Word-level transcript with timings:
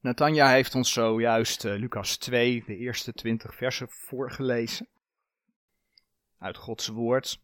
Natanja 0.00 0.48
heeft 0.48 0.74
ons 0.74 0.92
zojuist 0.92 1.64
uh, 1.64 1.76
Lucas 1.76 2.16
2, 2.16 2.64
de 2.66 2.76
eerste 2.76 3.12
20 3.12 3.54
versen 3.54 3.88
voorgelezen. 3.90 4.88
Uit 6.38 6.56
Gods 6.56 6.88
woord. 6.88 7.40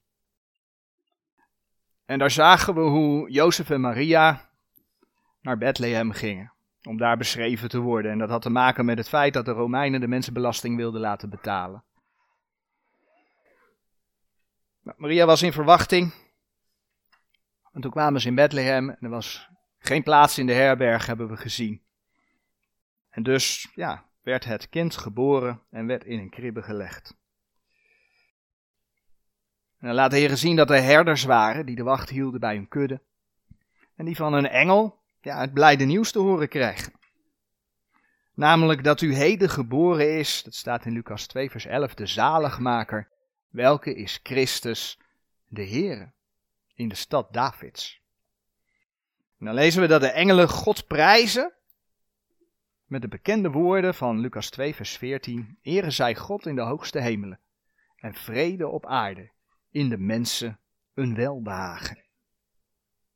En 2.05 2.19
daar 2.19 2.31
zagen 2.31 2.75
we 2.75 2.81
hoe 2.81 3.31
Jozef 3.31 3.71
en 3.71 3.81
Maria 3.81 4.51
naar 5.41 5.59
Bethlehem 5.59 6.13
gingen. 6.13 6.53
Om 6.83 6.97
daar 6.97 7.17
beschreven 7.17 7.69
te 7.69 7.79
worden. 7.79 8.11
En 8.11 8.19
dat 8.19 8.29
had 8.29 8.43
te 8.43 8.51
maken 8.51 8.85
met 8.85 8.99
het 8.99 9.09
feit 9.09 9.33
dat 9.33 9.45
de 9.45 9.51
Romeinen 9.51 10.01
de 10.01 10.09
mensenbelasting 10.09 10.77
wilden 10.77 11.01
laten 11.01 11.31
betalen. 11.31 11.85
Nou, 14.83 14.97
Maria 15.01 15.27
was 15.27 15.43
in 15.43 15.53
verwachting. 15.53 16.15
En 17.73 17.81
toen 17.81 17.91
kwamen 17.91 18.21
ze 18.21 18.29
in 18.29 18.35
Bethlehem 18.35 18.91
en 18.91 18.99
er 19.01 19.09
was 19.09 19.49
geen 19.79 20.03
plaats 20.03 20.39
in 20.39 20.47
de 20.47 20.53
herberg, 20.53 21.07
hebben 21.07 21.29
we 21.29 21.37
gezien. 21.37 21.84
En 23.15 23.23
dus, 23.23 23.69
ja, 23.75 24.05
werd 24.23 24.45
het 24.45 24.69
kind 24.69 24.97
geboren 24.97 25.63
en 25.71 25.87
werd 25.87 26.05
in 26.05 26.19
een 26.19 26.31
kribbe 26.31 26.63
gelegd. 26.63 27.17
En 29.79 29.95
laat 29.95 30.11
de 30.11 30.17
Heer 30.17 30.37
zien 30.37 30.57
dat 30.57 30.71
er 30.71 30.83
herders 30.83 31.25
waren 31.25 31.67
die 31.67 31.77
de 31.77 31.83
wacht 31.83 32.09
hielden 32.09 32.41
bij 32.41 32.55
hun 32.55 32.69
kudde. 32.69 33.03
En 33.97 34.05
die 34.05 34.17
van 34.17 34.33
een 34.33 34.49
engel 34.49 35.03
ja, 35.21 35.41
het 35.41 35.53
blijde 35.53 35.85
nieuws 35.85 36.13
te 36.13 36.19
horen 36.19 36.49
krijgen. 36.49 36.93
Namelijk 38.35 38.85
dat 38.85 39.01
u 39.01 39.15
heden 39.15 39.51
geboren 39.51 40.19
is, 40.19 40.43
dat 40.43 40.55
staat 40.55 40.85
in 40.85 40.93
Lucas 40.93 41.27
2 41.27 41.51
vers 41.51 41.67
11, 41.67 41.95
de 41.95 42.07
zaligmaker, 42.07 43.09
welke 43.49 43.95
is 43.95 44.21
Christus 44.23 44.99
de 45.47 45.69
Heere, 45.69 46.13
in 46.75 46.89
de 46.89 46.95
stad 46.95 47.33
Davids. 47.33 48.03
En 49.39 49.47
dan 49.47 49.55
lezen 49.55 49.81
we 49.81 49.87
dat 49.87 50.01
de 50.01 50.11
engelen 50.11 50.49
God 50.49 50.87
prijzen 50.87 51.53
met 52.95 53.03
de 53.03 53.09
bekende 53.09 53.51
woorden 53.51 53.95
van 53.95 54.19
Lucas 54.19 54.51
2 54.51 54.75
vers 54.75 54.97
14, 54.97 55.59
Ere 55.63 55.91
zij 55.91 56.15
God 56.15 56.47
in 56.47 56.55
de 56.55 56.61
hoogste 56.61 57.01
hemelen 57.01 57.41
en 57.97 58.15
vrede 58.15 58.69
op 58.69 58.87
aarde, 58.87 59.31
in 59.71 59.89
de 59.89 59.99
mensen 59.99 60.61
een 60.95 61.15
welbehagen. 61.15 62.05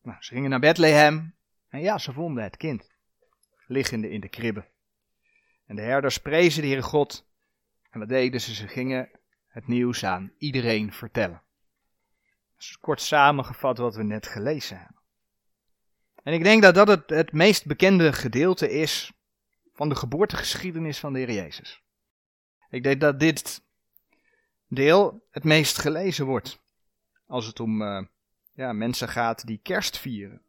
Nou, 0.03 0.17
ze 0.21 0.35
gingen 0.35 0.51
naar 0.51 0.61
Bethlehem 0.61 1.35
en 1.69 1.81
ja, 1.81 1.99
ze 1.99 2.13
vonden 2.13 2.43
het 2.43 2.57
kind, 2.57 2.91
liggende 3.67 4.11
in 4.11 4.21
de 4.21 4.29
kribbe. 4.29 4.69
En 5.67 5.77
de 5.77 5.83
herders 5.83 6.19
prezen 6.19 6.63
de 6.63 6.67
Heere 6.67 6.83
God. 6.83 7.27
En 7.91 7.99
wat 7.99 8.09
deden 8.09 8.41
ze? 8.41 8.55
Ze 8.55 8.69
gingen 8.69 9.11
het 9.49 9.67
nieuws 9.67 10.05
aan 10.05 10.33
iedereen 10.39 10.93
vertellen. 10.93 11.43
Dat 12.53 12.61
is 12.61 12.79
kort 12.81 13.01
samengevat 13.01 13.79
wat 13.79 13.95
we 13.95 14.03
net 14.03 14.27
gelezen 14.27 14.79
hebben. 14.79 15.03
En 16.23 16.33
ik 16.33 16.43
denk 16.43 16.63
dat 16.63 16.75
dat 16.75 16.89
het, 16.89 17.11
het 17.11 17.33
meest 17.33 17.67
bekende 17.67 18.13
gedeelte 18.13 18.71
is 18.71 19.13
van 19.79 19.89
de 19.89 19.95
geboortegeschiedenis 19.95 20.99
van 20.99 21.13
de 21.13 21.19
Heer 21.19 21.33
Jezus. 21.33 21.83
Ik 22.71 22.83
denk 22.83 23.01
dat 23.01 23.21
dit 23.21 23.63
deel 24.69 25.27
het 25.31 25.45
meest 25.45 25.79
gelezen 25.79 26.27
wordt 26.27 26.59
als 27.27 27.47
het 27.47 27.61
om 27.61 27.83
uh, 27.83 28.03
ja, 28.53 28.73
mensen 28.73 29.09
gaat 29.09 29.47
die 29.47 29.61
kerst 29.63 29.99
vieren. 29.99 30.43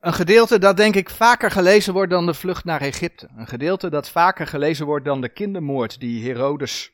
Een 0.00 0.12
gedeelte 0.12 0.58
dat 0.58 0.76
denk 0.76 0.96
ik 0.96 1.10
vaker 1.10 1.50
gelezen 1.50 1.92
wordt 1.92 2.10
dan 2.10 2.26
de 2.26 2.34
vlucht 2.34 2.64
naar 2.64 2.80
Egypte. 2.80 3.28
Een 3.36 3.46
gedeelte 3.46 3.90
dat 3.90 4.10
vaker 4.10 4.46
gelezen 4.46 4.86
wordt 4.86 5.04
dan 5.04 5.20
de 5.20 5.28
kindermoord 5.28 6.00
die 6.00 6.24
Herodes 6.24 6.92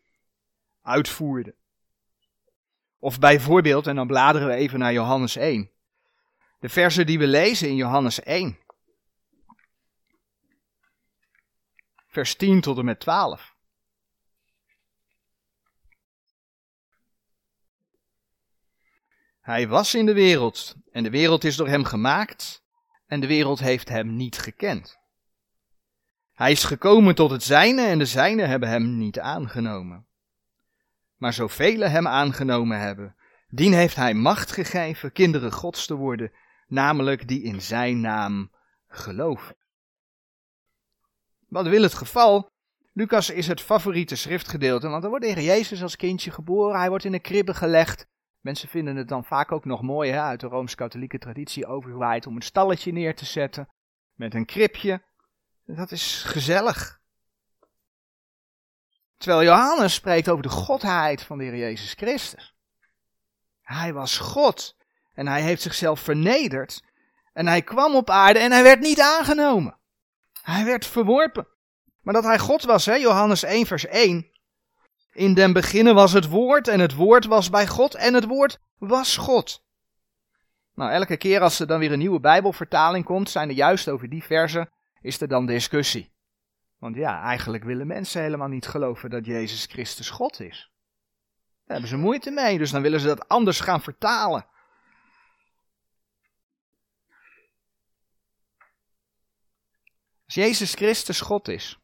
uitvoerde. 0.83 1.55
Of 2.98 3.19
bijvoorbeeld, 3.19 3.86
en 3.86 3.96
dan 3.96 4.06
bladeren 4.06 4.48
we 4.48 4.55
even 4.55 4.78
naar 4.78 4.92
Johannes 4.92 5.36
1. 5.36 5.70
De 6.61 6.69
versen 6.69 7.06
die 7.06 7.19
we 7.19 7.27
lezen 7.27 7.69
in 7.69 7.77
Johannes 7.77 8.22
1. 8.22 8.58
Vers 12.12 12.34
10 12.36 12.60
tot 12.60 12.78
en 12.78 12.84
met 12.84 13.00
12. 13.00 13.55
Hij 19.40 19.68
was 19.68 19.95
in 19.95 20.06
de 20.06 20.12
wereld 20.12 20.77
en 20.90 21.02
de 21.02 21.11
wereld 21.11 21.45
is 21.45 21.56
door 21.56 21.68
hem 21.68 21.84
gemaakt 21.84 22.64
en 23.06 23.20
de 23.20 23.27
wereld 23.27 23.58
heeft 23.58 23.89
hem 23.89 24.17
niet 24.17 24.39
gekend. 24.39 24.98
Hij 26.33 26.50
is 26.50 26.64
gekomen 26.64 27.14
tot 27.14 27.30
het 27.30 27.42
zijne 27.42 27.86
en 27.86 27.98
de 27.98 28.06
zijne 28.06 28.44
hebben 28.44 28.68
hem 28.68 28.96
niet 28.98 29.20
aangenomen. 29.20 30.06
Maar 31.17 31.33
zoveel 31.33 31.80
hem 31.80 32.06
aangenomen 32.06 32.80
hebben, 32.80 33.17
dien 33.48 33.73
heeft 33.73 33.96
hij 33.96 34.14
macht 34.14 34.52
gegeven 34.52 35.12
kinderen 35.12 35.52
gods 35.52 35.86
te 35.86 35.94
worden, 35.94 36.33
namelijk 36.67 37.29
die 37.29 37.42
in 37.42 37.62
zijn 37.62 38.00
naam 38.00 38.50
geloven. 38.89 39.56
Wat 41.52 41.67
wil 41.67 41.83
het 41.83 41.95
geval? 41.95 42.51
Lucas 42.92 43.30
is 43.30 43.46
het 43.46 43.61
favoriete 43.61 44.17
schriftgedeelte, 44.17 44.89
want 44.89 45.02
er 45.02 45.08
wordt 45.08 45.24
de 45.24 45.30
Heer 45.30 45.42
Jezus 45.42 45.83
als 45.83 45.96
kindje 45.96 46.30
geboren, 46.30 46.79
hij 46.79 46.89
wordt 46.89 47.05
in 47.05 47.13
een 47.13 47.20
kribbe 47.20 47.55
gelegd. 47.55 48.07
Mensen 48.40 48.68
vinden 48.68 48.96
het 48.96 49.08
dan 49.08 49.24
vaak 49.24 49.52
ook 49.52 49.64
nog 49.64 49.83
mooi 49.83 50.11
hè, 50.11 50.20
uit 50.20 50.41
de 50.41 50.46
Rooms-Katholieke 50.46 51.18
traditie 51.18 51.67
overgewaaid 51.67 52.27
om 52.27 52.36
een 52.36 52.42
stalletje 52.42 52.92
neer 52.92 53.14
te 53.17 53.24
zetten 53.24 53.68
met 54.14 54.35
een 54.35 54.45
kribje. 54.45 55.02
Dat 55.64 55.91
is 55.91 56.23
gezellig. 56.23 57.01
Terwijl 59.17 59.42
Johannes 59.42 59.95
spreekt 59.95 60.29
over 60.29 60.42
de 60.42 60.48
godheid 60.48 61.23
van 61.23 61.39
de 61.39 61.45
Heer 61.45 61.57
Jezus 61.57 61.92
Christus. 61.92 62.55
Hij 63.62 63.92
was 63.92 64.18
God 64.18 64.77
en 65.14 65.27
hij 65.27 65.42
heeft 65.42 65.62
zichzelf 65.62 66.01
vernederd 66.01 66.83
en 67.33 67.46
hij 67.46 67.62
kwam 67.62 67.95
op 67.95 68.11
aarde 68.11 68.39
en 68.39 68.52
hij 68.52 68.62
werd 68.62 68.80
niet 68.80 69.01
aangenomen. 69.01 69.80
Hij 70.42 70.64
werd 70.64 70.86
verworpen. 70.86 71.47
Maar 72.01 72.14
dat 72.14 72.25
hij 72.25 72.39
God 72.39 72.63
was, 72.63 72.86
hè? 72.86 72.95
Johannes 72.95 73.42
1 73.42 73.67
vers 73.67 73.86
1. 73.86 74.30
In 75.13 75.35
den 75.35 75.53
beginnen 75.53 75.95
was 75.95 76.13
het 76.13 76.29
woord 76.29 76.69
en 76.69 76.80
het 76.80 76.95
woord 76.95 77.27
was 77.27 77.51
bij 77.51 77.67
God 77.67 77.95
en 77.95 78.14
het 78.14 78.25
woord 78.25 78.58
was 78.79 79.17
God. 79.17 79.64
Nou, 80.75 80.91
elke 80.91 81.17
keer 81.17 81.41
als 81.41 81.61
er 81.61 81.67
dan 81.67 81.79
weer 81.79 81.92
een 81.92 81.98
nieuwe 81.98 82.20
Bijbelvertaling 82.20 83.05
komt, 83.05 83.30
zijn 83.30 83.48
er 83.48 83.55
juist 83.55 83.89
over 83.89 84.08
die 84.08 84.25
versen, 84.25 84.70
is 85.01 85.20
er 85.20 85.29
dan 85.29 85.47
discussie. 85.47 86.13
Want 86.79 86.97
ja, 86.97 87.23
eigenlijk 87.23 87.64
willen 87.64 87.86
mensen 87.86 88.23
helemaal 88.23 88.48
niet 88.48 88.67
geloven 88.67 89.11
dat 89.11 89.27
Jezus 89.27 89.67
Christus 89.67 90.11
God 90.11 90.41
is. 90.41 90.70
Daar 91.64 91.80
hebben 91.80 91.89
ze 91.89 91.97
moeite 91.97 92.30
mee, 92.30 92.59
dus 92.59 92.70
dan 92.70 92.83
willen 92.83 93.01
ze 93.01 93.07
dat 93.07 93.29
anders 93.29 93.61
gaan 93.61 93.83
vertalen. 93.83 94.47
Als 100.32 100.44
Jezus 100.44 100.74
Christus 100.74 101.20
God 101.20 101.48
is, 101.48 101.78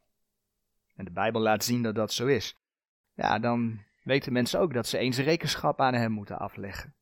en 0.96 1.04
de 1.04 1.10
Bijbel 1.10 1.40
laat 1.40 1.64
zien 1.64 1.82
dat 1.82 1.94
dat 1.94 2.12
zo 2.12 2.26
is, 2.26 2.56
ja, 3.14 3.38
dan 3.38 3.82
weten 4.02 4.32
mensen 4.32 4.60
ook 4.60 4.72
dat 4.72 4.86
ze 4.86 4.98
eens 4.98 5.18
rekenschap 5.18 5.80
aan 5.80 5.94
Hem 5.94 6.12
moeten 6.12 6.38
afleggen. 6.38 6.94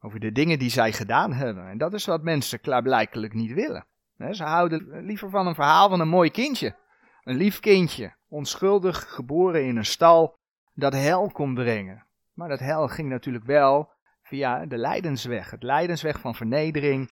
Over 0.00 0.20
de 0.20 0.32
dingen 0.32 0.58
die 0.58 0.70
zij 0.70 0.92
gedaan 0.92 1.32
hebben. 1.32 1.68
En 1.68 1.78
dat 1.78 1.92
is 1.92 2.04
wat 2.04 2.22
mensen 2.22 2.60
klaarblijkelijk 2.60 3.34
niet 3.34 3.52
willen. 3.52 3.86
Ze 4.30 4.44
houden 4.44 5.04
liever 5.04 5.30
van 5.30 5.46
een 5.46 5.54
verhaal 5.54 5.88
van 5.88 6.00
een 6.00 6.08
mooi 6.08 6.30
kindje. 6.30 6.76
Een 7.24 7.36
lief 7.36 7.60
kindje, 7.60 8.14
onschuldig 8.28 9.14
geboren 9.14 9.64
in 9.64 9.76
een 9.76 9.84
stal, 9.84 10.38
dat 10.74 10.92
hel 10.92 11.30
kon 11.30 11.54
brengen. 11.54 12.06
Maar 12.32 12.48
dat 12.48 12.60
hel 12.60 12.88
ging 12.88 13.08
natuurlijk 13.08 13.44
wel 13.44 13.92
via 14.22 14.66
de 14.66 14.78
lijdensweg. 14.78 15.50
Het 15.50 15.62
lijdensweg 15.62 16.20
van 16.20 16.34
vernedering 16.34 17.10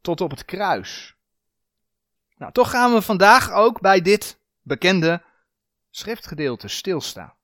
tot 0.00 0.20
op 0.20 0.30
het 0.30 0.44
kruis. 0.44 1.16
Nou, 2.36 2.52
toch 2.52 2.70
gaan 2.70 2.92
we 2.92 3.02
vandaag 3.02 3.52
ook 3.52 3.80
bij 3.80 4.00
dit 4.00 4.38
bekende 4.62 5.22
schriftgedeelte 5.90 6.68
stilstaan. 6.68 7.34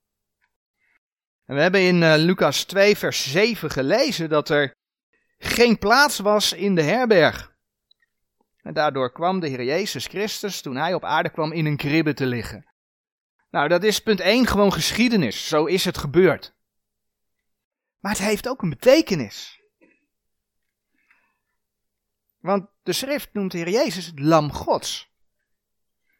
En 1.44 1.54
we 1.54 1.62
hebben 1.62 1.80
in 1.80 2.02
uh, 2.02 2.14
Lucas 2.16 2.64
2, 2.64 2.96
vers 2.96 3.30
7 3.30 3.70
gelezen 3.70 4.28
dat 4.28 4.48
er 4.48 4.74
geen 5.38 5.78
plaats 5.78 6.18
was 6.18 6.52
in 6.52 6.74
de 6.74 6.82
herberg. 6.82 7.52
En 8.62 8.74
daardoor 8.74 9.12
kwam 9.12 9.40
de 9.40 9.48
Heer 9.48 9.64
Jezus 9.64 10.06
Christus, 10.06 10.60
toen 10.60 10.76
hij 10.76 10.94
op 10.94 11.04
aarde 11.04 11.30
kwam, 11.30 11.52
in 11.52 11.66
een 11.66 11.76
kribbe 11.76 12.14
te 12.14 12.26
liggen. 12.26 12.68
Nou, 13.50 13.68
dat 13.68 13.82
is 13.82 14.00
punt 14.00 14.20
1 14.20 14.46
gewoon 14.46 14.72
geschiedenis. 14.72 15.48
Zo 15.48 15.64
is 15.64 15.84
het 15.84 15.98
gebeurd. 15.98 16.54
Maar 17.98 18.12
het 18.12 18.20
heeft 18.20 18.48
ook 18.48 18.62
een 18.62 18.70
betekenis. 18.70 19.59
Want 22.40 22.66
de 22.82 22.92
schrift 22.92 23.28
noemt 23.32 23.52
de 23.52 23.58
Heer 23.58 23.70
Jezus 23.70 24.06
het 24.06 24.18
lam 24.18 24.52
Gods. 24.52 25.10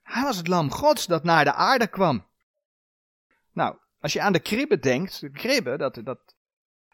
Hij 0.03 0.23
was 0.23 0.37
het 0.37 0.49
lam 0.49 0.71
Gods 0.71 1.07
dat 1.07 1.25
naar 1.25 1.45
de 1.45 1.53
aarde 1.53 1.87
kwam. 1.87 2.27
Nou, 3.53 3.77
als 4.01 4.13
je 4.13 4.21
aan 4.21 4.33
de 4.33 4.41
kribbe 4.41 4.79
denkt, 4.79 5.21
de 5.21 5.31
kribbe, 5.31 5.77
dat, 5.77 6.01
dat, 6.05 6.19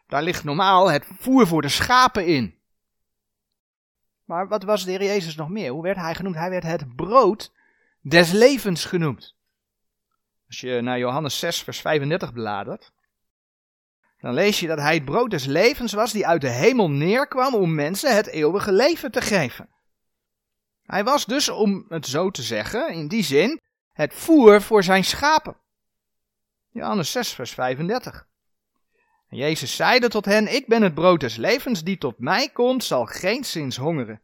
daar 0.07 0.23
ligt 0.23 0.43
normaal 0.43 0.91
het 0.91 1.05
voer 1.19 1.47
voor 1.47 1.61
de 1.61 1.69
schapen 1.69 2.25
in. 2.25 2.55
Maar 4.25 4.47
wat 4.47 4.63
was 4.63 4.83
de 4.83 4.91
Heer 4.91 5.03
Jezus 5.03 5.35
nog 5.35 5.49
meer? 5.49 5.71
Hoe 5.71 5.83
werd 5.83 5.97
hij 5.97 6.15
genoemd? 6.15 6.35
Hij 6.35 6.49
werd 6.49 6.63
het 6.63 6.95
brood 6.95 7.53
des 8.01 8.31
levens 8.31 8.85
genoemd. 8.85 9.35
Als 10.47 10.59
je 10.59 10.81
naar 10.81 10.97
Johannes 10.97 11.39
6, 11.39 11.61
vers 11.61 11.81
35 11.81 12.33
bladert, 12.33 12.91
dan 14.17 14.33
lees 14.33 14.59
je 14.59 14.67
dat 14.67 14.79
hij 14.79 14.93
het 14.93 15.05
brood 15.05 15.29
des 15.29 15.45
levens 15.45 15.93
was 15.93 16.11
die 16.11 16.27
uit 16.27 16.41
de 16.41 16.49
hemel 16.49 16.89
neerkwam 16.89 17.55
om 17.55 17.75
mensen 17.75 18.15
het 18.15 18.27
eeuwige 18.27 18.71
leven 18.71 19.11
te 19.11 19.21
geven. 19.21 19.69
Hij 20.83 21.03
was 21.03 21.25
dus, 21.25 21.49
om 21.49 21.85
het 21.89 22.05
zo 22.05 22.29
te 22.29 22.41
zeggen, 22.41 22.89
in 22.93 23.07
die 23.07 23.23
zin, 23.23 23.61
het 23.93 24.13
voer 24.13 24.61
voor 24.61 24.83
zijn 24.83 25.03
schapen. 25.03 25.57
Johannes 26.71 27.11
6, 27.11 27.33
vers 27.33 27.51
35. 27.51 28.27
En 29.29 29.37
Jezus 29.37 29.75
zeide 29.75 30.07
tot 30.07 30.25
hen, 30.25 30.53
ik 30.53 30.67
ben 30.67 30.81
het 30.81 30.93
brood 30.93 31.19
des 31.19 31.35
levens, 31.35 31.83
die 31.83 31.97
tot 31.97 32.19
mij 32.19 32.49
komt, 32.49 32.83
zal 32.83 33.05
geen 33.05 33.43
zins 33.43 33.77
hongeren. 33.77 34.21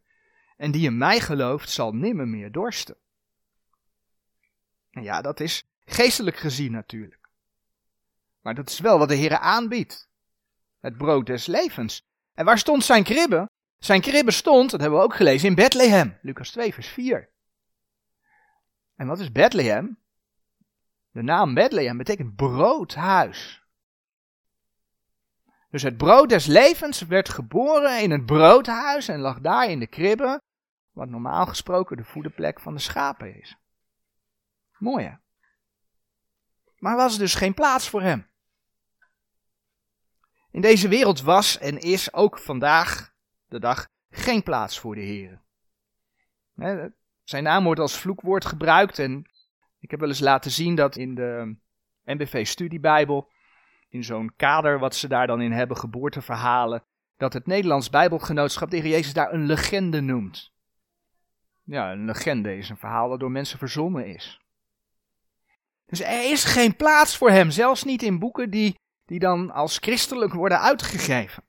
En 0.56 0.70
die 0.70 0.86
in 0.86 0.98
mij 0.98 1.20
gelooft, 1.20 1.70
zal 1.70 1.92
nimmer 1.92 2.28
meer 2.28 2.52
dorsten. 2.52 2.96
En 4.90 5.02
ja, 5.02 5.22
dat 5.22 5.40
is 5.40 5.68
geestelijk 5.84 6.36
gezien 6.36 6.72
natuurlijk. 6.72 7.23
Maar 8.44 8.54
dat 8.54 8.68
is 8.68 8.78
wel 8.78 8.98
wat 8.98 9.08
de 9.08 9.14
Heer 9.14 9.38
aanbiedt. 9.38 10.08
Het 10.80 10.96
brood 10.96 11.26
des 11.26 11.46
levens. 11.46 12.02
En 12.34 12.44
waar 12.44 12.58
stond 12.58 12.84
zijn 12.84 13.04
kribbe? 13.04 13.50
Zijn 13.78 14.00
kribbe 14.00 14.30
stond, 14.30 14.70
dat 14.70 14.80
hebben 14.80 14.98
we 14.98 15.04
ook 15.04 15.14
gelezen, 15.14 15.48
in 15.48 15.54
Bethlehem. 15.54 16.18
Lucas 16.22 16.50
2, 16.50 16.74
vers 16.74 16.88
4. 16.88 17.30
En 18.96 19.06
wat 19.06 19.18
is 19.18 19.32
Bethlehem? 19.32 19.98
De 21.10 21.22
naam 21.22 21.54
Bethlehem 21.54 21.96
betekent 21.96 22.36
broodhuis. 22.36 23.62
Dus 25.70 25.82
het 25.82 25.96
brood 25.96 26.28
des 26.28 26.46
levens 26.46 27.02
werd 27.02 27.28
geboren 27.28 28.02
in 28.02 28.10
het 28.10 28.26
broodhuis 28.26 29.08
en 29.08 29.20
lag 29.20 29.40
daar 29.40 29.70
in 29.70 29.78
de 29.78 29.86
kribbe, 29.86 30.40
wat 30.90 31.08
normaal 31.08 31.46
gesproken 31.46 31.96
de 31.96 32.04
voederplek 32.04 32.60
van 32.60 32.74
de 32.74 32.80
schapen 32.80 33.40
is. 33.40 33.56
Mooi 34.78 35.04
hè? 35.04 35.14
Maar 36.78 36.96
was 36.96 37.18
dus 37.18 37.34
geen 37.34 37.54
plaats 37.54 37.88
voor 37.88 38.02
hem. 38.02 38.32
In 40.54 40.60
deze 40.60 40.88
wereld 40.88 41.22
was 41.22 41.58
en 41.58 41.78
is 41.78 42.12
ook 42.12 42.38
vandaag 42.38 43.12
de 43.46 43.58
dag 43.58 43.88
geen 44.10 44.42
plaats 44.42 44.78
voor 44.78 44.94
de 44.94 45.00
Heer. 45.00 45.40
Zijn 47.24 47.42
naam 47.42 47.64
wordt 47.64 47.80
als 47.80 47.98
vloekwoord 47.98 48.44
gebruikt 48.44 48.98
en 48.98 49.30
ik 49.78 49.90
heb 49.90 50.00
wel 50.00 50.08
eens 50.08 50.20
laten 50.20 50.50
zien 50.50 50.74
dat 50.74 50.96
in 50.96 51.14
de 51.14 51.56
NBV 52.04 52.46
Studiebijbel, 52.46 53.30
in 53.88 54.04
zo'n 54.04 54.32
kader 54.36 54.78
wat 54.78 54.94
ze 54.94 55.08
daar 55.08 55.26
dan 55.26 55.40
in 55.40 55.52
hebben, 55.52 55.76
geboorteverhalen, 55.76 56.84
dat 57.16 57.32
het 57.32 57.46
Nederlands 57.46 57.90
Bijbelgenootschap 57.90 58.70
Heer 58.70 58.86
Jezus 58.86 59.12
daar 59.12 59.32
een 59.32 59.46
legende 59.46 60.00
noemt. 60.00 60.52
Ja, 61.62 61.92
een 61.92 62.04
legende 62.04 62.56
is 62.56 62.68
een 62.68 62.76
verhaal 62.76 63.08
dat 63.08 63.20
door 63.20 63.30
mensen 63.30 63.58
verzonnen 63.58 64.06
is. 64.06 64.40
Dus 65.86 66.02
er 66.02 66.30
is 66.30 66.44
geen 66.44 66.76
plaats 66.76 67.16
voor 67.16 67.30
hem, 67.30 67.50
zelfs 67.50 67.84
niet 67.84 68.02
in 68.02 68.18
boeken 68.18 68.50
die, 68.50 68.82
die 69.06 69.18
dan 69.18 69.50
als 69.50 69.78
christelijk 69.78 70.32
worden 70.32 70.60
uitgegeven. 70.60 71.44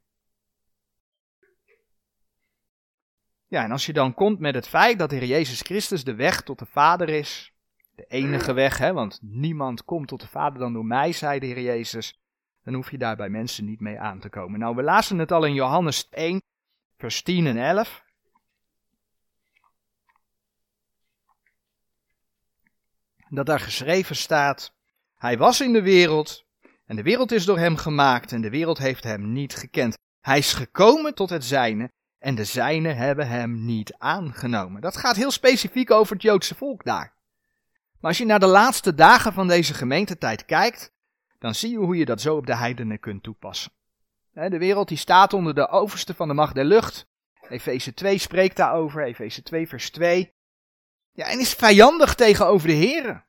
Ja, 3.48 3.64
en 3.64 3.72
als 3.72 3.86
je 3.86 3.94
dan 3.94 4.14
komt 4.14 4.40
met 4.40 4.56
het 4.56 4.68
feit 4.68 5.00
dat 5.00 5.10
de 5.10 5.16
Heer 5.16 5.28
Jezus 5.28 5.62
Christus 5.62 6.04
de 6.04 6.16
weg 6.16 6.42
tot 6.42 6.60
de 6.60 6.66
Vader 6.66 7.10
is, 7.10 7.54
de 7.96 8.06
enige 8.06 8.54
weg, 8.54 8.78
hè, 8.78 8.94
want 8.94 9.20
niemand 9.22 9.84
komt 9.84 10.08
tot 10.08 10.22
de 10.22 10.28
Vader 10.28 10.60
dan 10.60 10.74
door 10.74 10.86
mij, 10.86 11.12
zei 11.12 11.40
de 11.40 11.46
Heer 11.46 11.62
Jezus, 11.62 12.20
dan 12.64 12.74
hoef 12.74 12.92
je 12.92 12.98
daar 12.98 13.16
bij 13.16 13.30
mensen 13.30 13.66
niet 13.66 13.80
mee 13.80 14.00
aan 14.00 14.20
te 14.20 14.30
komen. 14.30 14.60
Nou, 14.60 14.76
we 14.76 14.84
lazen 14.84 15.20
het 15.20 15.32
al 15.32 15.46
in 15.46 15.54
Johannes 15.54 16.10
1, 16.10 16.42
vers 16.98 17.22
10 17.22 17.48
en 17.48 17.58
11. 17.58 18.04
Dat 23.30 23.46
daar 23.46 23.60
geschreven 23.60 24.16
staat, 24.16 24.74
hij 25.16 25.38
was 25.38 25.62
in 25.62 25.74
de 25.74 25.82
wereld 25.82 26.45
en 26.86 26.96
de 26.96 27.04
wereld 27.04 27.32
is 27.32 27.46
door 27.46 27.58
hem 27.58 27.78
gemaakt 27.78 28.32
en 28.32 28.42
de 28.42 28.50
wereld 28.50 28.78
heeft 28.78 29.04
hem 29.04 29.32
niet 29.32 29.56
gekend. 29.56 29.98
Hij 30.22 30.38
is 30.38 30.54
gekomen 30.54 31.14
tot 31.14 31.30
het 31.30 31.46
zijne 31.46 31.92
en 32.20 32.36
de 32.36 32.44
zijnen 32.44 32.98
hebben 32.98 33.28
hem 33.28 33.66
niet 33.66 33.94
aangenomen. 33.98 34.82
Dat 34.82 34.98
gaat 34.98 35.16
heel 35.16 35.32
specifiek 35.32 35.92
over 35.92 36.14
het 36.14 36.22
Joodse 36.22 36.56
volk 36.56 36.84
daar. 36.84 37.14
Maar 38.00 38.10
als 38.10 38.18
je 38.18 38.26
naar 38.26 38.40
de 38.40 38.46
laatste 38.46 38.94
dagen 38.94 39.34
van 39.34 39.48
deze 39.48 39.74
gemeentetijd 39.74 40.46
kijkt, 40.46 40.94
dan 41.40 41.56
zie 41.56 41.72
je 41.72 41.78
hoe 41.78 41.98
je 41.98 42.06
dat 42.06 42.22
zo 42.22 42.36
op 42.36 42.46
de 42.46 42.56
heidenen 42.56 43.00
kunt 43.00 43.24
toepassen. 43.24 43.72
De 44.34 44.58
wereld 44.58 44.88
die 44.88 44.98
staat 44.98 45.34
onder 45.34 45.56
de 45.56 45.68
overste 45.68 46.14
van 46.14 46.28
de 46.28 46.34
macht 46.34 46.56
der 46.56 46.66
lucht. 46.66 47.08
Efeze 47.50 47.94
2 47.94 48.18
spreekt 48.18 48.56
daarover, 48.56 49.04
Efeze 49.04 49.42
2 49.42 49.68
vers 49.68 49.90
2. 49.90 50.34
Ja, 51.12 51.26
en 51.26 51.40
is 51.40 51.54
vijandig 51.54 52.16
tegenover 52.16 52.68
de 52.68 52.74
Heren. 52.74 53.26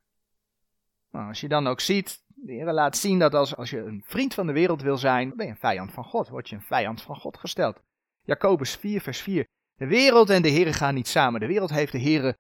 Nou, 1.11 1.29
als 1.29 1.41
je 1.41 1.49
dan 1.49 1.67
ook 1.67 1.81
ziet, 1.81 2.23
de 2.46 2.52
Heer 2.52 2.72
laat 2.72 2.96
zien 2.96 3.19
dat 3.19 3.34
als, 3.34 3.56
als 3.56 3.70
je 3.70 3.78
een 3.78 4.02
vriend 4.06 4.34
van 4.34 4.46
de 4.46 4.52
wereld 4.52 4.82
wil 4.82 4.98
zijn, 4.98 5.37
ben 5.37 5.46
je 5.46 5.52
een 5.52 5.58
vijand 5.58 5.93
van 5.93 6.04
God. 6.04 6.28
Word 6.28 6.48
je 6.48 6.54
een 6.54 6.62
vijand 6.62 7.02
van 7.02 7.16
God 7.16 7.38
gesteld. 7.38 7.81
Jacobus 8.22 8.76
4, 8.76 9.00
vers 9.00 9.20
4. 9.20 9.46
De 9.75 9.87
wereld 9.87 10.31
en 10.31 10.43
de 10.43 10.48
Heer 10.48 10.75
gaan 10.75 10.94
niet 10.94 11.08
samen. 11.08 11.40
De 11.40 11.46
wereld 11.46 11.70
heeft 11.70 11.93
de 11.93 11.98
Heer 11.98 12.37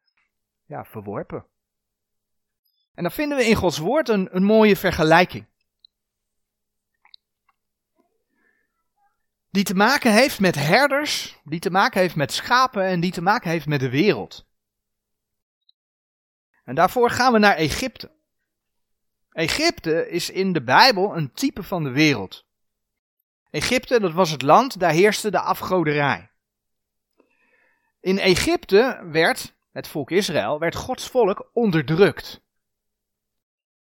ja, 0.66 0.84
verworpen. 0.84 1.46
En 2.94 3.02
dan 3.02 3.12
vinden 3.12 3.38
we 3.38 3.44
in 3.44 3.54
Gods 3.54 3.78
woord 3.78 4.08
een, 4.08 4.36
een 4.36 4.44
mooie 4.44 4.76
vergelijking. 4.76 5.46
Die 9.50 9.64
te 9.64 9.74
maken 9.74 10.12
heeft 10.12 10.40
met 10.40 10.54
herders, 10.54 11.40
die 11.44 11.60
te 11.60 11.70
maken 11.70 12.00
heeft 12.00 12.16
met 12.16 12.32
schapen 12.32 12.84
en 12.84 13.00
die 13.00 13.12
te 13.12 13.22
maken 13.22 13.50
heeft 13.50 13.66
met 13.66 13.80
de 13.80 13.90
wereld. 13.90 14.46
En 16.64 16.74
daarvoor 16.74 17.10
gaan 17.10 17.32
we 17.32 17.38
naar 17.38 17.54
Egypte. 17.54 18.15
Egypte 19.36 20.08
is 20.08 20.30
in 20.30 20.52
de 20.52 20.62
Bijbel 20.62 21.16
een 21.16 21.32
type 21.32 21.62
van 21.62 21.84
de 21.84 21.90
wereld. 21.90 22.44
Egypte, 23.50 24.00
dat 24.00 24.12
was 24.12 24.30
het 24.30 24.42
land, 24.42 24.78
daar 24.78 24.92
heerste 24.92 25.30
de 25.30 25.40
afgoderij. 25.40 26.30
In 28.00 28.18
Egypte 28.18 29.06
werd 29.10 29.54
het 29.72 29.88
volk 29.88 30.10
Israël, 30.10 30.58
werd 30.58 30.74
Gods 30.74 31.08
volk 31.08 31.50
onderdrukt. 31.52 32.40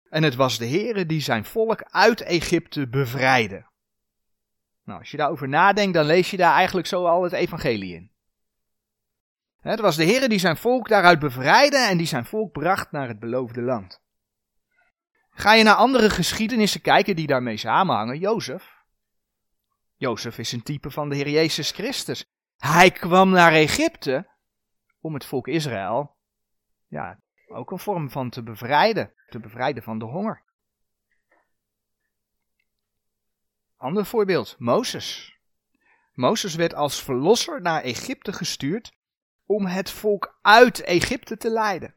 En 0.08 0.22
het 0.22 0.34
was 0.34 0.58
de 0.58 0.66
Heere 0.66 1.06
die 1.06 1.20
zijn 1.20 1.44
volk 1.44 1.82
uit 1.82 2.20
Egypte 2.20 2.88
bevrijdde. 2.88 3.66
Nou, 4.84 4.98
als 4.98 5.10
je 5.10 5.16
daarover 5.16 5.48
nadenkt, 5.48 5.94
dan 5.94 6.06
lees 6.06 6.30
je 6.30 6.36
daar 6.36 6.54
eigenlijk 6.54 6.86
zo 6.86 7.06
al 7.06 7.22
het 7.22 7.32
evangelie 7.32 7.94
in. 7.94 8.10
Het 9.60 9.80
was 9.80 9.96
de 9.96 10.04
Heere 10.04 10.28
die 10.28 10.38
zijn 10.38 10.56
volk 10.56 10.88
daaruit 10.88 11.18
bevrijdde 11.18 11.78
en 11.78 11.96
die 11.96 12.06
zijn 12.06 12.24
volk 12.24 12.52
bracht 12.52 12.92
naar 12.92 13.08
het 13.08 13.18
beloofde 13.18 13.62
land. 13.62 14.06
Ga 15.38 15.52
je 15.54 15.62
naar 15.62 15.74
andere 15.74 16.10
geschiedenissen 16.10 16.80
kijken 16.80 17.16
die 17.16 17.26
daarmee 17.26 17.56
samenhangen, 17.56 18.18
Jozef, 18.18 18.82
Jozef 19.96 20.38
is 20.38 20.52
een 20.52 20.62
type 20.62 20.90
van 20.90 21.08
de 21.08 21.14
Heer 21.14 21.28
Jezus 21.28 21.70
Christus. 21.70 22.24
Hij 22.56 22.90
kwam 22.90 23.30
naar 23.30 23.52
Egypte 23.52 24.28
om 25.00 25.14
het 25.14 25.24
volk 25.24 25.48
Israël, 25.48 26.16
ja, 26.86 27.20
ook 27.46 27.70
een 27.70 27.78
vorm 27.78 28.10
van 28.10 28.30
te 28.30 28.42
bevrijden, 28.42 29.12
te 29.28 29.40
bevrijden 29.40 29.82
van 29.82 29.98
de 29.98 30.04
honger. 30.04 30.42
Ander 33.76 34.06
voorbeeld, 34.06 34.56
Mozes. 34.58 35.38
Mozes 36.12 36.54
werd 36.54 36.74
als 36.74 37.02
verlosser 37.02 37.60
naar 37.60 37.82
Egypte 37.82 38.32
gestuurd 38.32 38.92
om 39.46 39.66
het 39.66 39.90
volk 39.90 40.38
uit 40.42 40.80
Egypte 40.80 41.36
te 41.36 41.50
leiden. 41.50 41.94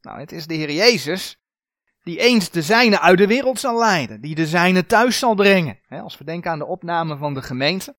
Nou, 0.00 0.20
het 0.20 0.32
is 0.32 0.46
de 0.46 0.54
Heer 0.54 0.72
Jezus 0.72 1.38
die 2.08 2.18
eens 2.18 2.50
de 2.50 2.62
zijne 2.62 3.00
uit 3.00 3.18
de 3.18 3.26
wereld 3.26 3.60
zal 3.60 3.78
leiden, 3.78 4.20
die 4.20 4.34
de 4.34 4.46
zijne 4.46 4.86
thuis 4.86 5.18
zal 5.18 5.34
brengen. 5.34 5.78
als 5.88 6.18
we 6.18 6.24
denken 6.24 6.50
aan 6.50 6.58
de 6.58 6.66
opname 6.66 7.16
van 7.16 7.34
de 7.34 7.42
gemeente. 7.42 7.96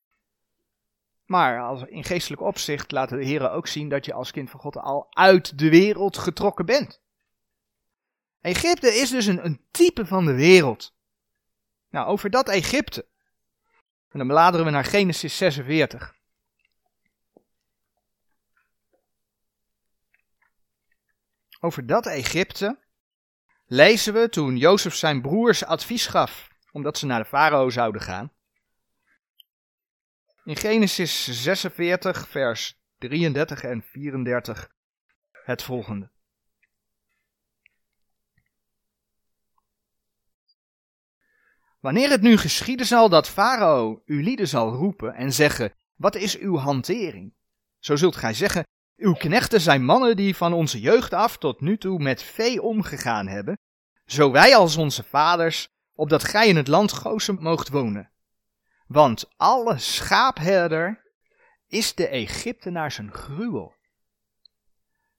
Maar 1.26 1.62
als 1.62 1.84
in 1.84 2.04
geestelijk 2.04 2.42
opzicht 2.42 2.92
laat 2.92 3.10
de 3.10 3.24
Heer 3.24 3.52
ook 3.52 3.68
zien 3.68 3.90
dat 3.90 4.06
je 4.06 4.14
als 4.14 4.32
kind 4.32 4.50
van 4.50 4.60
God 4.60 4.78
al 4.78 5.08
uit 5.10 5.60
de 5.60 5.70
wereld 5.70 6.18
getrokken 6.18 6.66
bent. 6.66 7.02
Egypte 8.42 8.88
is 8.88 9.10
dus 9.10 9.26
een, 9.26 9.46
een 9.46 9.62
type 9.72 10.06
van 10.06 10.26
de 10.26 10.34
wereld. 10.34 10.96
Nou, 11.90 12.08
over 12.08 12.30
dat 12.30 12.50
Egypte. 12.50 13.08
En 14.10 14.18
dan 14.18 14.28
bladeren 14.28 14.66
we 14.66 14.72
naar 14.72 14.86
Genesis 14.86 15.38
46. 15.38 16.16
Over 21.60 21.86
dat 21.86 22.06
Egypte 22.06 22.80
lezen 23.70 24.14
we 24.14 24.30
toen 24.30 24.58
Jozef 24.58 24.96
zijn 24.96 25.22
broers 25.22 25.66
advies 25.66 26.06
gaf, 26.08 26.50
omdat 26.72 26.98
ze 26.98 27.06
naar 27.06 27.20
de 27.20 27.30
farao 27.30 27.70
zouden 27.70 28.02
gaan. 28.02 28.32
In 30.44 30.56
Genesis 30.56 31.44
46, 31.44 32.28
vers 32.28 32.82
33 32.98 33.64
en 33.64 33.82
34 33.82 34.70
het 35.32 35.64
volgende. 35.64 36.12
Wanneer 41.80 42.10
het 42.10 42.22
nu 42.22 42.38
geschieden 42.38 42.86
zal 42.86 43.10
dat 43.10 43.30
Farao 43.30 44.02
uw 44.06 44.22
lieden 44.22 44.48
zal 44.48 44.72
roepen 44.72 45.14
en 45.14 45.34
zeggen, 45.34 45.74
wat 45.96 46.16
is 46.16 46.38
uw 46.38 46.58
hantering? 46.58 47.34
Zo 47.80 47.96
zult 47.96 48.16
gij 48.16 48.34
zeggen, 48.34 48.68
uw 49.00 49.14
knechten 49.14 49.62
zijn 49.62 49.86
mannen 49.86 50.16
die 50.16 50.36
van 50.36 50.54
onze 50.54 50.80
jeugd 50.80 51.14
af 51.14 51.38
tot 51.38 51.62
nu 51.62 51.78
toe 51.78 52.00
met 52.00 52.24
vee 52.24 52.62
omgegaan 52.62 53.28
hebben, 53.28 53.58
zo 54.06 54.32
wij 54.32 54.56
als 54.56 54.78
onze 54.78 55.04
vaders, 55.04 55.68
opdat 55.94 56.24
gij 56.24 56.48
in 56.48 56.56
het 56.56 56.68
land 56.68 56.92
Gozen 56.92 57.38
moogt 57.42 57.70
wonen. 57.70 58.12
Want 58.88 59.26
alle 59.38 59.78
schaapherder 59.78 61.04
is 61.68 61.96
de 61.96 62.08
Egyptenaar 62.08 62.92
zijn 62.92 63.14
gruwel. 63.14 63.76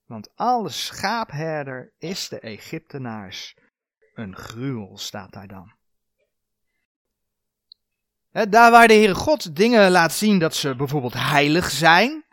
Want 0.05 0.35
alle 0.35 0.69
schaapherder 0.69 1.93
is 1.97 2.29
de 2.29 2.39
Egyptenaars 2.39 3.55
een 4.13 4.35
gruwel, 4.35 4.97
staat 4.97 5.33
daar 5.33 5.47
dan. 5.47 5.71
Daar 8.49 8.71
waar 8.71 8.87
de 8.87 8.93
Heere 8.93 9.15
God 9.15 9.55
dingen 9.55 9.91
laat 9.91 10.13
zien 10.13 10.39
dat 10.39 10.55
ze 10.55 10.75
bijvoorbeeld 10.75 11.13
heilig 11.13 11.69
zijn, 11.69 12.23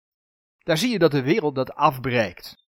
daar 0.69 0.79
zie 0.79 0.91
je 0.91 0.99
dat 0.99 1.11
de 1.11 1.23
wereld 1.23 1.55
dat 1.55 1.75
afbreekt. 1.75 2.67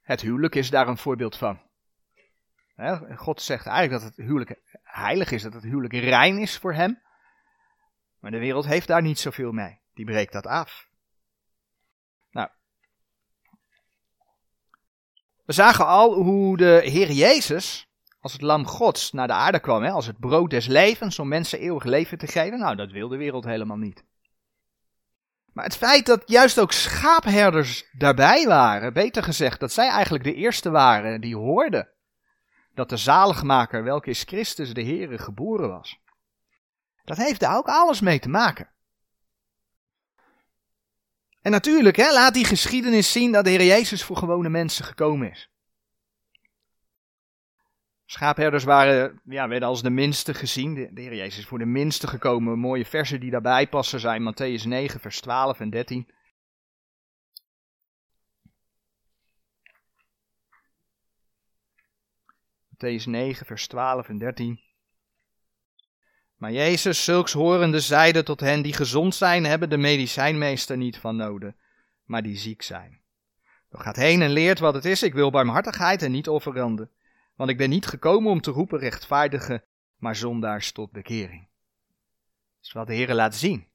Het 0.00 0.20
huwelijk 0.20 0.54
is 0.54 0.70
daar 0.70 0.88
een 0.88 0.96
voorbeeld 0.96 1.36
van. 1.36 1.60
God 3.16 3.42
zegt 3.42 3.66
eigenlijk 3.66 4.02
dat 4.02 4.16
het 4.16 4.26
huwelijk 4.26 4.60
heilig 4.82 5.30
is, 5.30 5.42
dat 5.42 5.52
het 5.52 5.62
huwelijk 5.62 5.92
rein 5.92 6.38
is 6.38 6.58
voor 6.58 6.74
hem. 6.74 7.02
Maar 8.18 8.30
de 8.30 8.38
wereld 8.38 8.66
heeft 8.66 8.86
daar 8.86 9.02
niet 9.02 9.18
zoveel 9.18 9.52
mee. 9.52 9.80
Die 9.94 10.04
breekt 10.04 10.32
dat 10.32 10.46
af. 10.46 10.88
Nou. 12.30 12.48
We 15.44 15.52
zagen 15.52 15.86
al 15.86 16.14
hoe 16.14 16.56
de 16.56 16.80
Heer 16.84 17.10
Jezus, 17.10 17.88
als 18.20 18.32
het 18.32 18.42
lam 18.42 18.66
Gods, 18.66 19.12
naar 19.12 19.26
de 19.26 19.32
aarde 19.32 19.60
kwam, 19.60 19.82
hè, 19.82 19.90
als 19.90 20.06
het 20.06 20.18
brood 20.18 20.50
des 20.50 20.66
levens, 20.66 21.18
om 21.18 21.28
mensen 21.28 21.58
eeuwig 21.58 21.84
leven 21.84 22.18
te 22.18 22.26
geven. 22.26 22.58
Nou, 22.58 22.76
dat 22.76 22.90
wil 22.90 23.08
de 23.08 23.16
wereld 23.16 23.44
helemaal 23.44 23.76
niet. 23.76 24.04
Maar 25.52 25.64
het 25.64 25.76
feit 25.76 26.06
dat 26.06 26.22
juist 26.26 26.58
ook 26.58 26.72
schaapherders 26.72 27.84
daarbij 27.92 28.46
waren, 28.46 28.92
beter 28.92 29.22
gezegd, 29.22 29.60
dat 29.60 29.72
zij 29.72 29.88
eigenlijk 29.88 30.24
de 30.24 30.34
eerste 30.34 30.70
waren 30.70 31.20
die 31.20 31.36
hoorden 31.36 31.88
dat 32.74 32.88
de 32.88 32.96
zaligmaker, 32.96 33.84
welke 33.84 34.10
is 34.10 34.22
Christus 34.22 34.74
de 34.74 34.82
Heere, 34.82 35.18
geboren 35.18 35.68
was. 35.68 36.00
Dat 37.04 37.16
heeft 37.16 37.40
daar 37.40 37.56
ook 37.56 37.68
alles 37.68 38.00
mee 38.00 38.18
te 38.18 38.28
maken. 38.28 38.70
En 41.42 41.50
natuurlijk, 41.50 41.96
hè, 41.96 42.12
laat 42.12 42.34
die 42.34 42.44
geschiedenis 42.44 43.12
zien 43.12 43.32
dat 43.32 43.44
de 43.44 43.50
Heer 43.50 43.64
Jezus 43.64 44.04
voor 44.04 44.16
gewone 44.16 44.48
mensen 44.48 44.84
gekomen 44.84 45.30
is. 45.30 45.51
Schaapherders 48.12 48.64
waren, 48.64 49.20
ja, 49.24 49.48
werden 49.48 49.68
als 49.68 49.82
de 49.82 49.90
minste 49.90 50.34
gezien. 50.34 50.74
De, 50.74 51.00
Heer 51.00 51.14
Jezus 51.14 51.38
is 51.38 51.46
voor 51.46 51.58
de 51.58 51.64
minste 51.64 52.06
gekomen. 52.06 52.58
Mooie 52.58 52.84
versen 52.84 53.20
die 53.20 53.30
daarbij 53.30 53.68
passen 53.68 54.00
zijn 54.00 54.32
Matthäus 54.32 54.66
9, 54.66 55.00
vers 55.00 55.20
12 55.20 55.60
en 55.60 55.70
13. 55.70 56.10
Matthäus 62.68 63.04
9, 63.04 63.46
vers 63.46 63.66
12 63.66 64.08
en 64.08 64.18
13. 64.18 64.60
Maar 66.36 66.52
Jezus, 66.52 67.04
zulks 67.04 67.32
horende, 67.32 67.80
zeide 67.80 68.22
tot 68.22 68.40
hen 68.40 68.62
die 68.62 68.72
gezond 68.72 69.14
zijn, 69.14 69.44
hebben 69.44 69.70
de 69.70 69.78
medicijnmeester 69.78 70.76
niet 70.76 70.98
van 70.98 71.16
nodig, 71.16 71.52
maar 72.04 72.22
die 72.22 72.36
ziek 72.36 72.62
zijn. 72.62 73.00
Doch 73.70 73.82
gaat 73.82 73.96
heen 73.96 74.22
en 74.22 74.30
leert 74.30 74.58
wat 74.58 74.74
het 74.74 74.84
is, 74.84 75.02
ik 75.02 75.14
wil 75.14 75.30
barmhartigheid 75.30 76.02
en 76.02 76.10
niet 76.10 76.28
offeranden. 76.28 76.90
Want 77.34 77.50
ik 77.50 77.56
ben 77.56 77.70
niet 77.70 77.86
gekomen 77.86 78.30
om 78.30 78.40
te 78.40 78.50
roepen 78.50 78.78
rechtvaardigen, 78.78 79.64
maar 79.96 80.16
zondaars 80.16 80.72
tot 80.72 80.90
bekering. 80.90 81.40
Dat 81.40 82.64
is 82.66 82.72
wat 82.72 82.86
de 82.86 82.94
Heer 82.94 83.14
laat 83.14 83.34
zien. 83.34 83.70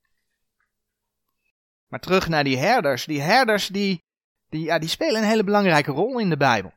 Maar 1.87 1.99
terug 1.99 2.27
naar 2.27 2.43
die 2.43 2.57
herders. 2.57 3.05
Die 3.05 3.21
herders 3.21 3.67
die, 3.67 4.03
die, 4.49 4.63
ja, 4.63 4.79
die 4.79 4.89
spelen 4.89 5.21
een 5.21 5.27
hele 5.27 5.43
belangrijke 5.43 5.91
rol 5.91 6.19
in 6.19 6.29
de 6.29 6.37
Bijbel. 6.37 6.73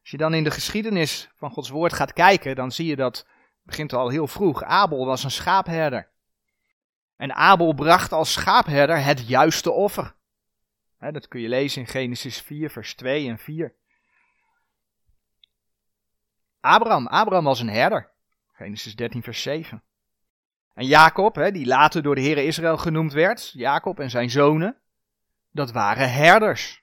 Als 0.00 0.10
je 0.10 0.16
dan 0.16 0.34
in 0.34 0.44
de 0.44 0.50
geschiedenis 0.50 1.30
van 1.34 1.50
Gods 1.50 1.68
woord 1.68 1.92
gaat 1.92 2.12
kijken, 2.12 2.56
dan 2.56 2.72
zie 2.72 2.86
je 2.86 2.96
dat, 2.96 3.26
begint 3.62 3.92
al 3.92 4.08
heel 4.08 4.26
vroeg, 4.26 4.62
Abel 4.62 5.06
was 5.06 5.24
een 5.24 5.30
schaapherder. 5.30 6.08
En 7.16 7.34
Abel 7.34 7.74
bracht 7.74 8.12
als 8.12 8.32
schaapherder 8.32 9.04
het 9.04 9.28
juiste 9.28 9.70
offer. 9.70 10.14
dat 10.98 11.28
kun 11.28 11.40
je 11.40 11.48
lezen 11.48 11.80
in 11.80 11.86
Genesis 11.86 12.40
4, 12.40 12.70
vers 12.70 12.94
2 12.94 13.28
en 13.28 13.38
4. 13.38 13.74
Abraham, 16.68 17.06
Abraham 17.06 17.44
was 17.44 17.60
een 17.60 17.68
herder. 17.68 18.10
Genesis 18.52 18.96
13, 18.96 19.22
vers 19.22 19.42
7. 19.42 19.82
En 20.74 20.86
Jacob, 20.86 21.48
die 21.52 21.66
later 21.66 22.02
door 22.02 22.14
de 22.14 22.20
Heer 22.20 22.38
Israël 22.38 22.76
genoemd 22.76 23.12
werd, 23.12 23.50
Jacob 23.54 24.00
en 24.00 24.10
zijn 24.10 24.30
zonen, 24.30 24.76
dat 25.50 25.72
waren 25.72 26.12
herders. 26.12 26.82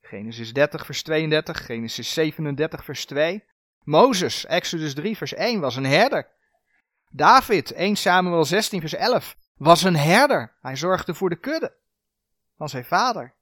Genesis 0.00 0.52
30, 0.52 0.84
vers 0.84 1.02
32, 1.02 1.66
Genesis 1.66 2.12
37, 2.12 2.84
vers 2.84 3.04
2. 3.04 3.44
Mozes, 3.82 4.46
Exodus 4.46 4.94
3, 4.94 5.16
vers 5.16 5.34
1, 5.34 5.60
was 5.60 5.76
een 5.76 5.86
herder. 5.86 6.28
David, 7.10 7.72
1 7.72 7.96
Samuel 7.96 8.44
16, 8.44 8.80
vers 8.80 8.94
11, 8.94 9.36
was 9.56 9.82
een 9.82 9.96
herder. 9.96 10.56
Hij 10.60 10.76
zorgde 10.76 11.14
voor 11.14 11.28
de 11.28 11.40
kudde 11.40 11.72
van 12.56 12.68
zijn 12.68 12.84
vader. 12.84 13.34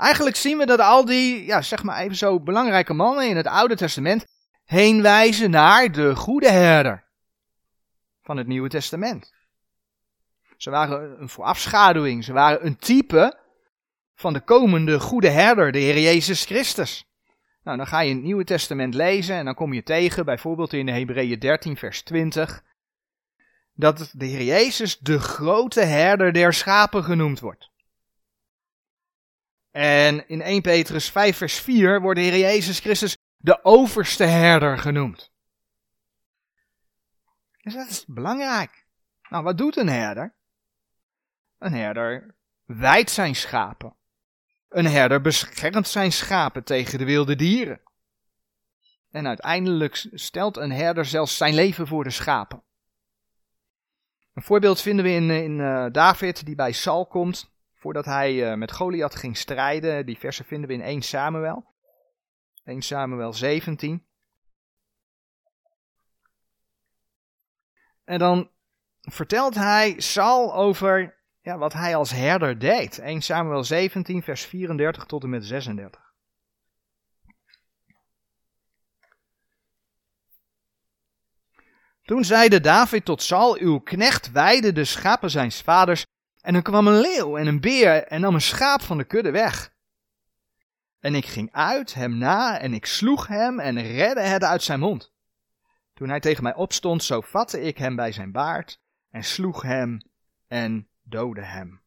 Eigenlijk 0.00 0.36
zien 0.36 0.58
we 0.58 0.66
dat 0.66 0.80
al 0.80 1.04
die, 1.04 1.44
ja, 1.44 1.62
zeg 1.62 1.82
maar 1.82 1.98
even 1.98 2.16
zo 2.16 2.40
belangrijke 2.40 2.94
mannen 2.94 3.28
in 3.28 3.36
het 3.36 3.46
Oude 3.46 3.76
Testament 3.76 4.26
heen 4.64 5.02
wijzen 5.02 5.50
naar 5.50 5.92
de 5.92 6.16
goede 6.16 6.50
herder 6.50 7.04
van 8.22 8.36
het 8.36 8.46
Nieuwe 8.46 8.68
Testament. 8.68 9.32
Ze 10.56 10.70
waren 10.70 11.20
een 11.20 11.28
voorafschaduwing, 11.28 12.24
ze 12.24 12.32
waren 12.32 12.66
een 12.66 12.76
type 12.76 13.38
van 14.14 14.32
de 14.32 14.40
komende 14.40 15.00
goede 15.00 15.28
herder, 15.28 15.72
de 15.72 15.78
Heer 15.78 15.98
Jezus 15.98 16.44
Christus. 16.44 17.04
Nou, 17.62 17.76
dan 17.76 17.86
ga 17.86 18.00
je 18.00 18.14
het 18.14 18.22
Nieuwe 18.22 18.44
Testament 18.44 18.94
lezen 18.94 19.36
en 19.36 19.44
dan 19.44 19.54
kom 19.54 19.72
je 19.72 19.82
tegen, 19.82 20.24
bijvoorbeeld 20.24 20.72
in 20.72 20.86
de 20.86 20.92
Hebreeën 20.92 21.38
13, 21.38 21.76
vers 21.76 22.02
20, 22.02 22.62
dat 23.74 24.10
de 24.12 24.26
Heer 24.26 24.42
Jezus 24.42 24.98
de 24.98 25.18
grote 25.18 25.80
herder 25.80 26.32
der 26.32 26.52
schapen 26.52 27.04
genoemd 27.04 27.40
wordt. 27.40 27.69
En 29.70 30.28
in 30.28 30.42
1 30.42 30.62
Petrus 30.62 31.10
5, 31.10 31.36
vers 31.36 31.58
4 31.58 32.00
wordt 32.00 32.20
de 32.20 32.26
Heer 32.26 32.38
Jezus 32.38 32.78
Christus 32.78 33.16
de 33.36 33.64
overste 33.64 34.24
herder 34.24 34.78
genoemd. 34.78 35.32
Dus 37.62 37.74
dat 37.74 37.88
is 37.88 38.04
belangrijk. 38.06 38.86
Nou, 39.28 39.44
wat 39.44 39.58
doet 39.58 39.76
een 39.76 39.88
herder? 39.88 40.34
Een 41.58 41.72
herder 41.72 42.34
wijdt 42.64 43.10
zijn 43.10 43.34
schapen. 43.34 43.94
Een 44.68 44.86
herder 44.86 45.20
beschermt 45.20 45.88
zijn 45.88 46.12
schapen 46.12 46.64
tegen 46.64 46.98
de 46.98 47.04
wilde 47.04 47.36
dieren. 47.36 47.80
En 49.10 49.26
uiteindelijk 49.26 50.08
stelt 50.12 50.56
een 50.56 50.72
herder 50.72 51.04
zelfs 51.04 51.36
zijn 51.36 51.54
leven 51.54 51.86
voor 51.86 52.04
de 52.04 52.10
schapen. 52.10 52.62
Een 54.34 54.42
voorbeeld 54.42 54.80
vinden 54.80 55.04
we 55.04 55.10
in, 55.10 55.58
uh, 55.58 55.86
David, 55.92 56.44
die 56.46 56.54
bij 56.54 56.72
Saul 56.72 57.06
komt, 57.06 57.49
voordat 57.80 58.04
hij 58.04 58.50
uh, 58.50 58.54
met 58.54 58.72
Goliath 58.72 59.14
ging 59.14 59.36
strijden. 59.36 60.06
Die 60.06 60.18
versen 60.18 60.44
vinden 60.44 60.68
we 60.68 60.74
in 60.74 60.82
1 60.82 61.02
Samuel. 61.02 61.64
1 62.64 62.82
Samuel 62.82 63.32
17. 63.32 64.06
En 68.04 68.18
dan 68.18 68.50
vertelt 69.00 69.54
hij 69.54 69.94
Saul 70.00 70.54
over 70.54 71.18
ja, 71.40 71.58
wat 71.58 71.72
hij 71.72 71.96
als 71.96 72.10
herder 72.10 72.58
deed. 72.58 72.98
1 72.98 73.22
Samuel 73.22 73.64
17, 73.64 74.22
vers 74.22 74.44
34 74.44 75.04
tot 75.04 75.22
en 75.22 75.30
met 75.30 75.44
36. 75.44 76.08
Toen 82.02 82.24
zeide 82.24 82.60
David 82.60 83.04
tot 83.04 83.22
Saul, 83.22 83.58
uw 83.58 83.78
knecht 83.78 84.30
weide 84.30 84.72
de 84.72 84.84
schapen 84.84 85.30
zijns 85.30 85.62
vaders, 85.62 86.06
en 86.40 86.54
er 86.54 86.62
kwam 86.62 86.86
een 86.86 87.00
leeuw 87.00 87.36
en 87.36 87.46
een 87.46 87.60
beer 87.60 88.04
en 88.06 88.20
nam 88.20 88.34
een 88.34 88.40
schaap 88.40 88.82
van 88.82 88.98
de 88.98 89.04
kudde 89.04 89.30
weg. 89.30 89.72
En 91.00 91.14
ik 91.14 91.26
ging 91.26 91.52
uit 91.52 91.94
hem 91.94 92.18
na 92.18 92.58
en 92.58 92.74
ik 92.74 92.86
sloeg 92.86 93.26
hem 93.26 93.60
en 93.60 93.82
redde 93.82 94.20
het 94.20 94.44
uit 94.44 94.62
zijn 94.62 94.80
mond. 94.80 95.12
Toen 95.94 96.08
hij 96.08 96.20
tegen 96.20 96.42
mij 96.42 96.54
opstond, 96.54 97.04
zo 97.04 97.20
vatte 97.20 97.60
ik 97.60 97.78
hem 97.78 97.96
bij 97.96 98.12
zijn 98.12 98.32
baard 98.32 98.80
en 99.10 99.24
sloeg 99.24 99.62
hem 99.62 100.00
en 100.48 100.88
doodde 101.02 101.44
hem. 101.44 101.80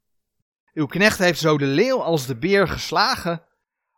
Uw 0.74 0.86
knecht 0.86 1.18
heeft 1.18 1.40
zo 1.40 1.58
de 1.58 1.66
leeuw 1.66 2.02
als 2.02 2.26
de 2.26 2.36
beer 2.36 2.68
geslagen. 2.68 3.44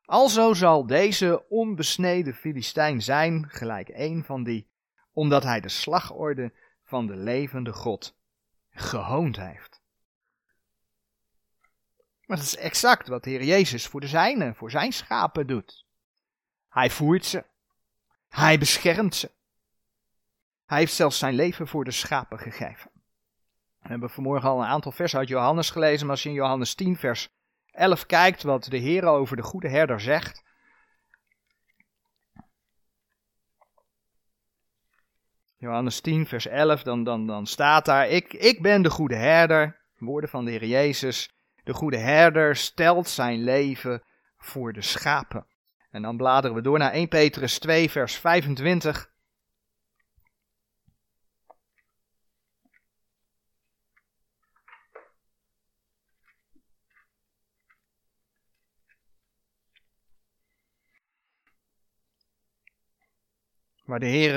Alzo 0.06 0.54
zal 0.54 0.88
deze 0.88 1.46
onbesneden 1.50 2.34
Filistijn 2.34 3.02
zijn, 3.02 3.50
gelijk 3.50 3.90
een 3.94 4.24
van 4.24 4.44
die, 4.44 4.70
omdat 5.14 5.44
hij 5.44 5.62
de 5.62 5.70
slagorde 5.70 6.54
van 6.84 7.08
de 7.08 7.16
levende 7.16 7.74
God 7.74 8.18
gehoond 8.70 9.38
heeft. 9.38 9.75
Maar 12.25 12.38
dat 12.38 12.46
is 12.46 12.58
exact 12.58 13.08
wat 13.08 13.24
de 13.24 13.29
Heer 13.29 13.44
Jezus 13.44 13.88
voor 13.88 14.01
de 14.01 14.08
zijne, 14.08 14.53
voor 14.53 14.72
zijn 14.72 14.91
schapen 14.91 15.48
doet. 15.48 15.86
Hij 16.70 16.89
voert 16.89 17.25
ze. 17.25 17.46
Hij 18.29 18.58
beschermt 18.58 19.15
ze. 19.15 19.32
Hij 20.65 20.77
heeft 20.77 20.94
zelfs 20.94 21.17
zijn 21.17 21.34
leven 21.34 21.67
voor 21.67 21.84
de 21.84 21.91
schapen 21.91 22.39
gegeven. 22.39 22.91
We 23.79 23.88
hebben 23.91 24.10
vanmorgen 24.10 24.50
al 24.50 24.60
een 24.60 24.67
aantal 24.67 24.91
versen 24.91 25.20
uit 25.20 25.27
Johannes 25.27 25.70
gelezen, 25.70 26.05
maar 26.05 26.15
als 26.15 26.24
je 26.24 26.29
in 26.29 26.36
Johannes 26.36 26.75
10 26.75 26.98
vers 26.98 27.29
11 27.72 28.05
kijkt 28.05 28.44
wat 28.44 28.63
de 28.63 28.77
Heer 28.77 29.05
over 29.05 29.36
de 29.36 29.44
goede 29.44 29.70
herder 29.70 30.01
zegt. 30.01 30.44
Johannes 35.58 36.01
10 36.01 36.25
vers 36.25 36.48
11, 36.48 36.84
dan, 36.84 37.03
dan, 37.03 37.27
dan 37.27 37.48
staat 37.48 37.86
daar, 37.86 38.10
ik, 38.10 38.34
ik 38.34 38.62
ben 38.62 38.82
de 38.82 38.89
goede 38.89 39.15
herder, 39.15 39.79
woorden 39.98 40.29
van 40.29 40.46
de 40.46 40.51
Heer 40.51 40.65
Jezus, 40.65 41.35
De 41.65 41.74
goede 41.74 41.98
herder 41.98 42.55
stelt 42.55 43.10
zijn 43.10 43.43
leven 43.43 44.03
voor 44.38 44.74
de 44.74 44.81
schapen. 44.81 45.48
En 45.89 46.01
dan 46.01 46.17
bladeren 46.17 46.55
we 46.55 46.62
door 46.62 46.77
naar 46.77 46.91
1 46.91 47.07
Petrus 47.07 47.60
2, 47.60 47.89
vers 47.91 48.15
25. 48.15 49.13
Waar 63.84 64.00
de 64.00 64.05
Heer 64.05 64.34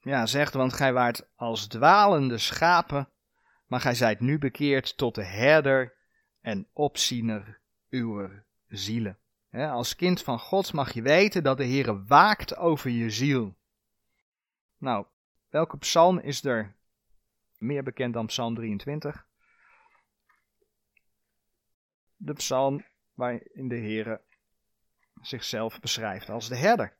ja, 0.00 0.26
zegt, 0.26 0.54
want 0.54 0.72
gij 0.72 0.92
waart 0.92 1.28
als 1.34 1.66
dwalende 1.66 2.38
schapen, 2.38 3.08
maar 3.66 3.80
gij 3.80 3.94
zijt 3.94 4.20
nu 4.20 4.38
bekeerd 4.38 4.96
tot 4.96 5.14
de 5.14 5.24
herder 5.24 6.00
en 6.42 6.68
opziener 6.72 7.60
uw 7.90 8.30
zielen. 8.68 9.18
als 9.50 9.96
kind 9.96 10.22
van 10.22 10.38
God 10.38 10.72
mag 10.72 10.92
je 10.92 11.02
weten 11.02 11.42
dat 11.42 11.56
de 11.56 11.64
Heer 11.64 12.06
waakt 12.06 12.56
over 12.56 12.90
je 12.90 13.10
ziel. 13.10 13.56
Nou, 14.78 15.06
welke 15.48 15.78
psalm 15.78 16.18
is 16.18 16.44
er 16.44 16.74
meer 17.58 17.82
bekend 17.82 18.14
dan 18.14 18.26
Psalm 18.26 18.54
23? 18.54 19.26
De 22.16 22.32
psalm 22.32 22.84
waarin 23.14 23.68
de 23.68 23.76
Heer 23.76 24.20
zichzelf 25.20 25.80
beschrijft 25.80 26.28
als 26.28 26.48
de 26.48 26.56
herder 26.56 26.96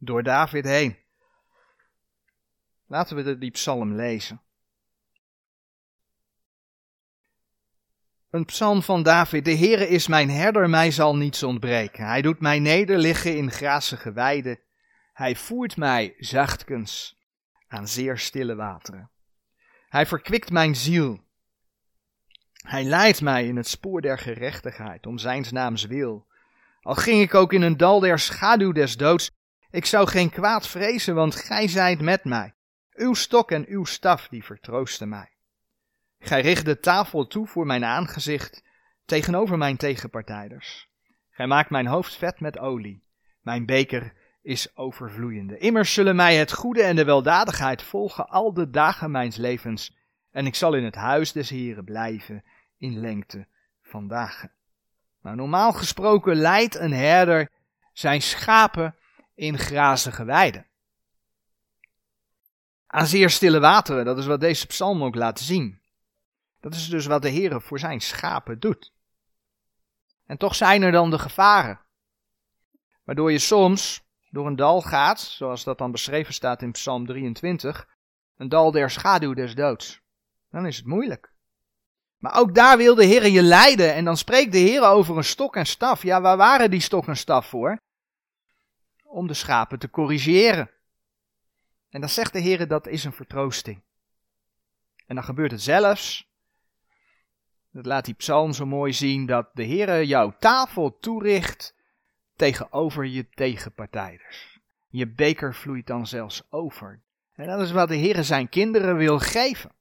door 0.00 0.22
David 0.22 0.64
heen. 0.64 0.96
Laten 2.86 3.16
we 3.16 3.38
die 3.38 3.50
psalm 3.50 3.94
lezen. 3.94 4.42
Een 8.30 8.44
psalm 8.44 8.82
van 8.82 9.02
David. 9.02 9.44
De 9.44 9.56
Heere 9.56 9.88
is 9.88 10.06
mijn 10.06 10.30
herder, 10.30 10.70
mij 10.70 10.90
zal 10.90 11.16
niets 11.16 11.42
ontbreken. 11.42 12.06
Hij 12.06 12.22
doet 12.22 12.40
mij 12.40 12.58
nederliggen 12.58 13.36
in 13.36 13.50
grazige 13.50 14.12
weiden. 14.12 14.60
Hij 15.12 15.36
voert 15.36 15.76
mij 15.76 16.14
zachtkens 16.18 17.18
aan 17.68 17.88
zeer 17.88 18.18
stille 18.18 18.54
wateren. 18.54 19.10
Hij 19.88 20.06
verkwikt 20.06 20.50
mijn 20.50 20.76
ziel. 20.76 21.20
Hij 22.52 22.84
leidt 22.84 23.20
mij 23.20 23.46
in 23.46 23.56
het 23.56 23.68
spoor 23.68 24.00
der 24.00 24.18
gerechtigheid, 24.18 25.06
om 25.06 25.18
zijns 25.18 25.50
naams 25.50 25.84
wil. 25.84 26.26
Al 26.80 26.94
ging 26.94 27.22
ik 27.22 27.34
ook 27.34 27.52
in 27.52 27.62
een 27.62 27.76
dal 27.76 28.00
der 28.00 28.18
schaduw 28.18 28.72
des 28.72 28.96
doods, 28.96 29.30
ik 29.70 29.86
zou 29.86 30.08
geen 30.08 30.30
kwaad 30.30 30.68
vrezen, 30.68 31.14
want 31.14 31.34
gij 31.34 31.68
zijt 31.68 32.00
met 32.00 32.24
mij. 32.24 32.54
Uw 32.92 33.14
stok 33.14 33.50
en 33.50 33.64
uw 33.68 33.84
staf, 33.84 34.28
die 34.28 34.44
vertroosten 34.44 35.08
mij. 35.08 35.30
Gij 36.22 36.40
richt 36.40 36.64
de 36.64 36.80
tafel 36.80 37.26
toe 37.26 37.46
voor 37.46 37.66
mijn 37.66 37.84
aangezicht 37.84 38.64
tegenover 39.04 39.58
mijn 39.58 39.76
tegenpartijders. 39.76 40.88
Gij 41.30 41.46
maakt 41.46 41.70
mijn 41.70 41.86
hoofd 41.86 42.14
vet 42.14 42.40
met 42.40 42.58
olie. 42.58 43.02
Mijn 43.40 43.66
beker 43.66 44.12
is 44.42 44.76
overvloeiende. 44.76 45.58
Immers 45.58 45.94
zullen 45.94 46.16
mij 46.16 46.36
het 46.36 46.52
goede 46.52 46.82
en 46.82 46.96
de 46.96 47.04
weldadigheid 47.04 47.82
volgen 47.82 48.28
al 48.28 48.52
de 48.52 48.70
dagen 48.70 49.10
mijns 49.10 49.36
levens. 49.36 49.96
En 50.30 50.46
ik 50.46 50.54
zal 50.54 50.74
in 50.74 50.84
het 50.84 50.94
huis 50.94 51.32
des 51.32 51.50
Heren 51.50 51.84
blijven 51.84 52.44
in 52.78 53.00
lengte 53.00 53.46
van 53.82 54.08
dagen. 54.08 54.52
Nou, 55.22 55.36
normaal 55.36 55.72
gesproken 55.72 56.36
leidt 56.36 56.74
een 56.74 56.92
herder 56.92 57.50
zijn 57.92 58.22
schapen 58.22 58.96
in 59.34 59.58
grazige 59.58 60.24
weiden. 60.24 60.66
Aan 62.86 63.06
zeer 63.06 63.30
stille 63.30 63.60
wateren, 63.60 64.04
dat 64.04 64.18
is 64.18 64.26
wat 64.26 64.40
deze 64.40 64.66
psalm 64.66 65.04
ook 65.04 65.14
laat 65.14 65.40
zien. 65.40 65.79
Dat 66.60 66.74
is 66.74 66.88
dus 66.88 67.06
wat 67.06 67.22
de 67.22 67.28
Heer 67.28 67.60
voor 67.60 67.78
zijn 67.78 68.00
schapen 68.00 68.60
doet. 68.60 68.92
En 70.26 70.36
toch 70.36 70.54
zijn 70.54 70.82
er 70.82 70.92
dan 70.92 71.10
de 71.10 71.18
gevaren, 71.18 71.80
waardoor 73.04 73.32
je 73.32 73.38
soms 73.38 74.02
door 74.30 74.46
een 74.46 74.56
dal 74.56 74.82
gaat, 74.82 75.20
zoals 75.20 75.64
dat 75.64 75.78
dan 75.78 75.90
beschreven 75.90 76.34
staat 76.34 76.62
in 76.62 76.72
Psalm 76.72 77.06
23, 77.06 77.88
een 78.36 78.48
dal 78.48 78.70
der 78.70 78.90
schaduw 78.90 79.34
des 79.34 79.54
doods. 79.54 80.00
Dan 80.50 80.66
is 80.66 80.76
het 80.76 80.86
moeilijk. 80.86 81.32
Maar 82.18 82.38
ook 82.38 82.54
daar 82.54 82.76
wil 82.76 82.94
de 82.94 83.04
Heer 83.04 83.28
je 83.28 83.42
leiden 83.42 83.94
en 83.94 84.04
dan 84.04 84.16
spreekt 84.16 84.52
de 84.52 84.58
Heer 84.58 84.82
over 84.82 85.16
een 85.16 85.24
stok 85.24 85.56
en 85.56 85.66
staf. 85.66 86.02
Ja, 86.02 86.20
waar 86.20 86.36
waren 86.36 86.70
die 86.70 86.80
stok 86.80 87.06
en 87.06 87.16
staf 87.16 87.46
voor? 87.46 87.80
om 89.10 89.26
de 89.26 89.34
schapen 89.34 89.78
te 89.78 89.90
corrigeren. 89.90 90.70
En 91.88 92.00
dan 92.00 92.08
zegt 92.08 92.32
de 92.32 92.38
Heer 92.38 92.68
dat 92.68 92.86
is 92.86 93.04
een 93.04 93.12
vertroosting. 93.12 93.82
En 95.06 95.14
dan 95.14 95.24
gebeurt 95.24 95.50
het 95.50 95.62
zelfs. 95.62 96.29
Dat 97.72 97.86
laat 97.86 98.04
die 98.04 98.14
psalm 98.14 98.52
zo 98.52 98.66
mooi 98.66 98.92
zien 98.92 99.26
dat 99.26 99.50
de 99.54 99.62
Heer 99.62 100.04
jouw 100.04 100.36
tafel 100.38 100.98
toericht 100.98 101.74
tegenover 102.36 103.06
je 103.06 103.28
tegenpartijders. 103.28 104.58
Je 104.88 105.08
beker 105.08 105.54
vloeit 105.54 105.86
dan 105.86 106.06
zelfs 106.06 106.42
over. 106.50 107.02
En 107.32 107.46
dat 107.46 107.60
is 107.60 107.72
wat 107.72 107.88
de 107.88 107.96
Heer 107.96 108.24
zijn 108.24 108.48
kinderen 108.48 108.96
wil 108.96 109.18
geven. 109.18 109.72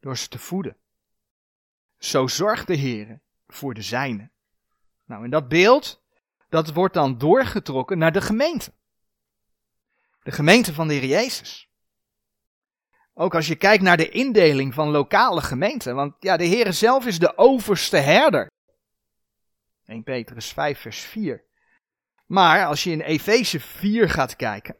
Door 0.00 0.16
ze 0.16 0.28
te 0.28 0.38
voeden. 0.38 0.76
Zo 1.98 2.26
zorgt 2.26 2.66
de 2.66 2.74
Heer 2.74 3.20
voor 3.46 3.74
de 3.74 3.82
zijnen. 3.82 4.32
Nou, 5.04 5.24
in 5.24 5.30
dat 5.30 5.48
beeld 5.48 6.02
dat 6.48 6.72
wordt 6.72 6.94
dan 6.94 7.18
doorgetrokken 7.18 7.98
naar 7.98 8.12
de 8.12 8.20
gemeente. 8.20 8.72
De 10.22 10.32
gemeente 10.32 10.74
van 10.74 10.88
de 10.88 10.94
Heer 10.94 11.08
Jezus. 11.08 11.71
Ook 13.14 13.34
als 13.34 13.46
je 13.46 13.56
kijkt 13.56 13.82
naar 13.82 13.96
de 13.96 14.08
indeling 14.08 14.74
van 14.74 14.90
lokale 14.90 15.40
gemeenten, 15.40 15.94
want 15.94 16.14
ja, 16.18 16.36
de 16.36 16.44
Heer 16.44 16.72
zelf 16.72 17.06
is 17.06 17.18
de 17.18 17.38
overste 17.38 17.96
herder. 17.96 18.50
1 19.84 20.02
Petrus 20.02 20.52
5 20.52 20.78
vers 20.78 21.00
4. 21.00 21.44
Maar 22.26 22.66
als 22.66 22.84
je 22.84 22.90
in 22.90 23.00
Efeze 23.00 23.60
4 23.60 24.10
gaat 24.10 24.36
kijken, 24.36 24.76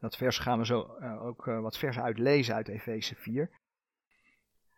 dat 0.00 0.16
vers 0.16 0.38
gaan 0.38 0.58
we 0.58 0.66
zo 0.66 0.96
uh, 1.00 1.24
ook 1.24 1.46
uh, 1.46 1.60
wat 1.60 1.78
vers 1.78 1.98
uitlezen 1.98 2.54
uit 2.54 2.68
Efeze 2.68 3.14
4 3.14 3.50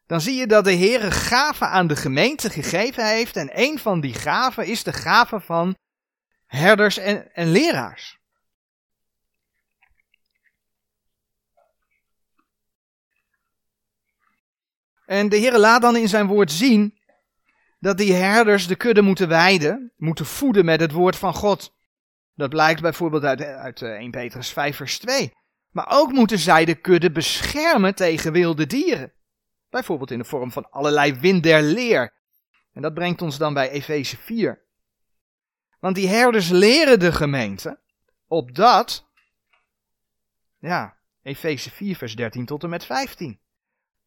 dan 0.07 0.21
zie 0.21 0.35
je 0.35 0.47
dat 0.47 0.65
de 0.65 0.73
Heer 0.73 1.13
gaven 1.13 1.69
aan 1.69 1.87
de 1.87 1.97
gemeente 1.97 2.51
gegeven 2.51 3.09
heeft. 3.09 3.37
En 3.37 3.51
een 3.53 3.79
van 3.79 4.01
die 4.01 4.15
gaven 4.15 4.67
is 4.67 4.83
de 4.83 4.93
gave 4.93 5.41
van 5.41 5.77
herders 6.47 6.99
en, 6.99 7.35
en 7.35 7.49
leraars. 7.49 8.19
En 15.07 15.29
de 15.29 15.37
Heer 15.37 15.59
laat 15.59 15.83
dan 15.83 15.97
in 15.97 16.09
zijn 16.09 16.27
woord 16.27 16.53
zien 16.53 16.99
dat 17.79 17.99
die 17.99 18.13
herders 18.13 18.67
de 18.67 18.77
kudde 18.77 19.03
moeten 19.03 19.29
weiden, 19.29 19.93
moeten 19.97 20.27
voeden 20.27 20.65
met 20.65 20.81
het 20.81 20.93
woord 20.93 21.17
van 21.17 21.35
God. 21.35 21.75
Dat 22.35 22.51
blijkt 22.51 22.81
bijvoorbeeld 22.81 23.25
uit, 23.25 23.43
uit 23.43 23.83
1 23.83 24.05
eh, 24.05 24.11
Petrus 24.11 24.53
5 24.53 24.77
vers 24.77 24.99
2. 24.99 25.33
Maar 25.71 25.87
ook 25.89 26.13
moeten 26.13 26.39
zij 26.39 26.65
de 26.65 26.75
kudde 26.75 27.13
beschermen 27.13 27.95
tegen 27.95 28.33
wilde 28.33 28.67
dieren. 28.67 29.13
Bijvoorbeeld 29.71 30.11
in 30.11 30.19
de 30.19 30.25
vorm 30.25 30.53
van 30.53 30.71
allerlei 30.71 31.15
wind 31.15 31.43
der 31.43 31.63
leer. 31.63 32.13
En 32.73 32.83
dat 32.83 32.95
brengt 32.95 33.23
ons 33.23 33.39
dan 33.39 33.55
bij 33.55 33.71
Efeze 33.71 34.17
4. 34.17 34.65
Want 35.81 35.95
die 35.95 36.09
herders 36.09 36.49
leren 36.49 36.99
de 36.99 37.13
gemeente, 37.13 37.79
opdat, 38.27 39.07
ja, 40.59 40.97
Efeze 41.23 41.71
4 41.71 41.97
vers 41.97 42.17
13 42.17 42.47
tot 42.47 42.63
en 42.63 42.69
met 42.69 42.85
15. 42.85 43.41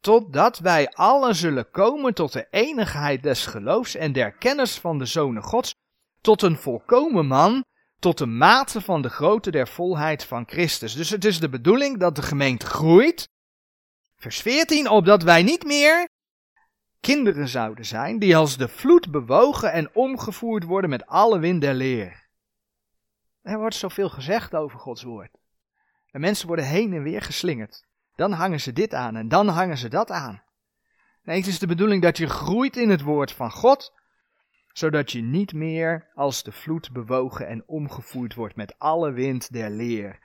Totdat 0.00 0.58
wij 0.58 0.88
allen 0.88 1.34
zullen 1.34 1.70
komen 1.70 2.14
tot 2.14 2.32
de 2.32 2.46
enigheid 2.50 3.22
des 3.22 3.46
geloofs 3.46 3.94
en 3.94 4.12
der 4.12 4.32
kennis 4.32 4.78
van 4.78 4.98
de 4.98 5.06
Zonen 5.06 5.42
Gods, 5.42 5.74
tot 6.20 6.42
een 6.42 6.56
volkomen 6.56 7.26
man, 7.26 7.64
tot 7.98 8.18
de 8.18 8.26
mate 8.26 8.80
van 8.80 9.02
de 9.02 9.08
grootte 9.08 9.50
der 9.50 9.68
volheid 9.68 10.24
van 10.24 10.48
Christus. 10.48 10.94
Dus 10.94 11.10
het 11.10 11.24
is 11.24 11.40
de 11.40 11.48
bedoeling 11.48 11.98
dat 11.98 12.16
de 12.16 12.22
gemeente 12.22 12.66
groeit, 12.66 13.28
Vers 14.20 14.40
14, 14.40 14.88
opdat 14.88 15.22
wij 15.22 15.42
niet 15.42 15.64
meer 15.64 16.08
kinderen 17.00 17.48
zouden 17.48 17.84
zijn, 17.84 18.18
die 18.18 18.36
als 18.36 18.56
de 18.56 18.68
vloed 18.68 19.10
bewogen 19.10 19.72
en 19.72 19.94
omgevoerd 19.94 20.64
worden 20.64 20.90
met 20.90 21.06
alle 21.06 21.38
wind 21.38 21.60
der 21.60 21.74
leer. 21.74 22.28
Er 23.42 23.58
wordt 23.58 23.74
zoveel 23.74 24.08
gezegd 24.08 24.54
over 24.54 24.78
Gods 24.78 25.02
woord. 25.02 25.38
En 26.10 26.20
mensen 26.20 26.46
worden 26.46 26.64
heen 26.64 26.92
en 26.92 27.02
weer 27.02 27.22
geslingerd. 27.22 27.86
Dan 28.20 28.32
hangen 28.32 28.60
ze 28.60 28.72
dit 28.72 28.94
aan 28.94 29.16
en 29.16 29.28
dan 29.28 29.48
hangen 29.48 29.78
ze 29.78 29.88
dat 29.88 30.10
aan. 30.10 30.42
Nee, 31.22 31.36
het 31.36 31.46
is 31.46 31.58
de 31.58 31.66
bedoeling 31.66 32.02
dat 32.02 32.16
je 32.16 32.28
groeit 32.28 32.76
in 32.76 32.90
het 32.90 33.02
woord 33.02 33.32
van 33.32 33.50
God, 33.50 33.92
zodat 34.72 35.12
je 35.12 35.22
niet 35.22 35.52
meer 35.52 36.10
als 36.14 36.42
de 36.42 36.52
vloed 36.52 36.92
bewogen 36.92 37.46
en 37.46 37.62
omgevoerd 37.66 38.34
wordt 38.34 38.56
met 38.56 38.78
alle 38.78 39.12
wind 39.12 39.52
der 39.52 39.70
leer. 39.70 40.18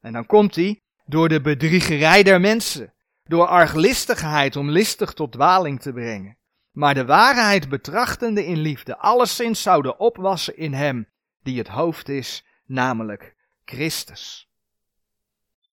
En 0.00 0.12
dan 0.12 0.26
komt 0.26 0.54
hij 0.54 0.80
door 1.04 1.28
de 1.28 1.40
bedriegerij 1.40 2.22
der 2.22 2.40
mensen 2.40 2.94
door 3.24 3.46
arglistigheid 3.46 4.56
om 4.56 4.70
listig 4.70 5.12
tot 5.12 5.32
dwaling 5.32 5.80
te 5.80 5.92
brengen, 5.92 6.38
maar 6.70 6.94
de 6.94 7.04
waarheid 7.04 7.68
betrachtende 7.68 8.46
in 8.46 8.58
liefde, 8.58 8.98
alleszins 8.98 9.62
zouden 9.62 9.98
opwassen 9.98 10.56
in 10.56 10.72
hem, 10.72 11.08
die 11.42 11.58
het 11.58 11.68
hoofd 11.68 12.08
is, 12.08 12.46
namelijk 12.66 13.36
Christus. 13.64 14.50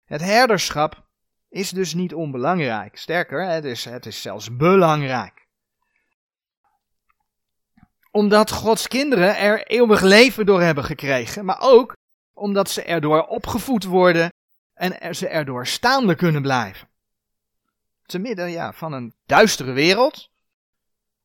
Het 0.06 0.22
herderschap 0.22 1.12
is 1.54 1.70
dus 1.70 1.94
niet 1.94 2.14
onbelangrijk. 2.14 2.98
Sterker, 2.98 3.46
het 3.46 3.66
is, 3.66 3.86
het 3.86 4.06
is 4.06 4.22
zelfs 4.22 4.56
belangrijk. 4.56 5.48
Omdat 8.12 8.52
Gods 8.52 8.88
kinderen 8.88 9.38
er 9.38 9.68
eeuwig 9.68 10.02
leven 10.02 10.46
door 10.46 10.62
hebben 10.62 10.84
gekregen, 10.84 11.46
maar 11.46 11.60
ook 11.62 11.96
omdat 12.34 12.70
ze 12.70 12.84
erdoor 12.84 13.24
opgevoed 13.24 13.84
worden 13.84 14.34
en 14.74 15.16
ze 15.16 15.28
erdoor 15.28 15.68
staande 15.68 16.16
kunnen 16.16 16.42
blijven. 16.42 16.88
Te 18.06 18.20
midden 18.20 18.52
ja, 18.52 18.74
van 18.74 18.94
een 18.94 19.14
duistere 19.26 19.72
wereld, 19.72 20.30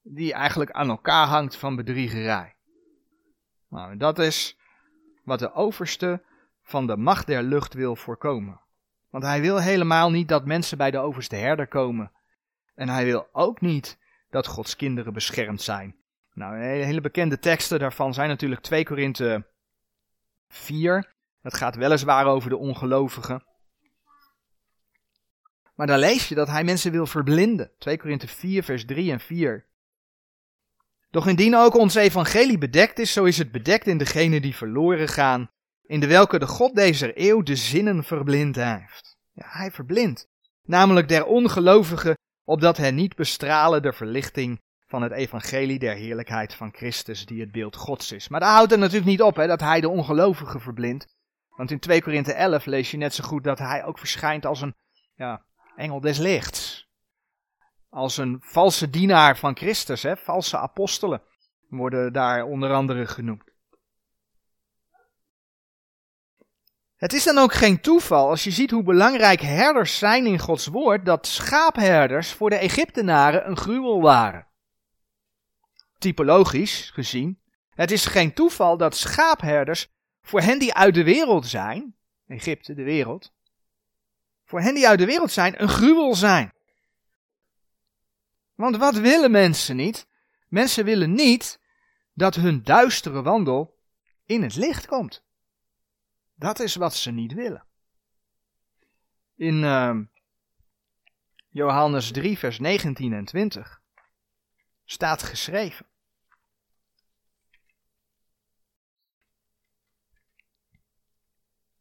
die 0.03 0.33
eigenlijk 0.33 0.71
aan 0.71 0.89
elkaar 0.89 1.27
hangt 1.27 1.57
van 1.57 1.77
bedriegerij. 1.77 2.55
Nou, 3.69 3.97
dat 3.97 4.19
is 4.19 4.57
wat 5.25 5.39
de 5.39 5.53
overste 5.53 6.23
van 6.63 6.87
de 6.87 6.97
macht 6.97 7.27
der 7.27 7.43
lucht 7.43 7.75
wil 7.75 7.97
voorkomen. 7.97 8.67
Want 9.11 9.25
hij 9.25 9.41
wil 9.41 9.61
helemaal 9.61 10.11
niet 10.11 10.29
dat 10.29 10.47
mensen 10.47 10.79
bij 10.79 10.91
de 10.91 10.99
overste 10.99 11.37
herder 11.37 11.69
komen. 11.69 12.13
En 12.75 12.89
hij 12.89 13.05
wil 13.05 13.29
ook 13.33 13.61
niet 13.61 13.99
dat 14.31 14.47
Gods 14.47 14.77
kinderen 14.77 15.13
beschermd 15.13 15.63
zijn. 15.63 15.97
Nou, 16.33 16.59
hele 16.65 17.01
bekende 17.01 17.39
teksten 17.39 17.79
daarvan 17.79 18.15
zijn 18.15 18.29
natuurlijk 18.29 18.61
2 18.61 18.85
Korinthe 18.85 19.47
4. 20.49 21.15
Dat 21.43 21.55
gaat 21.55 21.77
weliswaar 21.77 22.27
over 22.27 22.51
de 22.51 22.57
ongelovigen. 22.57 23.45
Maar 25.75 25.87
daar 25.87 25.99
lees 25.99 26.29
je 26.29 26.35
dat 26.35 26.49
hij 26.49 26.65
mensen 26.65 26.93
wil 26.93 27.07
verblinden. 27.07 27.71
2 27.79 27.99
Korinthe 27.99 28.29
4, 28.29 28.63
vers 28.63 28.85
3 28.85 29.13
en 29.13 29.21
4. 29.21 29.67
Doch 31.11 31.27
indien 31.27 31.57
ook 31.57 31.75
ons 31.75 31.95
evangelie 31.95 32.59
bedekt 32.59 32.99
is, 32.99 33.13
zo 33.13 33.25
is 33.25 33.39
het 33.39 33.53
bedekt 33.53 33.87
in 33.87 33.99
degene 33.99 34.41
die 34.41 34.57
verloren 34.57 35.09
gaan, 35.09 35.51
in 35.89 36.01
de 36.01 36.07
welke 36.07 36.39
de 36.39 36.47
God 36.47 36.75
deze 36.75 37.13
eeuw 37.15 37.43
de 37.43 37.57
zinnen 37.57 38.05
verblind 38.05 38.57
heeft. 38.57 39.17
Ja, 39.33 39.47
hij 39.49 39.71
verblindt, 39.71 40.29
namelijk 40.63 41.09
der 41.09 41.25
ongelovigen, 41.25 42.19
opdat 42.45 42.77
hen 42.77 42.95
niet 42.95 43.15
bestralen 43.15 43.83
de 43.83 43.93
verlichting 43.93 44.61
van 44.87 45.03
het 45.03 45.13
evangelie 45.13 45.79
der 45.79 45.95
heerlijkheid 45.95 46.55
van 46.55 46.73
Christus, 46.73 47.27
die 47.27 47.41
het 47.41 47.53
beeld 47.53 47.77
Gods 47.77 48.13
is. 48.13 48.29
Maar 48.29 48.41
daar 48.41 48.53
houdt 48.55 48.71
het 48.71 48.81
natuurlijk 48.81 49.11
niet 49.11 49.23
op, 49.23 49.37
hè, 49.37 49.47
dat 49.47 49.61
hij 49.61 49.81
de 49.81 49.89
ongelovigen 49.89 50.61
verblindt. 50.61 51.17
Want 51.57 51.71
in 51.71 51.79
2 51.79 52.03
Korinthe 52.03 52.33
11 52.33 52.65
lees 52.65 52.91
je 52.91 52.97
net 52.97 53.15
zo 53.15 53.25
goed 53.25 53.45
dat 53.45 53.59
hij 53.59 53.85
ook 53.85 53.99
verschijnt 53.99 54.47
als 54.47 54.61
een 54.61 54.75
ja, 55.15 55.45
engel 55.77 56.01
des 56.01 56.19
lichts 56.19 56.89
als 57.91 58.17
een 58.17 58.39
valse 58.41 58.91
dienaar 58.91 59.39
van 59.39 59.57
Christus, 59.57 60.03
hè, 60.03 60.17
valse 60.17 60.59
apostelen 60.59 61.23
worden 61.69 62.13
daar 62.13 62.45
onder 62.45 62.73
andere 62.73 63.07
genoemd. 63.07 63.48
Het 66.99 67.13
is 67.13 67.25
dan 67.25 67.39
ook 67.39 67.53
geen 67.53 67.81
toeval 67.81 68.29
als 68.29 68.45
je 68.45 68.51
ziet 68.51 68.71
hoe 68.71 68.83
belangrijk 68.83 69.41
herders 69.41 69.99
zijn 69.99 70.27
in 70.27 70.39
Gods 70.39 70.67
woord, 70.67 71.05
dat 71.05 71.27
schaapherders 71.27 72.33
voor 72.33 72.51
de 72.51 72.57
Egyptenaren 72.57 73.49
een 73.49 73.57
gruwel 73.57 74.01
waren. 74.01 74.47
Typologisch 75.99 76.91
gezien, 76.91 77.41
het 77.71 77.91
is 77.91 78.07
geen 78.07 78.33
toeval 78.33 78.77
dat 78.77 78.97
schaapherders 78.97 79.89
voor 80.23 80.41
hen 80.41 80.59
die 80.59 80.75
uit 80.75 80.95
de 80.95 81.05
wereld 81.05 81.47
zijn, 81.47 81.97
Egypte, 82.27 82.75
de 82.75 82.83
wereld, 82.83 83.33
voor 84.45 84.61
hen 84.61 84.75
die 84.75 84.89
uit 84.89 84.99
de 84.99 85.07
wereld 85.07 85.31
zijn, 85.31 85.63
een 85.63 85.69
gruwel 85.69 86.15
zijn. 86.15 86.53
Want 88.55 88.77
wat 88.77 88.95
willen 88.95 89.31
mensen 89.31 89.77
niet? 89.77 90.07
Mensen 90.49 90.85
willen 90.85 91.13
niet 91.13 91.61
dat 92.15 92.35
hun 92.35 92.63
duistere 92.63 93.23
wandel 93.23 93.77
in 94.25 94.43
het 94.43 94.57
licht 94.57 94.87
komt. 94.87 95.27
Dat 96.39 96.61
is 96.61 96.75
wat 96.75 96.95
ze 96.95 97.11
niet 97.11 97.33
willen. 97.33 97.65
In 99.35 99.63
uh, 99.63 99.99
Johannes 101.49 102.11
3, 102.11 102.39
vers 102.39 102.59
19 102.59 103.13
en 103.13 103.25
20 103.25 103.81
staat 104.85 105.23
geschreven. 105.23 105.87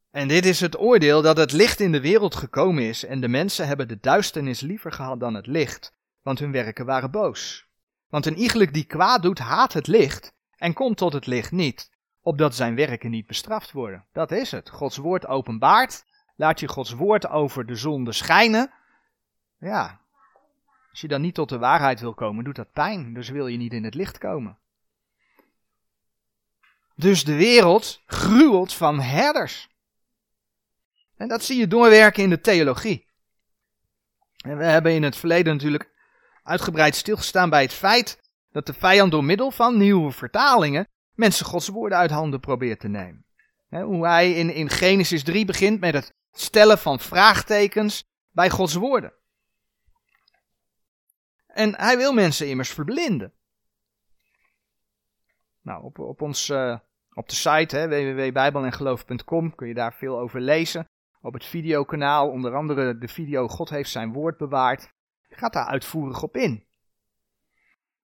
En 0.10 0.28
dit 0.28 0.46
is 0.46 0.60
het 0.60 0.80
oordeel 0.80 1.22
dat 1.22 1.38
het 1.38 1.52
licht 1.52 1.80
in 1.80 1.92
de 1.92 2.02
wereld 2.02 2.36
gekomen 2.36 2.84
is 2.84 3.06
en 3.06 3.22
de 3.22 3.28
mensen 3.28 3.68
hebben 3.68 3.88
de 3.88 4.00
duisternis 4.00 4.60
liever 4.60 4.92
gehad 4.92 5.20
dan 5.20 5.34
het 5.34 5.48
licht, 5.48 5.94
want 6.22 6.40
hun 6.40 6.52
werken 6.52 6.86
waren 6.86 7.12
boos. 7.12 7.68
Want 8.08 8.26
een 8.26 8.38
iegelijk 8.38 8.74
die 8.74 8.86
kwaad 8.86 9.22
doet, 9.22 9.40
haat 9.40 9.74
het 9.74 9.88
licht 9.88 10.34
en 10.56 10.74
komt 10.74 10.98
tot 10.98 11.14
het 11.14 11.26
licht 11.26 11.52
niet, 11.52 11.90
opdat 12.28 12.56
zijn 12.56 12.76
werken 12.76 13.10
niet 13.10 13.28
bestraft 13.28 13.72
worden. 13.72 14.06
Dat 14.12 14.32
is 14.32 14.52
het. 14.52 14.70
Gods 14.70 14.98
woord 14.98 15.28
openbaart. 15.28 16.06
Laat 16.36 16.60
je 16.60 16.68
Gods 16.68 16.92
woord 16.92 17.28
over 17.28 17.66
de 17.66 17.76
zonde 17.76 18.12
schijnen. 18.12 18.72
Ja, 19.60 20.00
als 20.90 21.02
je 21.02 21.08
dan 21.08 21.22
niet 21.22 21.34
tot 21.34 21.50
de 21.50 21.58
waarheid 21.58 22.00
wil 22.00 22.14
komen, 22.14 22.44
doet 22.44 22.56
dat 22.56 22.72
pijn. 22.72 23.14
Dus 23.14 23.30
wil 23.30 23.48
je 23.48 23.58
niet 23.58 23.74
in 23.74 23.84
het 23.84 23.94
licht 23.94 24.18
komen. 24.18 24.58
Dus 26.96 27.24
de 27.24 27.36
wereld 27.36 28.02
gruwelt 28.06 28.74
van 28.74 29.00
herders. 29.00 29.70
En 31.18 31.28
dat 31.28 31.44
zie 31.44 31.58
je 31.58 31.68
doorwerken 31.68 32.24
in 32.24 32.30
de 32.30 32.42
theologie. 32.42 33.06
En 34.38 34.58
we 34.58 34.64
hebben 34.64 34.94
in 34.94 35.04
het 35.04 35.16
verleden 35.16 35.54
natuurlijk 35.54 35.90
uitgebreid 36.44 36.96
stilgestaan 36.96 37.50
bij 37.50 37.62
het 37.62 37.74
feit 37.74 38.32
dat 38.52 38.66
de 38.66 38.74
vijand 38.74 39.12
door 39.12 39.24
middel 39.24 39.52
van 39.52 39.78
nieuwe 39.78 40.12
vertalingen 40.12 40.88
mensen 41.18 41.46
Gods 41.46 41.68
woorden 41.68 41.98
uit 41.98 42.12
handen 42.12 42.40
probeert 42.40 42.80
te 42.80 42.88
nemen. 42.88 43.26
hoe 43.70 44.06
hij 44.06 44.34
in, 44.34 44.54
in 44.54 44.70
Genesis 44.70 45.24
3 45.24 45.46
begint 45.46 45.80
met 45.80 45.94
het 45.94 46.16
stellen 46.32 46.78
van 46.78 47.00
vraagtekens 47.00 48.04
bij 48.32 48.50
Gods 48.50 48.74
woorden. 48.74 49.14
En 51.48 51.76
hij 51.76 51.98
wil 51.98 52.14
mensen 52.14 52.48
immers 52.48 52.70
verblinden. 52.70 53.34
Nou, 55.62 55.84
op, 55.84 56.00
op, 56.00 56.22
ons, 56.22 56.50
uh, 56.50 56.78
op 57.14 57.30
de 57.30 57.36
site 57.36 57.88
www.bijbelengeloof.com 57.88 59.56
kun 59.56 59.68
je 59.68 59.74
daar 59.74 59.94
veel 59.94 60.20
over 60.20 60.42
lezen. 60.42 60.90
Op 61.22 61.34
het 61.34 61.46
videokanaal, 61.46 62.30
onder 62.30 62.56
andere 62.56 62.98
de 62.98 63.08
video 63.08 63.48
God 63.48 63.70
heeft 63.70 63.90
zijn 63.90 64.14
woord 64.14 64.38
bewaard 64.38 64.96
gaat 65.30 65.54
daar 65.54 65.66
uitvoerig 65.66 66.24
op 66.24 66.38
in. 66.38 66.67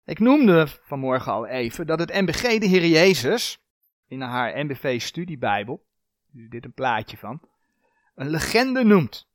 Ik 0.06 0.20
noemde 0.20 0.68
vanmorgen 0.68 1.32
al 1.32 1.48
even 1.48 1.88
dat 1.88 2.00
het 2.00 2.14
MBG 2.14 2.60
de 2.60 2.66
Heer 2.66 2.86
Jezus, 2.86 3.64
in 4.08 4.22
haar 4.22 4.66
MBV 4.66 5.02
studiebijbel, 5.02 5.86
dit 6.32 6.66
een 6.66 6.74
plaatje 6.74 7.18
van, 7.18 7.42
een 8.16 8.30
legende 8.30 8.84
noemt. 8.84 9.28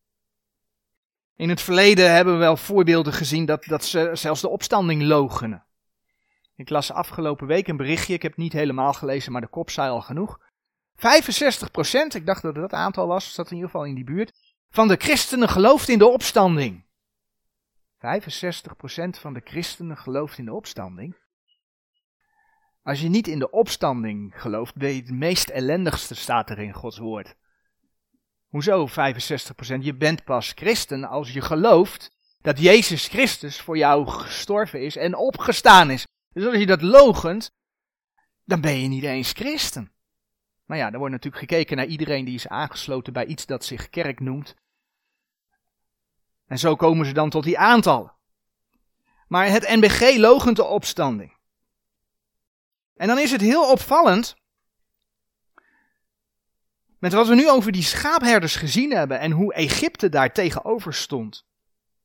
In 1.36 1.48
het 1.48 1.60
verleden 1.60 2.12
hebben 2.12 2.34
we 2.34 2.38
wel 2.38 2.56
voorbeelden 2.56 3.12
gezien 3.12 3.44
dat, 3.44 3.64
dat 3.64 3.84
ze 3.84 4.10
zelfs 4.12 4.40
de 4.40 4.48
opstanding 4.48 5.02
logenen. 5.02 5.64
Ik 6.56 6.70
las 6.70 6.92
afgelopen 6.92 7.46
week 7.46 7.68
een 7.68 7.76
berichtje, 7.76 8.14
ik 8.14 8.22
heb 8.22 8.30
het 8.30 8.40
niet 8.40 8.52
helemaal 8.52 8.92
gelezen, 8.92 9.32
maar 9.32 9.40
de 9.40 9.46
kop 9.46 9.70
zei 9.70 9.90
al 9.90 10.00
genoeg. 10.00 10.40
65%, 10.96 11.00
ik 12.14 12.26
dacht 12.26 12.42
dat 12.42 12.56
het 12.56 12.70
dat 12.70 12.72
aantal 12.72 13.06
was, 13.06 13.34
zat 13.34 13.50
in 13.50 13.56
ieder 13.56 13.70
geval 13.70 13.86
in 13.86 13.94
die 13.94 14.04
buurt, 14.04 14.56
van 14.70 14.88
de 14.88 14.96
christenen 14.96 15.48
gelooft 15.48 15.88
in 15.88 15.98
de 15.98 16.06
opstanding. 16.06 16.86
65% 17.98 18.00
van 19.20 19.32
de 19.32 19.40
christenen 19.44 19.96
gelooft 19.96 20.38
in 20.38 20.44
de 20.44 20.54
opstanding. 20.54 21.16
Als 22.82 23.00
je 23.00 23.08
niet 23.08 23.28
in 23.28 23.38
de 23.38 23.50
opstanding 23.50 24.40
gelooft, 24.40 24.74
ben 24.74 24.88
je 24.88 25.00
het 25.00 25.10
meest 25.10 25.48
ellendigste, 25.48 26.14
staat 26.14 26.50
er 26.50 26.58
in 26.58 26.72
Gods 26.72 26.98
woord. 26.98 27.36
Hoezo 28.48 28.88
65%? 28.88 28.92
Je 29.80 29.94
bent 29.94 30.24
pas 30.24 30.52
christen 30.54 31.04
als 31.04 31.32
je 31.32 31.40
gelooft 31.40 32.16
dat 32.40 32.58
Jezus 32.58 33.08
Christus 33.08 33.60
voor 33.60 33.76
jou 33.76 34.08
gestorven 34.08 34.84
is 34.84 34.96
en 34.96 35.16
opgestaan 35.16 35.90
is. 35.90 36.06
Dus 36.32 36.46
als 36.46 36.56
je 36.56 36.66
dat 36.66 36.82
logent, 36.82 37.50
dan 38.44 38.60
ben 38.60 38.80
je 38.80 38.88
niet 38.88 39.04
eens 39.04 39.32
christen. 39.32 39.92
Maar 40.64 40.78
ja, 40.78 40.92
er 40.92 40.98
wordt 40.98 41.12
natuurlijk 41.12 41.42
gekeken 41.42 41.76
naar 41.76 41.86
iedereen 41.86 42.24
die 42.24 42.34
is 42.34 42.48
aangesloten 42.48 43.12
bij 43.12 43.26
iets 43.26 43.46
dat 43.46 43.64
zich 43.64 43.88
kerk 43.88 44.20
noemt. 44.20 44.56
En 46.48 46.58
zo 46.58 46.76
komen 46.76 47.06
ze 47.06 47.12
dan 47.12 47.30
tot 47.30 47.44
die 47.44 47.58
aantallen. 47.58 48.12
Maar 49.28 49.46
het 49.46 49.68
NBG 49.68 50.16
logent 50.16 50.56
de 50.56 50.64
opstanding. 50.64 51.36
En 52.96 53.06
dan 53.06 53.18
is 53.18 53.30
het 53.30 53.40
heel 53.40 53.70
opvallend. 53.70 54.36
Met 56.98 57.12
wat 57.12 57.28
we 57.28 57.34
nu 57.34 57.50
over 57.50 57.72
die 57.72 57.82
schaapherders 57.82 58.56
gezien 58.56 58.90
hebben 58.90 59.18
en 59.18 59.30
hoe 59.30 59.54
Egypte 59.54 60.08
daar 60.08 60.32
tegenover 60.32 60.94
stond. 60.94 61.46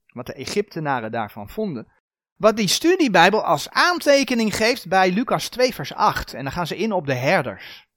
Wat 0.08 0.26
de 0.26 0.34
Egyptenaren 0.34 1.12
daarvan 1.12 1.50
vonden. 1.50 1.88
Wat 2.36 2.58
die 2.58 2.68
studiebijbel 2.68 3.44
als 3.44 3.70
aantekening 3.70 4.56
geeft 4.56 4.88
bij 4.88 5.12
Lucas 5.12 5.50
2 5.50 5.74
vers 5.74 5.94
8. 5.94 6.34
En 6.34 6.44
dan 6.44 6.54
gaan 6.54 6.68
ze 6.68 6.78
in 6.78 6.92
op 6.92 7.06
de 7.06 7.14
herders. 7.14 7.88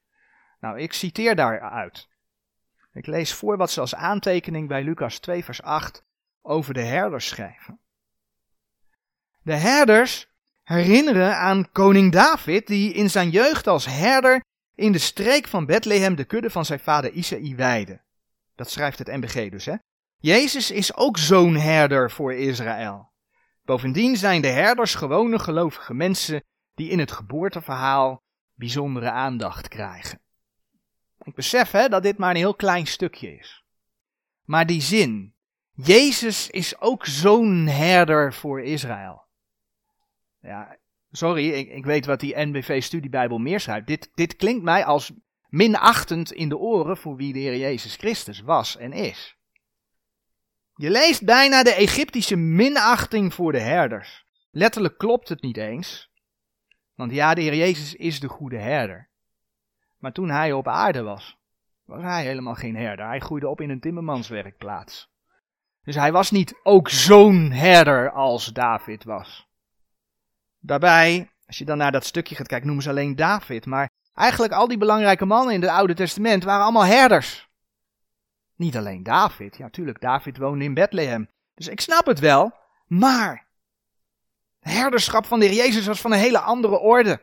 Nou, 0.61 0.80
ik 0.80 0.92
citeer 0.92 1.37
daaruit. 1.37 2.09
Ik 2.92 3.06
lees 3.06 3.35
voor 3.35 3.56
wat 3.56 3.70
ze 3.70 3.80
als 3.80 3.94
aantekening 3.94 4.68
bij 4.68 4.82
Lucas 4.82 5.18
2 5.18 5.44
vers 5.44 5.62
8 5.62 6.04
over 6.46 6.74
de 6.74 6.82
herders 6.82 7.26
schrijven. 7.26 7.78
De 9.42 9.54
herders 9.54 10.28
herinneren 10.62 11.37
aan 11.37 11.70
koning 11.72 12.12
David, 12.12 12.66
die 12.66 12.92
in 12.92 13.11
zijn 13.11 13.30
jeugd 13.30 13.66
als 13.66 13.85
herder 13.85 14.44
in 14.74 14.92
de 14.92 14.98
streek 14.98 15.46
van 15.48 15.66
Bethlehem 15.66 16.14
de 16.14 16.24
kudde 16.24 16.50
van 16.50 16.64
zijn 16.64 16.80
vader 16.80 17.12
Isaï 17.12 17.54
weide. 17.54 18.00
Dat 18.54 18.70
schrijft 18.70 18.98
het 18.98 19.09
MBG 19.09 19.50
dus, 19.50 19.64
hè? 19.64 19.74
Jezus 20.18 20.70
is 20.70 20.94
ook 20.94 21.18
zo'n 21.18 21.56
herder 21.56 22.11
voor 22.11 22.35
Israël. 22.35 23.11
Bovendien 23.64 24.16
zijn 24.16 24.42
de 24.42 24.48
herders 24.48 24.94
gewone 24.94 25.38
gelovige 25.38 25.94
mensen 25.94 26.44
die 26.74 26.90
in 26.90 26.98
het 26.98 27.12
geboorteverhaal 27.12 28.22
bijzondere 28.54 29.11
aandacht 29.11 29.68
krijgen. 29.68 30.20
Ik 31.22 31.35
besef 31.35 31.70
hè, 31.70 31.88
dat 31.88 32.02
dit 32.02 32.18
maar 32.18 32.30
een 32.30 32.37
heel 32.37 32.54
klein 32.54 32.87
stukje 32.87 33.38
is. 33.38 33.64
Maar 34.44 34.66
die 34.66 34.80
zin, 34.80 35.35
Jezus 35.76 36.50
is 36.50 36.80
ook 36.80 37.06
zo'n 37.06 37.66
herder 37.66 38.34
voor 38.34 38.62
Israël. 38.62 39.24
Ja, 40.40 40.76
sorry, 41.10 41.50
ik, 41.50 41.68
ik 41.70 41.84
weet 41.84 42.06
wat 42.06 42.20
die 42.20 42.36
NBV-studiebijbel 42.36 43.38
meer 43.38 43.60
schrijft. 43.60 43.86
Dit, 43.86 44.10
dit 44.14 44.36
klinkt 44.36 44.64
mij 44.64 44.84
als 44.84 45.12
minachtend 45.48 46.32
in 46.32 46.48
de 46.48 46.56
oren 46.56 46.96
voor 46.96 47.16
wie 47.16 47.32
de 47.32 47.38
Heer 47.38 47.56
Jezus 47.56 47.96
Christus 47.96 48.40
was 48.40 48.76
en 48.76 48.92
is. 48.92 49.36
Je 50.74 50.90
leest 50.90 51.24
bijna 51.24 51.62
de 51.62 51.74
Egyptische 51.74 52.36
minachting 52.36 53.34
voor 53.34 53.52
de 53.52 53.60
herders. 53.60 54.26
Letterlijk 54.50 54.98
klopt 54.98 55.28
het 55.28 55.42
niet 55.42 55.56
eens. 55.56 56.10
Want 56.94 57.12
ja, 57.12 57.34
de 57.34 57.40
Heer 57.40 57.54
Jezus 57.54 57.94
is 57.94 58.20
de 58.20 58.28
goede 58.28 58.58
herder. 58.58 59.08
Maar 59.98 60.12
toen 60.12 60.30
hij 60.30 60.52
op 60.52 60.68
aarde 60.68 61.02
was, 61.02 61.38
was 61.84 62.02
hij 62.02 62.24
helemaal 62.24 62.54
geen 62.54 62.76
herder. 62.76 63.06
Hij 63.06 63.20
groeide 63.20 63.48
op 63.48 63.60
in 63.60 63.70
een 63.70 63.80
timmermanswerkplaats. 63.80 65.14
Dus 65.87 65.94
hij 65.94 66.12
was 66.12 66.31
niet 66.31 66.61
ook 66.62 66.88
zo'n 66.88 67.51
herder 67.51 68.11
als 68.11 68.46
David 68.46 69.05
was. 69.05 69.46
Daarbij, 70.61 71.31
als 71.46 71.59
je 71.59 71.64
dan 71.64 71.79
naar 71.79 71.92
dat 71.92 72.05
stukje 72.05 72.35
gaat 72.35 72.46
kijken, 72.46 72.66
noemen 72.66 72.85
ze 72.85 72.90
alleen 72.90 73.16
David. 73.16 73.66
Maar 73.66 73.90
eigenlijk 74.14 74.53
al 74.53 74.68
die 74.68 74.79
belangrijke 74.79 75.25
mannen 75.25 75.55
in 75.55 75.61
het 75.61 75.70
Oude 75.70 75.94
Testament 75.94 76.44
waren 76.44 76.62
allemaal 76.62 76.85
herders. 76.85 77.49
Niet 78.57 78.77
alleen 78.77 79.03
David. 79.03 79.57
Ja, 79.57 79.70
tuurlijk, 79.70 80.01
David 80.01 80.38
woonde 80.38 80.64
in 80.64 80.75
Bethlehem. 80.75 81.29
Dus 81.55 81.68
ik 81.68 81.81
snap 81.81 82.07
het 82.07 82.18
wel. 82.18 82.53
Maar, 82.87 83.46
herderschap 84.61 85.27
van 85.27 85.38
de 85.38 85.46
Heer 85.46 85.55
Jezus 85.55 85.87
was 85.87 86.01
van 86.01 86.12
een 86.12 86.18
hele 86.18 86.40
andere 86.40 86.79
orde. 86.79 87.20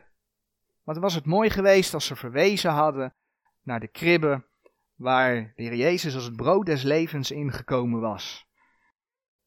Wat 0.82 0.98
was 0.98 1.14
het 1.14 1.26
mooi 1.26 1.50
geweest 1.50 1.94
als 1.94 2.06
ze 2.06 2.16
verwezen 2.16 2.70
hadden 2.70 3.14
naar 3.62 3.80
de 3.80 3.88
kribbe 3.88 4.44
waar 4.94 5.52
de 5.56 5.62
Heer 5.62 5.74
Jezus 5.74 6.14
als 6.14 6.24
het 6.24 6.36
brood 6.36 6.66
des 6.66 6.82
levens 6.82 7.30
ingekomen 7.30 8.00
was. 8.00 8.46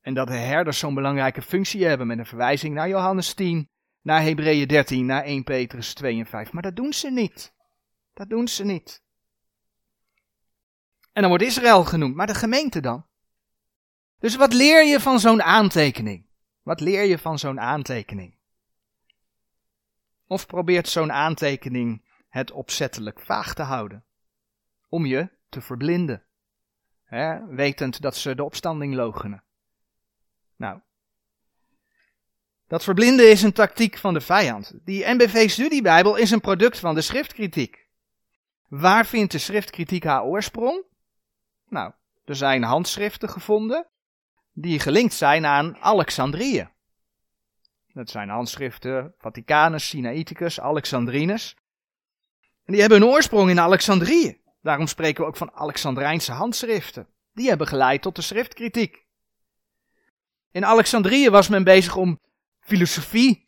En 0.07 0.13
dat 0.13 0.27
de 0.27 0.33
herders 0.33 0.79
zo'n 0.79 0.93
belangrijke 0.93 1.41
functie 1.41 1.85
hebben 1.85 2.07
met 2.07 2.17
een 2.17 2.25
verwijzing 2.25 2.73
naar 2.73 2.87
Johannes 2.87 3.33
10, 3.33 3.69
naar 4.01 4.21
Hebreeën 4.21 4.67
13, 4.67 5.05
naar 5.05 5.23
1 5.23 5.43
Petrus 5.43 5.93
2 5.93 6.19
en 6.19 6.25
5. 6.25 6.51
Maar 6.51 6.61
dat 6.61 6.75
doen 6.75 6.93
ze 6.93 7.11
niet. 7.11 7.53
Dat 8.13 8.29
doen 8.29 8.47
ze 8.47 8.63
niet. 8.63 9.03
En 11.11 11.21
dan 11.21 11.27
wordt 11.27 11.43
Israël 11.43 11.83
genoemd, 11.83 12.15
maar 12.15 12.27
de 12.27 12.35
gemeente 12.35 12.79
dan? 12.79 13.05
Dus 14.19 14.35
wat 14.35 14.53
leer 14.53 14.85
je 14.85 14.99
van 14.99 15.19
zo'n 15.19 15.41
aantekening? 15.41 16.25
Wat 16.61 16.79
leer 16.79 17.03
je 17.03 17.17
van 17.17 17.39
zo'n 17.39 17.59
aantekening? 17.59 18.37
Of 20.27 20.45
probeert 20.45 20.87
zo'n 20.87 21.11
aantekening 21.11 22.05
het 22.29 22.51
opzettelijk 22.51 23.19
vaag 23.19 23.53
te 23.53 23.63
houden? 23.63 24.05
Om 24.89 25.05
je 25.05 25.29
te 25.49 25.61
verblinden. 25.61 26.23
Hè, 27.03 27.45
wetend 27.45 28.01
dat 28.01 28.15
ze 28.15 28.35
de 28.35 28.43
opstanding 28.43 28.93
logenen. 28.93 29.45
Nou, 30.57 30.79
dat 32.67 32.83
verblinden 32.83 33.29
is 33.29 33.41
een 33.41 33.53
tactiek 33.53 33.97
van 33.97 34.13
de 34.13 34.21
vijand. 34.21 34.73
Die 34.83 35.05
NBV-studiebijbel 35.05 36.15
is 36.15 36.31
een 36.31 36.41
product 36.41 36.79
van 36.79 36.95
de 36.95 37.01
schriftkritiek. 37.01 37.87
Waar 38.67 39.05
vindt 39.05 39.31
de 39.31 39.37
schriftkritiek 39.37 40.03
haar 40.03 40.23
oorsprong? 40.23 40.83
Nou, 41.69 41.91
er 42.25 42.35
zijn 42.35 42.63
handschriften 42.63 43.29
gevonden 43.29 43.87
die 44.53 44.79
gelinkt 44.79 45.13
zijn 45.13 45.45
aan 45.45 45.77
Alexandrië. 45.77 46.69
Dat 47.93 48.09
zijn 48.09 48.29
handschriften 48.29 49.13
Vaticanus, 49.17 49.87
Sinaiticus, 49.87 50.59
Alexandrinus. 50.59 51.55
En 52.65 52.73
die 52.73 52.81
hebben 52.81 53.01
een 53.01 53.07
oorsprong 53.07 53.49
in 53.49 53.59
Alexandrië. 53.59 54.41
Daarom 54.61 54.87
spreken 54.87 55.21
we 55.21 55.27
ook 55.27 55.37
van 55.37 55.53
Alexandrijnse 55.53 56.31
handschriften. 56.31 57.07
Die 57.33 57.49
hebben 57.49 57.67
geleid 57.67 58.01
tot 58.01 58.15
de 58.15 58.21
schriftkritiek. 58.21 59.06
In 60.51 60.65
Alexandrië 60.65 61.29
was 61.29 61.47
men 61.47 61.63
bezig 61.63 61.95
om 61.95 62.19
filosofie, 62.59 63.45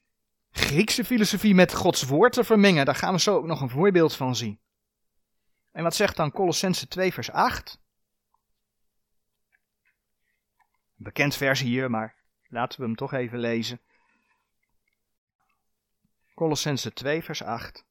Griekse 0.52 1.06
filosofie 1.06 1.56
met 1.56 1.74
Gods 1.74 2.04
woord 2.04 2.34
te 2.34 2.44
vermengen. 2.44 2.86
Daar 2.86 2.96
gaan 2.96 3.14
we 3.14 3.20
zo 3.20 3.36
ook 3.36 3.46
nog 3.46 3.62
een 3.62 3.70
voorbeeld 3.70 4.16
van 4.16 4.36
zien. 4.36 4.60
En 5.72 5.84
wat 5.84 5.96
zegt 5.96 6.16
dan 6.16 6.32
Colossense 6.32 6.88
2 6.88 7.14
vers 7.14 7.32
8? 7.32 7.80
bekend 11.00 11.36
vers 11.36 11.60
hier, 11.60 11.90
maar 11.90 12.16
laten 12.48 12.80
we 12.80 12.86
hem 12.86 12.96
toch 12.96 13.14
even 13.14 13.40
lezen. 13.40 13.80
Colossense 16.34 16.94
2 16.94 17.24
vers 17.24 17.44
8. 17.44 17.86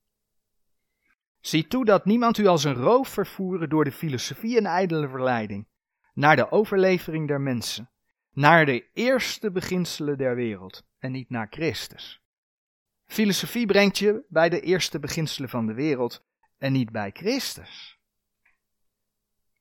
Zie 1.41 1.67
toe 1.67 1.85
dat 1.85 2.05
niemand 2.05 2.39
u 2.39 2.47
als 2.47 2.65
een 2.65 2.75
roof 2.75 3.09
vervoeren 3.09 3.69
door 3.69 3.85
de 3.85 3.93
filosofie 3.93 4.57
en 4.57 4.67
ijdele 4.67 5.09
verleiding, 5.09 5.67
naar 6.15 6.37
de 6.37 6.51
overlevering 6.51 7.29
der 7.29 7.41
mensen, 7.41 7.91
naar 8.39 8.67
de 8.67 8.91
eerste 8.93 9.51
beginselen 9.51 10.19
der 10.19 10.35
wereld 10.35 10.85
en 10.99 11.13
niet 11.13 11.31
naar 11.31 11.47
Christus. 11.51 12.23
Filosofie 13.05 13.67
brengt 13.67 13.99
je 13.99 14.25
bij 14.29 14.49
de 14.49 14.61
eerste 14.61 14.99
beginselen 14.99 15.49
van 15.49 15.67
de 15.67 15.75
wereld 15.75 16.25
en 16.59 16.73
niet 16.73 16.93
bij 16.93 17.11
Christus. 17.11 17.99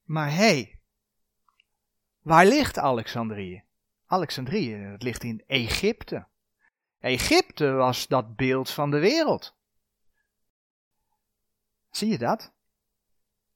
Maar 0.04 0.30
hé, 0.30 0.36
hey, 0.36 0.80
waar 2.22 2.46
ligt 2.46 2.78
Alexandrië? 2.78 3.64
Alexandrië, 4.06 4.88
dat 4.92 5.04
ligt 5.04 5.24
in 5.24 5.44
Egypte. 5.48 6.28
Egypte 7.00 7.72
was 7.72 8.08
dat 8.08 8.36
beeld 8.36 8.70
van 8.70 8.92
de 8.92 9.00
wereld. 9.00 9.56
Zie 11.90 12.10
je 12.10 12.18
dat? 12.18 12.54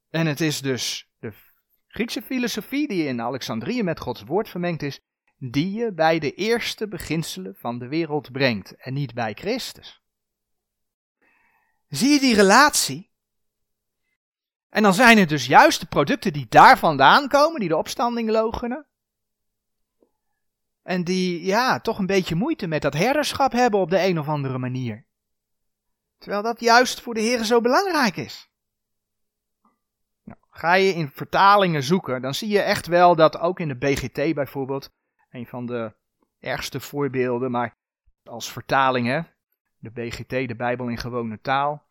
En 0.10 0.26
het 0.26 0.42
is 0.42 0.62
dus 0.62 1.12
de 1.20 1.34
Griekse 1.88 2.22
filosofie 2.22 2.88
die 2.88 3.06
in 3.06 3.22
Alexandrië 3.22 3.84
met 3.84 4.00
Gods 4.00 4.24
woord 4.24 4.50
vermengd 4.50 4.82
is, 4.82 5.02
die 5.44 5.72
je 5.72 5.94
bij 5.94 6.20
de 6.20 6.34
eerste 6.34 6.88
beginselen 6.88 7.56
van 7.56 7.80
de 7.80 7.88
wereld 7.88 8.32
brengt 8.32 8.76
en 8.76 8.94
niet 8.94 9.14
bij 9.14 9.34
Christus. 9.34 10.02
Zie 11.88 12.10
je 12.10 12.20
die 12.20 12.36
relatie? 12.36 13.12
En 14.70 14.84
dan 14.84 14.94
zijn 14.94 15.18
het 15.18 15.30
dus 15.30 15.46
juist 15.46 15.80
de 15.80 15.86
producten 15.86 16.34
die 16.34 16.46
daar 16.50 16.78
vandaan 16.78 17.28
komen, 17.28 17.60
die 17.60 17.70
de 17.70 17.78
opstanding 17.78 18.30
logenen. 18.30 18.88
En 20.82 21.04
die, 21.04 21.46
ja, 21.46 21.80
toch 21.80 22.00
een 22.00 22.06
beetje 22.06 22.36
moeite 22.36 22.68
met 22.68 22.82
dat 22.82 22.94
herderschap 22.94 23.52
hebben 23.52 23.80
op 23.80 23.90
de 23.90 24.00
een 24.00 24.20
of 24.20 24.28
andere 24.28 24.58
manier. 24.58 25.06
Terwijl 26.18 26.42
dat 26.42 26.60
juist 26.60 27.02
voor 27.02 27.14
de 27.14 27.22
Heer 27.22 27.44
zo 27.44 27.62
belangrijk 27.62 28.16
is. 28.16 28.50
Nou, 30.24 30.40
ga 30.50 30.74
je 30.74 30.94
in 30.94 31.10
vertalingen 31.10 31.84
zoeken, 31.84 32.22
dan 32.22 32.34
zie 32.34 32.50
je 32.50 32.62
echt 32.62 32.88
wel 32.88 33.16
dat 33.16 33.40
ook 33.40 33.60
in 33.60 33.68
de 33.68 33.78
BGT 33.78 34.34
bijvoorbeeld, 34.34 34.92
een 35.32 35.48
van 35.48 35.66
de 35.66 35.94
ergste 36.40 36.80
voorbeelden, 36.80 37.52
maar 37.52 37.76
als 38.24 38.52
vertaling, 38.52 39.08
hè, 39.08 39.22
de 39.78 39.92
BGT, 39.92 40.30
de 40.30 40.56
Bijbel 40.56 40.88
in 40.88 40.98
gewone 40.98 41.42
taal, 41.42 41.84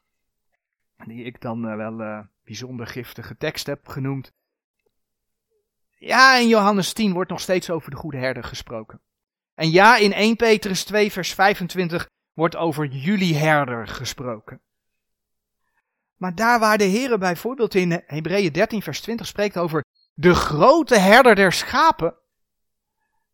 die 1.05 1.25
ik 1.25 1.41
dan 1.41 1.71
uh, 1.71 1.77
wel 1.77 2.01
uh, 2.01 2.21
bijzonder 2.45 2.87
giftige 2.87 3.37
tekst 3.37 3.67
heb 3.67 3.89
genoemd. 3.89 4.33
Ja, 5.99 6.37
in 6.37 6.49
Johannes 6.49 6.93
10 6.93 7.13
wordt 7.13 7.31
nog 7.31 7.41
steeds 7.41 7.71
over 7.71 7.91
de 7.91 7.97
goede 7.97 8.17
herder 8.17 8.45
gesproken. 8.45 9.01
En 9.55 9.71
ja, 9.71 9.97
in 9.97 10.13
1 10.13 10.37
Petrus 10.37 10.85
2 10.85 11.13
vers 11.13 11.35
25 11.35 12.09
wordt 12.33 12.57
over 12.57 12.87
jullie 12.87 13.37
herder 13.37 13.89
gesproken. 13.89 14.61
Maar 16.17 16.35
daar 16.35 16.59
waar 16.59 16.79
de 16.79 16.85
Heer 16.85 17.19
bijvoorbeeld 17.19 17.75
in 17.75 18.03
Hebreeën 18.07 18.53
13 18.53 18.83
vers 18.83 19.01
20 19.01 19.27
spreekt 19.27 19.59
over 19.59 19.85
de 20.15 20.35
grote 20.35 20.99
herder 20.99 21.35
der 21.35 21.53
schapen, 21.53 22.15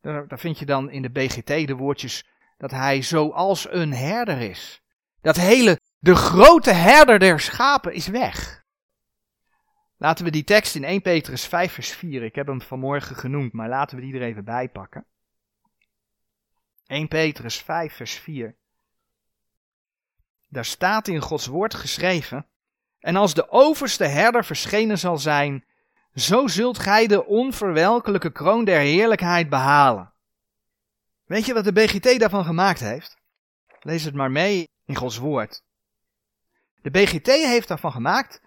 daar, 0.07 0.39
vind 0.39 0.59
je 0.59 0.67
dan 0.67 0.91
in 0.91 1.03
de 1.03 1.11
BGT 1.11 1.47
de 1.67 1.75
woordjes 1.75 2.27
dat 2.59 2.71
hij 2.71 3.03
zoals 3.03 3.71
een 3.71 3.93
herder 3.93 4.41
is. 4.41 4.83
Dat 5.21 5.37
hele, 5.37 5.81
de 5.99 6.15
grote 6.15 6.73
herder 6.73 7.19
der 7.19 7.41
schapen 7.41 7.93
is 7.93 8.07
weg. 8.07 8.65
Laten 9.99 10.25
we 10.25 10.31
die 10.31 10.45
tekst 10.45 10.75
in 10.75 10.85
1 10.85 11.03
Petrus 11.03 11.45
5 11.45 11.73
vers 11.73 11.91
4, 11.91 12.23
ik 12.23 12.35
heb 12.35 12.47
hem 12.47 12.61
vanmorgen 12.61 13.17
genoemd, 13.17 13.53
maar 13.53 13.69
laten 13.69 13.97
we 13.97 14.03
die 14.03 14.15
er 14.15 14.23
even 14.23 14.45
bij 14.45 14.69
pakken. 14.69 15.07
1 16.87 17.09
Petrus 17.09 17.57
5 17.57 17.93
vers 17.93 18.15
4. 18.15 18.57
Daar 20.49 20.65
staat 20.65 21.09
in 21.09 21.21
Gods 21.21 21.47
woord 21.47 21.75
geschreven, 21.75 22.47
en 22.99 23.17
als 23.17 23.35
de 23.35 23.51
overste 23.51 24.05
herder 24.05 24.45
verschenen 24.45 24.99
zal 24.99 25.19
zijn, 25.19 25.65
zo 26.17 26.47
zult 26.47 26.79
gij 26.79 27.07
de 27.07 27.27
onverwelkelijke 27.27 28.33
kroon 28.33 28.65
der 28.65 28.81
heerlijkheid 28.81 29.49
behalen. 29.49 30.13
Weet 31.25 31.47
je 31.47 31.55
wat 31.55 31.65
de 31.65 31.73
BGT 31.73 32.21
daarvan 32.21 32.45
gemaakt 32.45 32.81
heeft? 32.81 33.17
Lees 33.81 34.05
het 34.05 34.15
maar 34.15 34.31
mee 34.31 34.69
in 34.85 34.95
Gods 34.97 35.17
woord. 35.17 35.63
De 36.83 36.91
BGT 36.91 37.27
heeft 37.27 37.69
daarvan 37.69 37.93
gemaakt, 37.93 38.41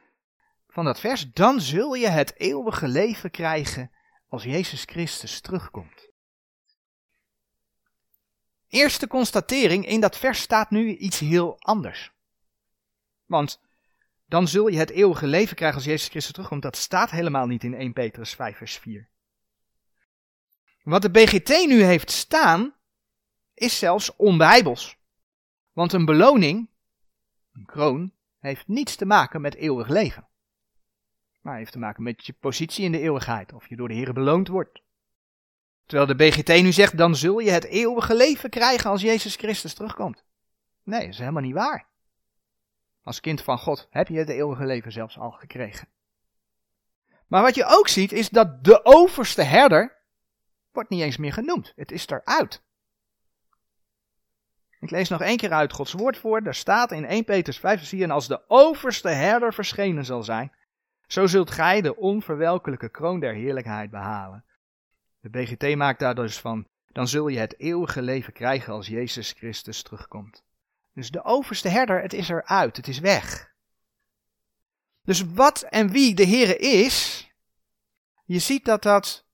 van 0.67 0.85
dat 0.85 0.99
vers, 0.99 1.31
dan 1.31 1.61
zul 1.61 1.93
je 1.93 2.07
het 2.07 2.39
eeuwige 2.39 2.87
leven 2.87 3.31
krijgen 3.31 3.91
als 4.29 4.43
Jezus 4.43 4.83
Christus 4.83 5.41
terugkomt. 5.41 6.09
Eerste 8.67 9.07
constatering, 9.07 9.85
in 9.85 9.99
dat 9.99 10.17
vers 10.17 10.41
staat 10.41 10.69
nu 10.69 10.95
iets 10.95 11.19
heel 11.19 11.55
anders. 11.59 12.11
Want 13.25 13.61
dan 14.29 14.47
zul 14.47 14.67
je 14.67 14.77
het 14.77 14.89
eeuwige 14.89 15.27
leven 15.27 15.55
krijgen 15.55 15.77
als 15.77 15.85
Jezus 15.85 16.07
Christus 16.07 16.33
terugkomt. 16.33 16.61
Dat 16.61 16.77
staat 16.77 17.11
helemaal 17.11 17.47
niet 17.47 17.63
in 17.63 17.73
1 17.73 17.93
Petrus 17.93 18.33
5 18.33 18.57
vers 18.57 18.77
4. 18.77 19.09
Wat 20.83 21.01
de 21.01 21.11
BGT 21.11 21.49
nu 21.67 21.83
heeft 21.83 22.11
staan, 22.11 22.75
is 23.53 23.79
zelfs 23.79 24.15
onbijbels. 24.15 24.97
Want 25.71 25.93
een 25.93 26.05
beloning, 26.05 26.69
een 27.53 27.65
kroon, 27.65 28.13
heeft 28.39 28.67
niets 28.67 28.95
te 28.95 29.05
maken 29.05 29.41
met 29.41 29.55
eeuwig 29.55 29.87
leven. 29.87 30.27
Maar 31.41 31.57
heeft 31.57 31.71
te 31.71 31.79
maken 31.79 32.03
met 32.03 32.25
je 32.25 32.33
positie 32.33 32.85
in 32.85 32.91
de 32.91 32.99
eeuwigheid, 32.99 33.53
of 33.53 33.67
je 33.69 33.75
door 33.75 33.87
de 33.87 33.93
Heer 33.93 34.13
beloond 34.13 34.47
wordt. 34.47 34.81
Terwijl 35.85 36.07
de 36.07 36.15
BGT 36.15 36.61
nu 36.61 36.71
zegt, 36.71 36.97
dan 36.97 37.15
zul 37.15 37.39
je 37.39 37.51
het 37.51 37.65
eeuwige 37.65 38.15
leven 38.15 38.49
krijgen 38.49 38.89
als 38.89 39.01
Jezus 39.01 39.35
Christus 39.35 39.73
terugkomt. 39.73 40.23
Nee, 40.83 40.99
dat 40.99 41.09
is 41.09 41.17
helemaal 41.17 41.41
niet 41.41 41.53
waar. 41.53 41.88
Als 43.03 43.19
kind 43.19 43.41
van 43.41 43.57
God 43.57 43.87
heb 43.89 44.07
je 44.07 44.17
het 44.17 44.29
eeuwige 44.29 44.65
leven 44.65 44.91
zelfs 44.91 45.17
al 45.17 45.31
gekregen. 45.31 45.87
Maar 47.27 47.41
wat 47.41 47.55
je 47.55 47.65
ook 47.65 47.87
ziet 47.87 48.11
is 48.11 48.29
dat 48.29 48.63
de 48.63 48.85
overste 48.85 49.41
herder 49.41 49.97
wordt 50.71 50.89
niet 50.89 51.01
eens 51.01 51.17
meer 51.17 51.33
genoemd. 51.33 51.73
Het 51.75 51.91
is 51.91 52.07
eruit. 52.07 52.61
Ik 54.79 54.91
lees 54.91 55.09
nog 55.09 55.21
één 55.21 55.37
keer 55.37 55.51
uit 55.51 55.73
Gods 55.73 55.93
woord 55.93 56.17
voor. 56.17 56.43
Daar 56.43 56.55
staat 56.55 56.91
in 56.91 57.05
1 57.05 57.23
Petrus 57.23 57.59
5 57.59 57.87
4 57.87 58.03
en 58.03 58.11
als 58.11 58.27
de 58.27 58.43
overste 58.47 59.09
herder 59.09 59.53
verschenen 59.53 60.05
zal 60.05 60.23
zijn, 60.23 60.51
zo 61.07 61.27
zult 61.27 61.51
gij 61.51 61.81
de 61.81 61.95
onverwelkelijke 61.95 62.89
kroon 62.89 63.19
der 63.19 63.33
heerlijkheid 63.33 63.89
behalen. 63.89 64.45
De 65.19 65.29
BGT 65.29 65.75
maakt 65.75 65.99
daar 65.99 66.15
dus 66.15 66.39
van, 66.39 66.67
dan 66.87 67.07
zul 67.07 67.27
je 67.27 67.39
het 67.39 67.59
eeuwige 67.59 68.01
leven 68.01 68.33
krijgen 68.33 68.73
als 68.73 68.87
Jezus 68.87 69.31
Christus 69.31 69.81
terugkomt. 69.81 70.43
Dus 70.93 71.11
de 71.11 71.23
overste 71.23 71.69
herder, 71.69 72.01
het 72.01 72.13
is 72.13 72.29
eruit, 72.29 72.77
het 72.77 72.87
is 72.87 72.99
weg. 72.99 73.53
Dus 75.03 75.23
wat 75.33 75.61
en 75.61 75.89
wie 75.89 76.15
de 76.15 76.25
Heere 76.25 76.57
is, 76.57 77.27
je 78.25 78.39
ziet 78.39 78.65
dat 78.65 78.81
dat 78.81 79.25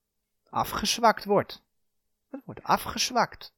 afgezwakt 0.49 1.25
wordt. 1.25 1.63
Het 2.29 2.41
wordt 2.45 2.63
afgezwakt. 2.63 3.53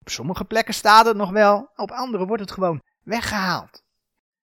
Op 0.00 0.08
sommige 0.08 0.44
plekken 0.44 0.74
staat 0.74 1.06
het 1.06 1.16
nog 1.16 1.30
wel, 1.30 1.70
op 1.76 1.90
andere 1.90 2.26
wordt 2.26 2.42
het 2.42 2.52
gewoon 2.52 2.82
weggehaald. 3.02 3.82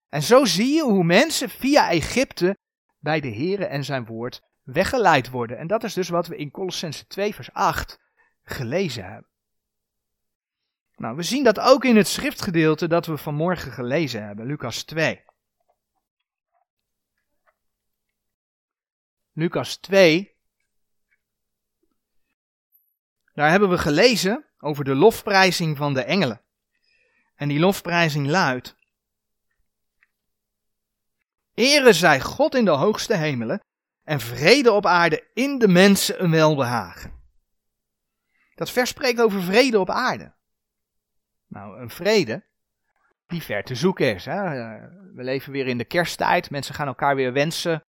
En 0.08 0.22
zo 0.22 0.44
zie 0.44 0.74
je 0.74 0.82
hoe 0.82 1.04
mensen 1.04 1.50
via 1.50 1.90
Egypte 1.90 2.56
bij 2.98 3.20
de 3.20 3.34
Heere 3.34 3.64
en 3.64 3.84
zijn 3.84 4.04
woord 4.04 4.42
weggeleid 4.62 5.30
worden. 5.30 5.58
En 5.58 5.66
dat 5.66 5.84
is 5.84 5.94
dus 5.94 6.08
wat 6.08 6.26
we 6.26 6.36
in 6.36 6.50
Colossense 6.50 7.06
2 7.06 7.34
vers 7.34 7.52
8 7.52 7.98
gelezen 8.42 9.04
hebben. 9.04 9.30
Nou, 10.96 11.16
we 11.16 11.22
zien 11.22 11.44
dat 11.44 11.60
ook 11.60 11.84
in 11.84 11.96
het 11.96 12.08
schriftgedeelte 12.08 12.88
dat 12.88 13.06
we 13.06 13.16
vanmorgen 13.16 13.72
gelezen 13.72 14.26
hebben, 14.26 14.46
Lucas 14.46 14.82
2. 14.82 15.24
Lucas 19.32 19.76
2. 19.76 20.36
Daar 23.34 23.50
hebben 23.50 23.68
we 23.68 23.78
gelezen 23.78 24.46
over 24.58 24.84
de 24.84 24.94
lofprijzing 24.94 25.76
van 25.76 25.94
de 25.94 26.02
engelen. 26.02 26.42
En 27.34 27.48
die 27.48 27.58
lofprijzing 27.58 28.26
luidt: 28.26 28.76
Ere 31.54 31.92
zij 31.92 32.20
God 32.20 32.54
in 32.54 32.64
de 32.64 32.70
hoogste 32.70 33.16
hemelen 33.16 33.62
en 34.02 34.20
vrede 34.20 34.72
op 34.72 34.86
aarde 34.86 35.30
in 35.34 35.58
de 35.58 35.68
mensen 35.68 36.22
een 36.22 36.30
welbehagen. 36.30 37.20
Dat 38.54 38.70
vers 38.70 38.90
spreekt 38.90 39.20
over 39.20 39.42
vrede 39.42 39.80
op 39.80 39.90
aarde. 39.90 40.34
Nou, 41.52 41.80
een 41.80 41.90
vrede 41.90 42.44
die 43.26 43.42
ver 43.42 43.64
te 43.64 43.74
zoeken 43.74 44.14
is. 44.14 44.24
Hè? 44.24 44.42
We 45.14 45.22
leven 45.22 45.52
weer 45.52 45.66
in 45.66 45.78
de 45.78 45.84
kersttijd. 45.84 46.50
Mensen 46.50 46.74
gaan 46.74 46.86
elkaar 46.86 47.16
weer 47.16 47.32
wensen 47.32 47.84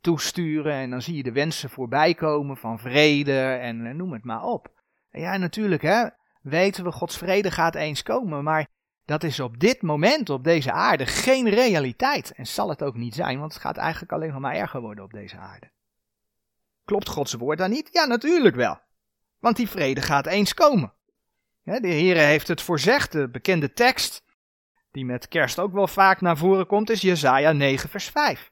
toesturen. 0.00 0.72
En 0.72 0.90
dan 0.90 1.02
zie 1.02 1.16
je 1.16 1.22
de 1.22 1.32
wensen 1.32 1.70
voorbij 1.70 2.14
komen 2.14 2.56
van 2.56 2.78
vrede 2.78 3.40
en 3.42 3.86
eh, 3.86 3.94
noem 3.94 4.12
het 4.12 4.24
maar 4.24 4.42
op. 4.42 4.72
En 5.10 5.20
ja, 5.20 5.36
natuurlijk 5.36 5.82
hè, 5.82 6.06
weten 6.42 6.84
we, 6.84 6.92
Gods 6.92 7.18
vrede 7.18 7.50
gaat 7.50 7.74
eens 7.74 8.02
komen. 8.02 8.44
Maar 8.44 8.66
dat 9.04 9.22
is 9.22 9.40
op 9.40 9.58
dit 9.58 9.82
moment 9.82 10.30
op 10.30 10.44
deze 10.44 10.72
aarde 10.72 11.06
geen 11.06 11.48
realiteit. 11.48 12.32
En 12.32 12.46
zal 12.46 12.68
het 12.68 12.82
ook 12.82 12.96
niet 12.96 13.14
zijn, 13.14 13.38
want 13.38 13.52
het 13.52 13.62
gaat 13.62 13.76
eigenlijk 13.76 14.12
alleen 14.12 14.40
maar 14.40 14.54
erger 14.54 14.80
worden 14.80 15.04
op 15.04 15.12
deze 15.12 15.36
aarde. 15.36 15.70
Klopt 16.84 17.08
Gods 17.08 17.34
woord 17.34 17.58
dan 17.58 17.70
niet? 17.70 17.88
Ja, 17.92 18.04
natuurlijk 18.04 18.54
wel. 18.54 18.78
Want 19.38 19.56
die 19.56 19.68
vrede 19.68 20.00
gaat 20.00 20.26
eens 20.26 20.54
komen. 20.54 20.92
De 21.62 21.88
Heer 21.88 22.16
heeft 22.16 22.48
het 22.48 22.62
voorzegd, 22.62 23.12
de 23.12 23.28
bekende 23.28 23.72
tekst, 23.72 24.22
die 24.90 25.04
met 25.04 25.28
kerst 25.28 25.58
ook 25.58 25.72
wel 25.72 25.88
vaak 25.88 26.20
naar 26.20 26.36
voren 26.36 26.66
komt, 26.66 26.90
is 26.90 27.00
Jezaja 27.00 27.52
9 27.52 27.88
vers 27.88 28.08
5. 28.08 28.50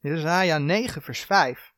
Jezaja 0.00 0.58
9 0.58 1.02
vers 1.02 1.20
5. 1.20 1.72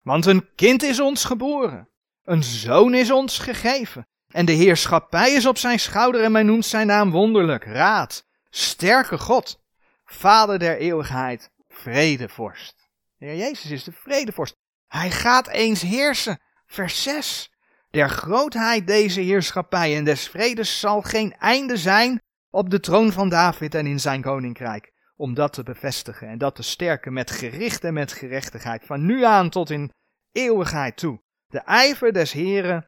Want 0.00 0.26
een 0.26 0.54
kind 0.54 0.82
is 0.82 1.00
ons 1.00 1.24
geboren, 1.24 1.88
een 2.24 2.42
zoon 2.42 2.94
is 2.94 3.10
ons 3.10 3.38
gegeven, 3.38 4.08
en 4.28 4.46
de 4.46 4.52
heerschappij 4.52 5.32
is 5.32 5.46
op 5.46 5.58
zijn 5.58 5.80
schouder 5.80 6.22
en 6.22 6.32
men 6.32 6.46
noemt 6.46 6.66
zijn 6.66 6.86
naam 6.86 7.10
wonderlijk, 7.10 7.64
raad, 7.64 8.26
sterke 8.50 9.18
God, 9.18 9.62
vader 10.04 10.58
der 10.58 10.76
eeuwigheid, 10.76 11.50
vredevorst. 11.68 12.90
De 13.18 13.26
Heer 13.26 13.36
Jezus 13.36 13.70
is 13.70 13.84
de 13.84 13.92
vredevorst. 13.92 14.61
Hij 14.92 15.10
gaat 15.10 15.48
eens 15.48 15.82
heersen. 15.82 16.40
Vers 16.66 17.02
6. 17.02 17.52
Der 17.90 18.08
grootheid 18.08 18.86
deze 18.86 19.20
heerschappij 19.20 19.96
en 19.96 20.04
des 20.04 20.28
vredes 20.28 20.80
zal 20.80 21.02
geen 21.02 21.34
einde 21.38 21.76
zijn 21.76 22.22
op 22.50 22.70
de 22.70 22.80
troon 22.80 23.12
van 23.12 23.28
David 23.28 23.74
en 23.74 23.86
in 23.86 24.00
zijn 24.00 24.22
koninkrijk. 24.22 24.92
Om 25.16 25.34
dat 25.34 25.52
te 25.52 25.62
bevestigen 25.62 26.28
en 26.28 26.38
dat 26.38 26.54
te 26.54 26.62
sterken 26.62 27.12
met 27.12 27.30
gericht 27.30 27.84
en 27.84 27.94
met 27.94 28.12
gerechtigheid. 28.12 28.84
Van 28.84 29.06
nu 29.06 29.24
aan 29.24 29.50
tot 29.50 29.70
in 29.70 29.92
eeuwigheid 30.32 30.96
toe. 30.96 31.22
De 31.46 31.60
ijver 31.60 32.12
des 32.12 32.32
Heren 32.32 32.86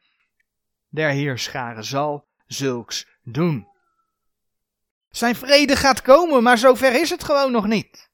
der 0.89 1.11
heerscharen 1.11 1.85
zal 1.85 2.29
zulks 2.47 3.07
doen. 3.23 3.69
Zijn 5.11 5.35
vrede 5.35 5.77
gaat 5.77 6.03
komen, 6.03 6.43
maar 6.43 6.59
zover 6.59 7.01
is 7.01 7.11
het 7.11 7.25
gewoon 7.25 7.53
nog 7.53 7.67
niet. 7.67 8.13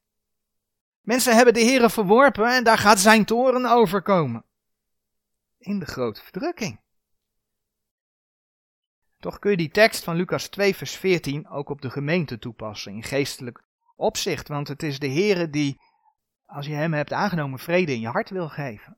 Mensen 1.01 1.35
hebben 1.35 1.53
de 1.53 1.63
Heere 1.63 1.89
verworpen 1.89 2.55
en 2.55 2.63
daar 2.63 2.77
gaat 2.77 2.99
zijn 2.99 3.25
toren 3.25 3.65
overkomen. 3.65 4.45
In 5.57 5.79
de 5.79 5.85
grote 5.85 6.21
verdrukking. 6.23 6.79
Toch 9.19 9.39
kun 9.39 9.51
je 9.51 9.57
die 9.57 9.71
tekst 9.71 10.03
van 10.03 10.15
Lucas 10.15 10.47
2 10.47 10.75
vers 10.75 10.95
14 10.95 11.49
ook 11.49 11.69
op 11.69 11.81
de 11.81 11.89
gemeente 11.89 12.39
toepassen 12.39 12.93
in 12.93 13.03
geestelijk 13.03 13.63
opzicht. 13.95 14.47
Want 14.47 14.67
het 14.67 14.83
is 14.83 14.99
de 14.99 15.09
Heere 15.09 15.49
die, 15.49 15.81
als 16.45 16.65
je 16.65 16.73
hem 16.73 16.93
hebt 16.93 17.13
aangenomen, 17.13 17.59
vrede 17.59 17.93
in 17.93 17.99
je 17.99 18.07
hart 18.07 18.29
wil 18.29 18.49
geven. 18.49 18.97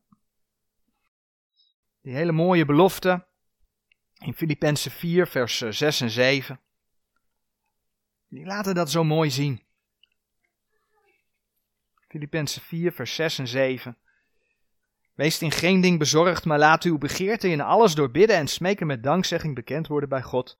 Die 2.01 2.13
hele 2.13 2.31
mooie 2.31 2.65
belofte 2.65 3.27
in 4.17 4.33
Filippenzen 4.33 4.91
4 4.91 5.27
vers 5.27 5.57
6 5.57 6.01
en 6.01 6.09
7. 6.09 6.59
Die 8.27 8.45
laten 8.45 8.75
dat 8.75 8.91
zo 8.91 9.03
mooi 9.03 9.31
zien. 9.31 9.61
Filippenzen 12.13 12.62
4, 12.62 12.91
vers 12.91 13.15
6 13.15 13.39
en 13.39 13.47
7. 13.47 13.97
Wees 15.13 15.41
in 15.41 15.52
geen 15.52 15.82
ding 15.82 15.99
bezorgd, 15.99 16.45
maar 16.45 16.60
laat 16.60 16.84
uw 16.84 16.97
begeerte 16.97 17.47
in 17.47 17.62
alles 17.62 17.95
door 17.95 18.12
bidden 18.12 18.36
en 18.36 18.47
smeken 18.47 18.88
met 18.88 19.04
dankzegging 19.04 19.56
bekend 19.56 19.88
worden 19.88 20.10
bij 20.10 20.21
God. 20.21 20.58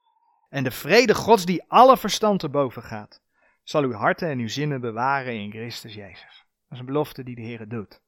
En 0.50 0.64
de 0.64 0.72
vrede 0.72 1.16
Gods 1.16 1.46
die 1.46 1.64
alle 1.68 1.98
verstand 1.98 2.40
te 2.40 2.50
boven 2.50 2.84
gaat, 2.84 3.22
zal 3.64 3.84
uw 3.84 3.92
harten 3.92 4.30
en 4.30 4.40
uw 4.40 4.48
zinnen 4.48 4.82
bewaren 4.82 5.34
in 5.34 5.52
Christus 5.52 5.94
Jezus. 5.94 6.46
Dat 6.64 6.72
is 6.72 6.80
een 6.80 6.86
belofte 6.86 7.24
die 7.24 7.36
de 7.36 7.42
Heer 7.42 7.68
doet. 7.68 8.02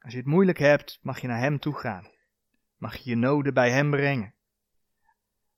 Als 0.00 0.12
je 0.12 0.18
het 0.18 0.26
moeilijk 0.26 0.58
hebt, 0.58 0.98
mag 1.02 1.20
je 1.20 1.26
naar 1.26 1.40
Hem 1.40 1.58
toe 1.58 1.74
gaan. 1.74 2.10
Mag 2.76 2.96
je 2.96 3.10
je 3.10 3.16
noden 3.16 3.54
bij 3.54 3.70
Hem 3.70 3.90
brengen. 3.90 4.34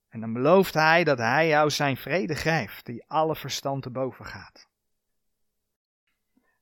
En 0.08 0.20
dan 0.20 0.32
belooft 0.32 0.74
Hij 0.74 1.04
dat 1.04 1.18
Hij 1.18 1.48
jou 1.48 1.70
zijn 1.70 1.96
vrede 1.96 2.34
geeft, 2.34 2.86
die 2.86 3.04
alle 3.06 3.36
verstand 3.36 3.82
te 3.82 3.90
boven 3.90 4.24
gaat. 4.24 4.72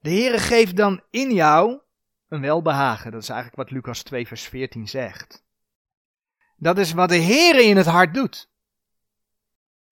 De 0.02 0.10
Heere 0.10 0.38
geeft 0.38 0.76
dan 0.76 1.02
in 1.10 1.32
jou 1.32 1.80
een 2.28 2.40
welbehagen. 2.40 3.12
Dat 3.12 3.22
is 3.22 3.28
eigenlijk 3.28 3.58
wat 3.58 3.70
Lucas 3.70 4.02
2 4.02 4.26
vers 4.26 4.42
14 4.42 4.88
zegt. 4.88 5.44
Dat 6.56 6.78
is 6.78 6.92
wat 6.92 7.08
de 7.08 7.22
Heere 7.22 7.64
in 7.64 7.76
het 7.76 7.86
hart 7.86 8.14
doet. 8.14 8.50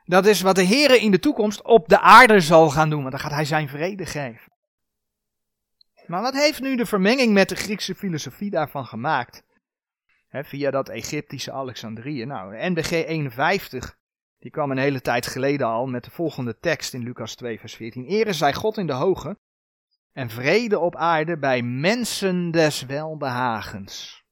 Dat 0.05 0.27
is 0.27 0.41
wat 0.41 0.55
de 0.55 0.65
Heere 0.65 1.01
in 1.01 1.11
de 1.11 1.19
toekomst 1.19 1.63
op 1.63 1.89
de 1.89 2.01
aarde 2.01 2.41
zal 2.41 2.71
gaan 2.71 2.91
doen, 2.91 3.01
want 3.01 3.11
dan 3.11 3.21
gaat 3.21 3.31
hij 3.31 3.45
zijn 3.45 3.69
vrede 3.69 4.07
geven. 4.07 4.53
Maar 6.07 6.23
wat 6.23 6.35
heeft 6.35 6.61
nu 6.61 6.77
de 6.77 6.87
vermenging 6.87 7.33
met 7.33 7.49
de 7.49 7.57
Griekse 7.57 7.95
filosofie 7.95 8.51
daarvan 8.51 8.87
gemaakt? 8.87 9.43
via 10.33 10.71
dat 10.71 10.89
Egyptische 10.89 11.53
Alexandrië. 11.53 12.25
Nou, 12.25 12.71
NBG 12.71 12.91
51, 12.91 13.97
die 14.39 14.51
kwam 14.51 14.71
een 14.71 14.79
hele 14.79 15.01
tijd 15.01 15.27
geleden 15.27 15.67
al 15.67 15.87
met 15.87 16.05
de 16.05 16.11
volgende 16.11 16.59
tekst 16.59 16.95
in 16.95 17.03
Lucas 17.03 17.35
2 17.35 17.61
vers 17.61 17.75
14. 17.75 18.05
Ere 18.05 18.33
zij 18.33 18.55
God 18.55 18.77
in 18.77 18.87
de 18.87 18.93
hoge 18.93 19.39
en 20.13 20.31
vrede 20.31 20.79
op 20.79 20.97
aarde 20.97 21.39
bij 21.39 21.63
mensen 21.63 22.51
des 22.51 22.83
welbehagens. 22.83 24.25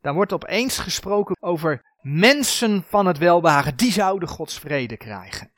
Daar 0.00 0.14
wordt 0.14 0.32
opeens 0.32 0.78
gesproken 0.78 1.36
over 1.40 1.82
mensen 2.00 2.82
van 2.82 3.06
het 3.06 3.18
welbehagen, 3.18 3.76
die 3.76 3.92
zouden 3.92 4.28
Gods 4.28 4.58
vrede 4.58 4.96
krijgen. 4.96 5.52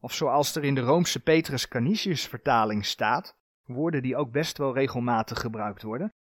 Of 0.00 0.12
zoals 0.12 0.54
er 0.54 0.64
in 0.64 0.74
de 0.74 0.80
Roomse 0.80 1.20
Petrus 1.20 1.68
Canisius 1.68 2.26
vertaling 2.26 2.86
staat, 2.86 3.36
woorden 3.64 4.02
die 4.02 4.16
ook 4.16 4.30
best 4.30 4.58
wel 4.58 4.74
regelmatig 4.74 5.40
gebruikt 5.40 5.82
worden, 5.82 6.12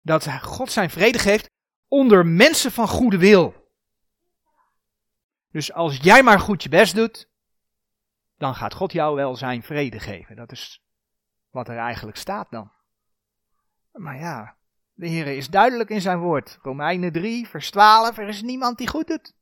dat 0.00 0.32
God 0.42 0.70
zijn 0.70 0.90
vrede 0.90 1.18
geeft 1.18 1.50
onder 1.88 2.26
mensen 2.26 2.72
van 2.72 2.88
goede 2.88 3.18
wil. 3.18 3.70
Dus 5.50 5.72
als 5.72 5.96
jij 5.96 6.22
maar 6.22 6.40
goed 6.40 6.62
je 6.62 6.68
best 6.68 6.94
doet, 6.94 7.28
dan 8.42 8.54
gaat 8.54 8.74
God 8.74 8.92
jou 8.92 9.16
wel 9.16 9.36
zijn 9.36 9.62
vrede 9.62 10.00
geven. 10.00 10.36
Dat 10.36 10.52
is 10.52 10.82
wat 11.50 11.68
er 11.68 11.76
eigenlijk 11.76 12.16
staat 12.16 12.50
dan. 12.50 12.72
Maar 13.92 14.18
ja, 14.18 14.56
de 14.92 15.06
Heer 15.06 15.26
is 15.26 15.48
duidelijk 15.48 15.90
in 15.90 16.00
zijn 16.00 16.18
woord. 16.18 16.58
Romeinen 16.62 17.12
3, 17.12 17.48
vers 17.48 17.70
12, 17.70 18.18
er 18.18 18.28
is 18.28 18.42
niemand 18.42 18.78
die 18.78 18.88
goed 18.88 19.06
doet. 19.06 19.34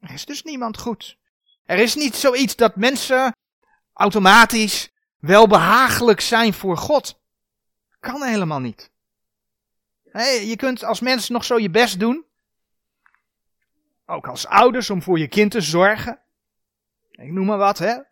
Er 0.00 0.10
is 0.10 0.24
dus 0.24 0.42
niemand 0.42 0.78
goed. 0.78 1.18
Er 1.64 1.78
is 1.78 1.94
niet 1.94 2.14
zoiets 2.14 2.56
dat 2.56 2.76
mensen 2.76 3.36
automatisch 3.92 4.92
welbehagelijk 5.18 6.20
zijn 6.20 6.54
voor 6.54 6.76
God. 6.76 7.20
Kan 8.00 8.22
helemaal 8.22 8.60
niet. 8.60 8.90
je 10.46 10.54
kunt 10.56 10.84
als 10.84 11.00
mens 11.00 11.28
nog 11.28 11.44
zo 11.44 11.58
je 11.58 11.70
best 11.70 12.00
doen. 12.00 12.24
Ook 14.06 14.28
als 14.28 14.46
ouders 14.46 14.90
om 14.90 15.02
voor 15.02 15.18
je 15.18 15.28
kind 15.28 15.50
te 15.50 15.60
zorgen. 15.60 16.23
Ik 17.16 17.32
noem 17.32 17.46
maar 17.46 17.58
wat, 17.58 17.78
hè. 17.78 17.86
Er 17.86 18.06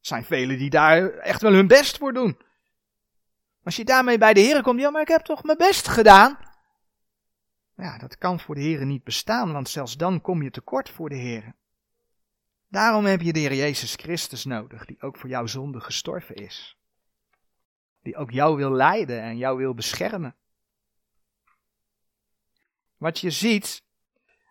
zijn 0.00 0.24
velen 0.24 0.58
die 0.58 0.70
daar 0.70 1.10
echt 1.10 1.42
wel 1.42 1.52
hun 1.52 1.66
best 1.66 1.98
voor 1.98 2.12
doen. 2.12 2.38
Als 3.62 3.76
je 3.76 3.84
daarmee 3.84 4.18
bij 4.18 4.34
de 4.34 4.40
Heer 4.40 4.62
komt, 4.62 4.80
ja, 4.80 4.90
maar 4.90 5.02
ik 5.02 5.08
heb 5.08 5.22
toch 5.22 5.42
mijn 5.42 5.58
best 5.58 5.88
gedaan. 5.88 6.38
Ja, 7.76 7.98
dat 7.98 8.18
kan 8.18 8.40
voor 8.40 8.54
de 8.54 8.60
Heer 8.60 8.86
niet 8.86 9.04
bestaan, 9.04 9.52
want 9.52 9.68
zelfs 9.68 9.96
dan 9.96 10.20
kom 10.20 10.42
je 10.42 10.50
tekort 10.50 10.90
voor 10.90 11.08
de 11.08 11.14
Heer. 11.14 11.54
Daarom 12.68 13.04
heb 13.04 13.20
je 13.20 13.32
de 13.32 13.38
Heer 13.38 13.54
Jezus 13.54 13.94
Christus 13.94 14.44
nodig, 14.44 14.84
die 14.84 15.00
ook 15.00 15.16
voor 15.16 15.28
jouw 15.28 15.46
zonde 15.46 15.80
gestorven 15.80 16.34
is. 16.34 16.76
Die 18.02 18.16
ook 18.16 18.30
jou 18.30 18.56
wil 18.56 18.70
leiden 18.70 19.20
en 19.20 19.36
jou 19.36 19.56
wil 19.56 19.74
beschermen. 19.74 20.36
Wat 22.96 23.18
je 23.18 23.30
ziet, 23.30 23.82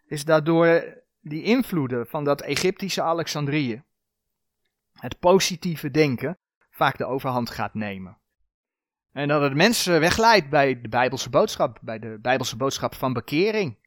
is 0.06 0.26
dat 0.26 0.46
door 0.46 1.02
die 1.22 1.44
invloeden 1.44 2.08
van 2.08 2.24
dat 2.24 2.42
Egyptische 2.42 3.02
Alexandrië, 3.02 3.84
het 5.00 5.20
positieve 5.20 5.92
denken 5.92 6.38
vaak 6.70 6.98
de 6.98 7.06
overhand 7.06 7.50
gaat 7.50 7.74
nemen. 7.74 8.18
En 9.12 9.28
dat 9.28 9.42
het 9.42 9.54
mensen 9.54 10.00
wegleidt 10.00 10.50
bij 10.50 10.82
de 10.82 10.90
Bijbelse 10.90 11.30
boodschap, 11.30 11.80
bij 11.82 12.00
de 12.00 12.18
Bijbelse 12.22 12.56
boodschap 12.56 12.96
van 12.96 13.14
bekering. 13.14 13.78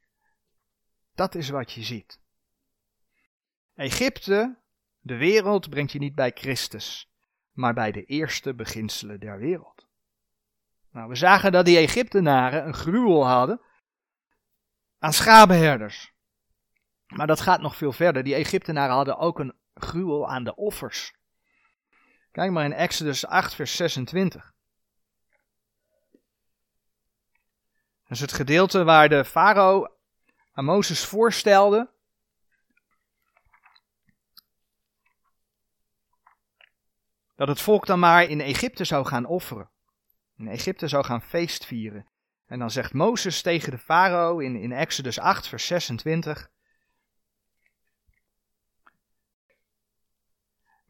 Dat 1.14 1.34
is 1.34 1.48
wat 1.48 1.72
je 1.72 1.82
ziet. 1.82 2.20
Egypte, 3.74 4.58
de 5.00 5.16
wereld, 5.16 5.70
brengt 5.70 5.92
je 5.92 5.98
niet 5.98 6.14
bij 6.14 6.30
Christus, 6.34 7.10
maar 7.52 7.74
bij 7.74 7.92
de 7.92 8.04
eerste 8.04 8.54
beginselen 8.54 9.20
der 9.20 9.38
wereld. 9.38 9.86
Nou, 10.92 11.08
we 11.08 11.14
zagen 11.14 11.52
dat 11.52 11.64
die 11.64 11.78
Egyptenaren 11.78 12.66
een 12.66 12.74
gruwel 12.74 13.26
hadden 13.26 13.60
aan 14.98 15.12
schapenherders. 15.12 16.12
Maar 17.06 17.26
dat 17.26 17.40
gaat 17.40 17.60
nog 17.60 17.76
veel 17.76 17.92
verder. 17.92 18.22
Die 18.22 18.34
Egyptenaren 18.34 18.94
hadden 18.94 19.18
ook 19.18 19.38
een 19.38 19.54
gruwel 19.80 20.28
aan 20.28 20.44
de 20.44 20.54
offers. 20.54 21.14
Kijk 22.32 22.50
maar 22.50 22.64
in 22.64 22.72
Exodus 22.72 23.26
8, 23.26 23.54
vers 23.54 23.76
26. 23.76 24.52
Dat 28.02 28.18
is 28.18 28.20
het 28.20 28.32
gedeelte 28.32 28.84
waar 28.84 29.08
de 29.08 29.24
farao 29.24 29.86
aan 30.52 30.64
Mozes 30.64 31.04
voorstelde 31.04 31.90
dat 37.36 37.48
het 37.48 37.60
volk 37.60 37.86
dan 37.86 37.98
maar 37.98 38.24
in 38.24 38.40
Egypte 38.40 38.84
zou 38.84 39.06
gaan 39.06 39.26
offeren. 39.26 39.70
In 40.36 40.48
Egypte 40.48 40.88
zou 40.88 41.04
gaan 41.04 41.22
feestvieren. 41.22 42.06
En 42.46 42.58
dan 42.58 42.70
zegt 42.70 42.92
Mozes 42.92 43.42
tegen 43.42 43.70
de 43.70 43.78
farao 43.78 44.38
in, 44.38 44.56
in 44.56 44.72
Exodus 44.72 45.18
8, 45.18 45.46
vers 45.46 45.66
26. 45.66 46.50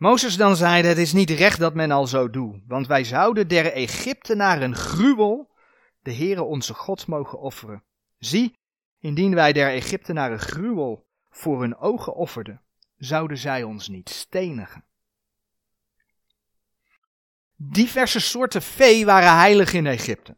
Mozes 0.01 0.37
dan 0.37 0.57
zeide, 0.57 0.89
het 0.89 0.99
is 0.99 1.13
niet 1.13 1.31
recht 1.31 1.59
dat 1.59 1.75
men 1.75 1.91
al 1.91 2.07
zo 2.07 2.31
doet, 2.31 2.63
want 2.67 2.87
wij 2.87 3.05
zouden 3.05 3.49
der 3.49 3.73
Egyptenaren 3.73 4.75
gruwel 4.75 5.51
de 6.03 6.15
Heere 6.15 6.43
onze 6.43 6.75
God 6.75 7.07
mogen 7.07 7.41
offeren. 7.41 7.83
Zie, 8.19 8.59
indien 8.99 9.35
wij 9.35 9.53
der 9.53 9.71
Egyptenaren 9.71 10.39
gruwel 10.39 11.07
voor 11.31 11.61
hun 11.61 11.77
ogen 11.77 12.15
offerden, 12.15 12.63
zouden 12.97 13.39
zij 13.39 13.63
ons 13.63 13.89
niet 13.89 14.09
stenigen. 14.09 14.85
Diverse 17.57 18.21
soorten 18.21 18.63
vee 18.63 19.05
waren 19.05 19.39
heilig 19.39 19.73
in 19.73 19.87
Egypte. 19.87 20.37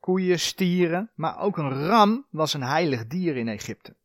Koeien, 0.00 0.40
stieren, 0.40 1.10
maar 1.14 1.38
ook 1.38 1.56
een 1.56 1.86
ram 1.86 2.26
was 2.30 2.54
een 2.54 2.62
heilig 2.62 3.06
dier 3.06 3.36
in 3.36 3.48
Egypte. 3.48 3.96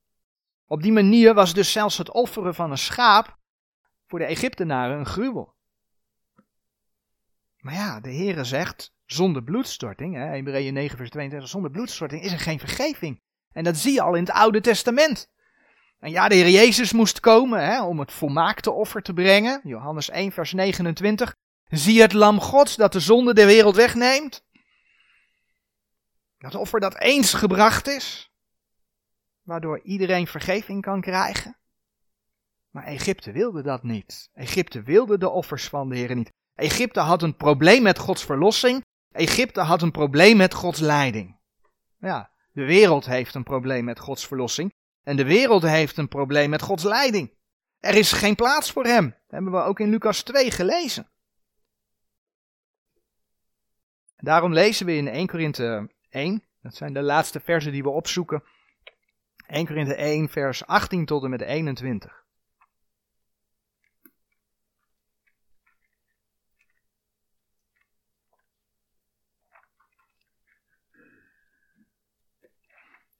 Op 0.68 0.82
die 0.82 0.92
manier 0.92 1.34
was 1.34 1.54
dus 1.54 1.72
zelfs 1.72 1.98
het 1.98 2.12
offeren 2.12 2.56
van 2.56 2.72
een 2.72 2.78
schaap 2.78 3.38
voor 4.08 4.20
de 4.20 4.26
Egyptenaren 4.26 4.98
een 4.98 5.06
gruwel. 5.06 5.54
Maar 7.60 7.74
ja, 7.74 8.00
de 8.00 8.14
Heere 8.14 8.44
zegt, 8.44 8.94
zonder 9.06 9.44
bloedstorting, 9.44 10.16
Hebreeën 10.16 10.74
9 10.74 10.98
vers 10.98 11.10
22, 11.10 11.50
zonder 11.50 11.72
bloedstorting 11.72 12.24
is 12.24 12.32
er 12.32 12.40
geen 12.40 12.60
vergeving. 12.60 13.22
En 13.52 13.64
dat 13.64 13.78
zie 13.78 13.94
je 13.94 14.02
al 14.02 14.14
in 14.14 14.24
het 14.24 14.32
Oude 14.32 14.62
Testament. 14.62 15.30
En 16.00 16.12
ja, 16.12 16.28
de 16.28 16.36
Heer 16.36 16.50
Jezus 16.50 16.94
moest 16.94 17.20
komen 17.20 17.66
hè, 17.66 17.84
om 17.84 18.00
het 18.00 18.12
volmaakte 18.12 18.72
offer 18.72 19.02
te 19.02 19.14
brengen. 19.14 19.62
Johannes 19.64 20.10
1 20.10 20.32
vers 20.32 20.54
29. 20.54 21.36
Zie 21.70 22.02
het 22.02 22.14
lam 22.14 22.40
Gods 22.40 22.76
dat 22.76 22.92
de 22.92 23.00
zonde 23.00 23.34
der 23.34 23.46
wereld 23.46 23.76
wegneemt. 23.76 24.44
Dat 26.38 26.56
offer 26.56 26.80
dat 26.80 27.00
eens 27.00 27.34
gebracht 27.34 27.88
is, 27.88 28.32
waardoor 29.42 29.80
iedereen 29.84 30.28
vergeving 30.28 30.82
kan 30.82 31.02
krijgen. 31.02 31.58
Maar 32.76 32.84
Egypte 32.84 33.32
wilde 33.32 33.62
dat 33.62 33.84
niet. 33.84 34.30
Egypte 34.34 34.82
wilde 34.82 35.18
de 35.18 35.30
offers 35.30 35.68
van 35.68 35.90
de 35.90 35.96
Heer 35.96 36.16
niet. 36.16 36.32
Egypte 36.56 37.00
had 37.00 37.22
een 37.22 37.36
probleem 37.36 37.84
met 37.84 38.00
Gods 38.00 38.26
verlossing. 38.26 38.86
Egypte 39.12 39.62
had 39.62 39.82
een 39.82 39.92
probleem 39.92 40.38
met 40.38 40.54
Gods 40.54 40.80
leiding. 40.80 41.40
Ja, 42.00 42.32
de 42.52 42.66
wereld 42.66 43.06
heeft 43.06 43.36
een 43.36 43.44
probleem 43.44 43.84
met 43.84 44.00
Gods 44.00 44.28
verlossing. 44.28 44.74
En 45.04 45.16
de 45.16 45.24
wereld 45.24 45.62
heeft 45.62 45.98
een 45.98 46.08
probleem 46.08 46.50
met 46.50 46.62
Gods 46.62 46.84
leiding. 46.84 47.34
Er 47.80 47.96
is 47.96 48.12
geen 48.12 48.36
plaats 48.36 48.72
voor 48.72 48.86
hem. 48.86 49.10
Dat 49.10 49.20
hebben 49.28 49.52
we 49.52 49.62
ook 49.62 49.80
in 49.80 49.90
Lucas 49.90 50.24
2 50.24 50.52
gelezen. 50.52 51.10
Daarom 54.16 54.54
lezen 54.54 54.86
we 54.86 54.96
in 54.96 55.08
1 55.08 55.28
Korinthe 55.28 55.92
1, 56.10 56.44
dat 56.62 56.76
zijn 56.76 56.94
de 56.94 57.02
laatste 57.02 57.40
versen 57.40 57.72
die 57.72 57.84
we 57.84 57.90
opzoeken. 57.90 58.44
1 59.48 59.66
Korinthe 59.66 59.96
1, 59.96 60.30
vers 60.30 60.66
18 60.66 61.06
tot 61.06 61.24
en 61.24 61.30
met 61.30 61.42
21. 61.42 62.25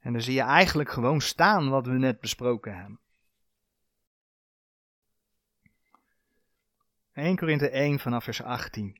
En 0.06 0.14
dan 0.14 0.22
zie 0.22 0.34
je 0.34 0.42
eigenlijk 0.42 0.90
gewoon 0.90 1.22
staan 1.22 1.70
wat 1.70 1.86
we 1.86 1.92
net 1.92 2.20
besproken 2.20 2.78
hebben. 2.78 3.00
1 7.14 7.36
Korinthe 7.36 7.70
1 7.70 8.00
vanaf 8.00 8.24
vers 8.24 8.42
18. 8.44 9.00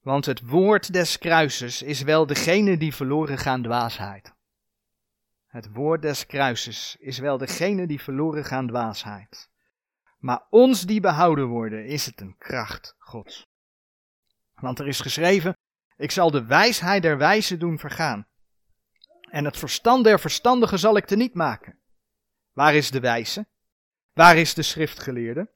Want 0.00 0.26
het 0.26 0.40
woord 0.40 0.92
des 0.92 1.18
kruises 1.18 1.82
is 1.82 2.02
wel 2.02 2.26
degene 2.26 2.76
die 2.76 2.94
verloren 2.94 3.38
gaan 3.38 3.62
dwaasheid. 3.62 4.34
Het 5.46 5.72
woord 5.72 6.02
des 6.02 6.26
kruises 6.26 6.96
is 6.98 7.18
wel 7.18 7.38
degene 7.38 7.86
die 7.86 8.00
verloren 8.00 8.44
gaan 8.44 8.66
dwaasheid. 8.66 9.50
Maar 10.18 10.46
ons 10.50 10.82
die 10.82 11.00
behouden 11.00 11.46
worden, 11.46 11.86
is 11.86 12.06
het 12.06 12.20
een 12.20 12.36
kracht 12.38 12.94
Gods. 12.98 13.46
Want 14.54 14.78
er 14.78 14.88
is 14.88 15.00
geschreven, 15.00 15.56
ik 15.96 16.10
zal 16.10 16.30
de 16.30 16.44
wijsheid 16.46 17.02
der 17.02 17.18
wijzen 17.18 17.58
doen 17.58 17.78
vergaan. 17.78 18.26
En 19.32 19.44
het 19.44 19.56
verstand 19.56 20.04
der 20.04 20.20
verstandigen 20.20 20.78
zal 20.78 20.96
ik 20.96 21.16
niet 21.16 21.34
maken. 21.34 21.78
Waar 22.52 22.74
is 22.74 22.90
de 22.90 23.00
wijze? 23.00 23.46
Waar 24.12 24.36
is 24.36 24.54
de 24.54 24.62
schriftgeleerde? 24.62 25.50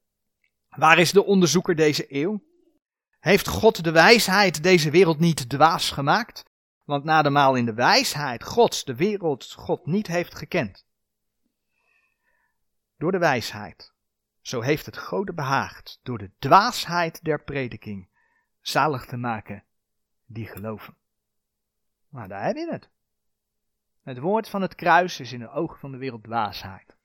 Waar 0.68 0.98
is 0.98 1.12
de 1.12 1.24
onderzoeker 1.24 1.74
deze 1.74 2.06
eeuw? 2.08 2.42
Heeft 3.18 3.48
God 3.48 3.84
de 3.84 3.90
wijsheid 3.90 4.62
deze 4.62 4.90
wereld 4.90 5.18
niet 5.18 5.48
dwaas 5.48 5.90
gemaakt? 5.90 6.44
Want 6.84 7.04
na 7.04 7.22
de 7.22 7.30
maal 7.30 7.54
in 7.54 7.64
de 7.64 7.74
wijsheid 7.74 8.44
Gods 8.44 8.84
de 8.84 8.94
wereld 8.94 9.52
God 9.52 9.86
niet 9.86 10.06
heeft 10.06 10.34
gekend. 10.34 10.86
Door 12.96 13.12
de 13.12 13.18
wijsheid 13.18 13.92
Zo 14.40 14.60
heeft 14.60 14.86
het 14.86 14.98
Gode 14.98 15.32
behaagd 15.32 16.00
door 16.02 16.18
de 16.18 16.30
dwaasheid 16.38 17.24
der 17.24 17.42
prediking 17.42 18.08
zalig 18.60 19.06
te 19.06 19.16
maken 19.16 19.64
die 20.26 20.46
geloven. 20.46 20.96
Maar 22.08 22.28
daar 22.28 22.44
heb 22.44 22.56
je 22.56 22.70
het. 22.70 22.94
Het 24.06 24.18
woord 24.18 24.48
van 24.48 24.62
het 24.62 24.74
kruis 24.74 25.20
is 25.20 25.32
in 25.32 25.38
de 25.38 25.50
ogen 25.50 25.78
van 25.78 25.92
de 25.92 25.98
wereld 25.98 26.22
dwaasheid. 26.22 26.96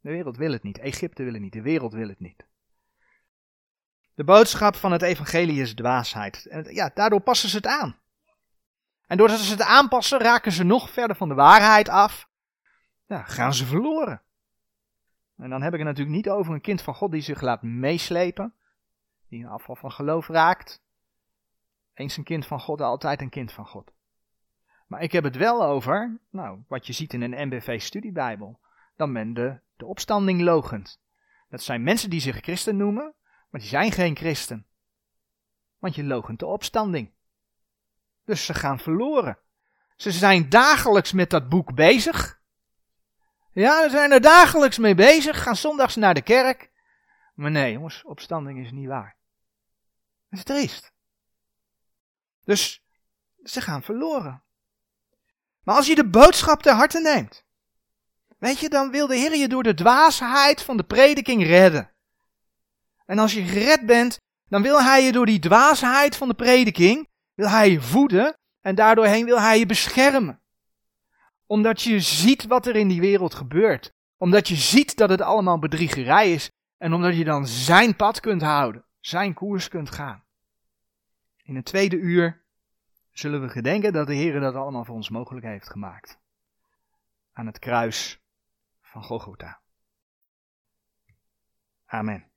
De 0.00 0.10
wereld 0.10 0.36
wil 0.36 0.52
het 0.52 0.62
niet, 0.62 0.78
Egypte 0.78 1.22
wil 1.22 1.32
het 1.32 1.42
niet, 1.42 1.52
de 1.52 1.62
wereld 1.62 1.92
wil 1.92 2.08
het 2.08 2.20
niet. 2.20 2.46
De 4.14 4.24
boodschap 4.24 4.76
van 4.76 4.92
het 4.92 5.02
evangelie 5.02 5.60
is 5.60 5.74
dwaasheid. 5.74 6.46
En 6.46 6.74
ja, 6.74 6.90
daardoor 6.94 7.20
passen 7.20 7.48
ze 7.48 7.56
het 7.56 7.66
aan. 7.66 7.98
En 9.06 9.16
doordat 9.16 9.38
ze 9.38 9.52
het 9.52 9.62
aanpassen, 9.62 10.18
raken 10.18 10.52
ze 10.52 10.64
nog 10.64 10.90
verder 10.90 11.16
van 11.16 11.28
de 11.28 11.34
waarheid 11.34 11.88
af. 11.88 12.28
Ja, 13.06 13.22
gaan 13.22 13.54
ze 13.54 13.66
verloren. 13.66 14.22
En 15.36 15.50
dan 15.50 15.62
heb 15.62 15.72
ik 15.72 15.78
het 15.78 15.88
natuurlijk 15.88 16.16
niet 16.16 16.30
over 16.30 16.54
een 16.54 16.60
kind 16.60 16.82
van 16.82 16.94
God 16.94 17.12
die 17.12 17.20
zich 17.20 17.40
laat 17.40 17.62
meeslepen. 17.62 18.54
Die 19.28 19.44
een 19.44 19.50
afval 19.50 19.76
van 19.76 19.92
geloof 19.92 20.28
raakt. 20.28 20.82
Eens 21.94 22.16
een 22.16 22.24
kind 22.24 22.46
van 22.46 22.60
God, 22.60 22.80
altijd 22.80 23.20
een 23.20 23.30
kind 23.30 23.52
van 23.52 23.66
God. 23.66 23.93
Maar 24.94 25.02
ik 25.02 25.12
heb 25.12 25.24
het 25.24 25.36
wel 25.36 25.64
over, 25.64 26.20
nou, 26.30 26.64
wat 26.68 26.86
je 26.86 26.92
ziet 26.92 27.12
in 27.12 27.22
een 27.22 27.46
MBV-studiebijbel. 27.46 28.60
Dan 28.96 29.12
men 29.12 29.34
de, 29.34 29.60
opstanding 29.84 30.40
logend. 30.40 31.00
Dat 31.48 31.62
zijn 31.62 31.82
mensen 31.82 32.10
die 32.10 32.20
zich 32.20 32.36
christen 32.40 32.76
noemen, 32.76 33.14
maar 33.50 33.60
die 33.60 33.70
zijn 33.70 33.92
geen 33.92 34.16
christen. 34.16 34.66
Want 35.78 35.94
je 35.94 36.04
logent 36.04 36.38
de 36.38 36.46
opstanding. 36.46 37.12
Dus 38.24 38.44
ze 38.44 38.54
gaan 38.54 38.78
verloren. 38.78 39.38
Ze 39.96 40.10
zijn 40.12 40.48
dagelijks 40.48 41.12
met 41.12 41.30
dat 41.30 41.48
boek 41.48 41.74
bezig. 41.74 42.40
Ja, 43.52 43.82
ze 43.82 43.90
zijn 43.90 44.12
er 44.12 44.20
dagelijks 44.20 44.78
mee 44.78 44.94
bezig, 44.94 45.42
gaan 45.42 45.56
zondags 45.56 45.96
naar 45.96 46.14
de 46.14 46.22
kerk. 46.22 46.70
Maar 47.34 47.50
nee, 47.50 47.72
jongens, 47.72 48.04
opstanding 48.04 48.58
is 48.64 48.70
niet 48.70 48.88
waar. 48.88 49.16
Dat 50.28 50.38
is 50.38 50.44
triest. 50.44 50.92
Dus 52.44 52.84
ze 53.42 53.60
gaan 53.60 53.82
verloren. 53.82 54.43
Maar 55.64 55.76
als 55.76 55.86
je 55.86 55.94
de 55.94 56.08
boodschap 56.08 56.62
ter 56.62 56.74
harte 56.74 57.00
neemt, 57.00 57.44
weet 58.38 58.58
je, 58.58 58.68
dan 58.68 58.90
wil 58.90 59.06
de 59.06 59.16
Heer 59.16 59.36
je 59.36 59.48
door 59.48 59.62
de 59.62 59.74
dwaasheid 59.74 60.62
van 60.62 60.76
de 60.76 60.84
prediking 60.84 61.42
redden. 61.44 61.90
En 63.06 63.18
als 63.18 63.32
je 63.32 63.42
gered 63.42 63.86
bent, 63.86 64.18
dan 64.48 64.62
wil 64.62 64.82
Hij 64.82 65.04
je 65.04 65.12
door 65.12 65.26
die 65.26 65.38
dwaasheid 65.38 66.16
van 66.16 66.28
de 66.28 66.34
prediking, 66.34 67.08
wil 67.34 67.48
Hij 67.48 67.70
je 67.70 67.80
voeden 67.80 68.36
en 68.60 68.74
daardoorheen 68.74 69.24
wil 69.24 69.40
Hij 69.40 69.58
je 69.58 69.66
beschermen. 69.66 70.40
Omdat 71.46 71.82
je 71.82 72.00
ziet 72.00 72.46
wat 72.46 72.66
er 72.66 72.76
in 72.76 72.88
die 72.88 73.00
wereld 73.00 73.34
gebeurt. 73.34 73.92
Omdat 74.16 74.48
je 74.48 74.56
ziet 74.56 74.96
dat 74.96 75.10
het 75.10 75.20
allemaal 75.20 75.58
bedriegerij 75.58 76.32
is 76.32 76.50
en 76.78 76.92
omdat 76.92 77.16
je 77.16 77.24
dan 77.24 77.46
Zijn 77.46 77.96
pad 77.96 78.20
kunt 78.20 78.42
houden, 78.42 78.84
Zijn 79.00 79.34
koers 79.34 79.68
kunt 79.68 79.90
gaan. 79.90 80.24
In 81.42 81.56
het 81.56 81.64
tweede 81.64 81.96
uur 81.96 82.43
zullen 83.14 83.40
we 83.40 83.48
gedenken 83.48 83.92
dat 83.92 84.06
de 84.06 84.14
Heer 84.14 84.40
dat 84.40 84.54
allemaal 84.54 84.84
voor 84.84 84.94
ons 84.94 85.08
mogelijk 85.08 85.46
heeft 85.46 85.70
gemaakt. 85.70 86.18
Aan 87.32 87.46
het 87.46 87.58
kruis 87.58 88.22
van 88.80 89.02
Golgotha. 89.02 89.60
Amen. 91.86 92.33